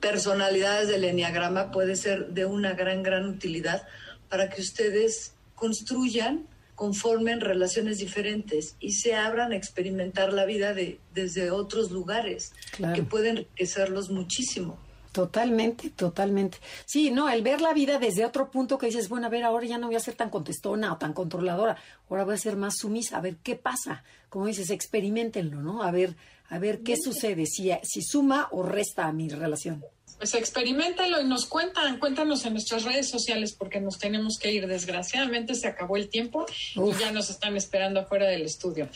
personalidades 0.00 0.88
del 0.88 1.04
enneagrama 1.04 1.70
puede 1.70 1.96
ser 1.96 2.28
de 2.28 2.46
una 2.46 2.72
gran, 2.72 3.02
gran 3.02 3.26
utilidad 3.26 3.86
para 4.30 4.48
que 4.48 4.62
ustedes 4.62 5.34
construyan 5.54 6.46
conformen 6.74 7.40
relaciones 7.40 7.98
diferentes 7.98 8.76
y 8.78 8.92
se 8.92 9.16
abran 9.16 9.50
a 9.50 9.56
experimentar 9.56 10.32
la 10.32 10.44
vida 10.44 10.74
de, 10.74 11.00
desde 11.12 11.50
otros 11.50 11.90
lugares 11.90 12.52
que 12.94 13.02
pueden 13.02 13.38
enriquecerlos 13.38 14.10
muchísimo. 14.10 14.78
Totalmente, 15.12 15.90
totalmente. 15.90 16.58
Sí, 16.86 17.10
no, 17.10 17.28
el 17.28 17.42
ver 17.42 17.60
la 17.60 17.72
vida 17.72 17.98
desde 17.98 18.24
otro 18.24 18.50
punto 18.50 18.78
que 18.78 18.86
dices, 18.86 19.08
bueno, 19.08 19.26
a 19.26 19.30
ver, 19.30 19.44
ahora 19.44 19.66
ya 19.66 19.78
no 19.78 19.86
voy 19.86 19.96
a 19.96 20.00
ser 20.00 20.14
tan 20.14 20.30
contestona 20.30 20.92
o 20.92 20.98
tan 20.98 21.12
controladora, 21.12 21.76
ahora 22.08 22.24
voy 22.24 22.34
a 22.34 22.38
ser 22.38 22.56
más 22.56 22.76
sumisa, 22.78 23.16
a 23.16 23.20
ver 23.20 23.36
qué 23.36 23.56
pasa. 23.56 24.04
Como 24.28 24.46
dices, 24.46 24.70
experimentenlo, 24.70 25.62
¿no? 25.62 25.82
A 25.82 25.90
ver, 25.90 26.14
a 26.50 26.58
ver 26.58 26.82
qué 26.82 26.96
sucede, 26.96 27.46
si, 27.46 27.70
si 27.82 28.02
suma 28.02 28.48
o 28.50 28.62
resta 28.62 29.06
a 29.06 29.12
mi 29.12 29.28
relación. 29.28 29.84
Pues 30.18 30.34
experimentalo 30.34 31.20
y 31.20 31.24
nos 31.24 31.46
cuentan, 31.46 32.00
cuéntanos 32.00 32.44
en 32.44 32.54
nuestras 32.54 32.82
redes 32.82 33.08
sociales 33.08 33.52
porque 33.52 33.80
nos 33.80 33.98
tenemos 33.98 34.36
que 34.36 34.50
ir. 34.50 34.66
Desgraciadamente 34.66 35.54
se 35.54 35.68
acabó 35.68 35.96
el 35.96 36.08
tiempo 36.08 36.44
y 36.74 36.98
ya 36.98 37.12
nos 37.12 37.30
están 37.30 37.56
esperando 37.56 38.00
afuera 38.00 38.26
del 38.26 38.42
estudio. 38.42 38.88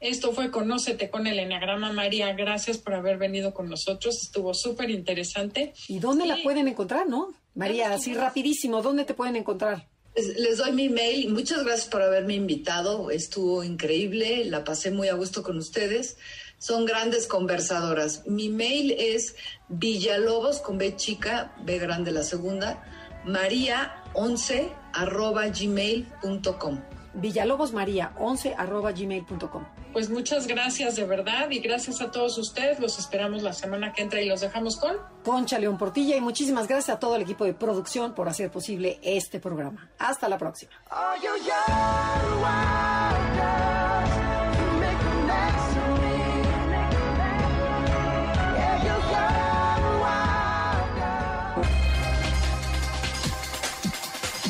Esto 0.00 0.32
fue 0.32 0.50
Conócete 0.50 1.10
con 1.10 1.26
el 1.26 1.38
Enneagrama 1.38 1.92
María. 1.92 2.32
Gracias 2.32 2.78
por 2.78 2.94
haber 2.94 3.18
venido 3.18 3.52
con 3.52 3.68
nosotros. 3.68 4.22
Estuvo 4.22 4.54
súper 4.54 4.90
interesante. 4.90 5.74
¿Y 5.88 5.98
dónde 5.98 6.26
la 6.26 6.38
pueden 6.42 6.68
encontrar, 6.68 7.08
no? 7.08 7.34
María, 7.54 7.92
así 7.92 8.14
rapidísimo, 8.14 8.80
¿dónde 8.80 9.04
te 9.04 9.14
pueden 9.14 9.36
encontrar? 9.36 9.88
Les 10.14 10.58
doy 10.58 10.72
mi 10.72 10.88
mail 10.88 11.24
y 11.24 11.28
muchas 11.28 11.64
gracias 11.64 11.88
por 11.88 12.02
haberme 12.02 12.34
invitado. 12.34 13.10
Estuvo 13.10 13.62
increíble, 13.62 14.44
la 14.46 14.64
pasé 14.64 14.90
muy 14.90 15.08
a 15.08 15.14
gusto 15.14 15.42
con 15.42 15.58
ustedes 15.58 16.16
son 16.60 16.84
grandes 16.84 17.26
conversadoras. 17.26 18.26
Mi 18.26 18.50
mail 18.50 18.94
es 18.98 19.34
villalobos 19.68 20.60
con 20.60 20.76
B 20.76 20.94
chica, 20.94 21.54
B 21.64 21.78
grande 21.78 22.12
la 22.12 22.22
segunda, 22.22 22.84
maría 23.24 24.04
11 24.12 24.70
arroba 24.92 25.48
gmail.com. 25.48 26.80
Villalobos 27.14 27.72
María 27.72 28.12
11 28.18 28.54
arroba 28.56 28.92
gmail.com. 28.92 29.64
Pues 29.92 30.08
muchas 30.08 30.46
gracias 30.46 30.96
de 30.96 31.04
verdad 31.04 31.50
y 31.50 31.58
gracias 31.58 32.00
a 32.00 32.10
todos 32.10 32.38
ustedes. 32.38 32.78
Los 32.78 32.98
esperamos 32.98 33.42
la 33.42 33.52
semana 33.52 33.92
que 33.92 34.02
entra 34.02 34.20
y 34.20 34.28
los 34.28 34.40
dejamos 34.40 34.76
con 34.76 34.96
Concha 35.24 35.58
León 35.58 35.78
Portilla 35.78 36.16
y 36.16 36.20
muchísimas 36.20 36.68
gracias 36.68 36.96
a 36.96 36.98
todo 36.98 37.16
el 37.16 37.22
equipo 37.22 37.44
de 37.44 37.54
producción 37.54 38.14
por 38.14 38.28
hacer 38.28 38.50
posible 38.50 39.00
este 39.02 39.40
programa. 39.40 39.90
Hasta 39.98 40.28
la 40.28 40.38
próxima. 40.38 40.72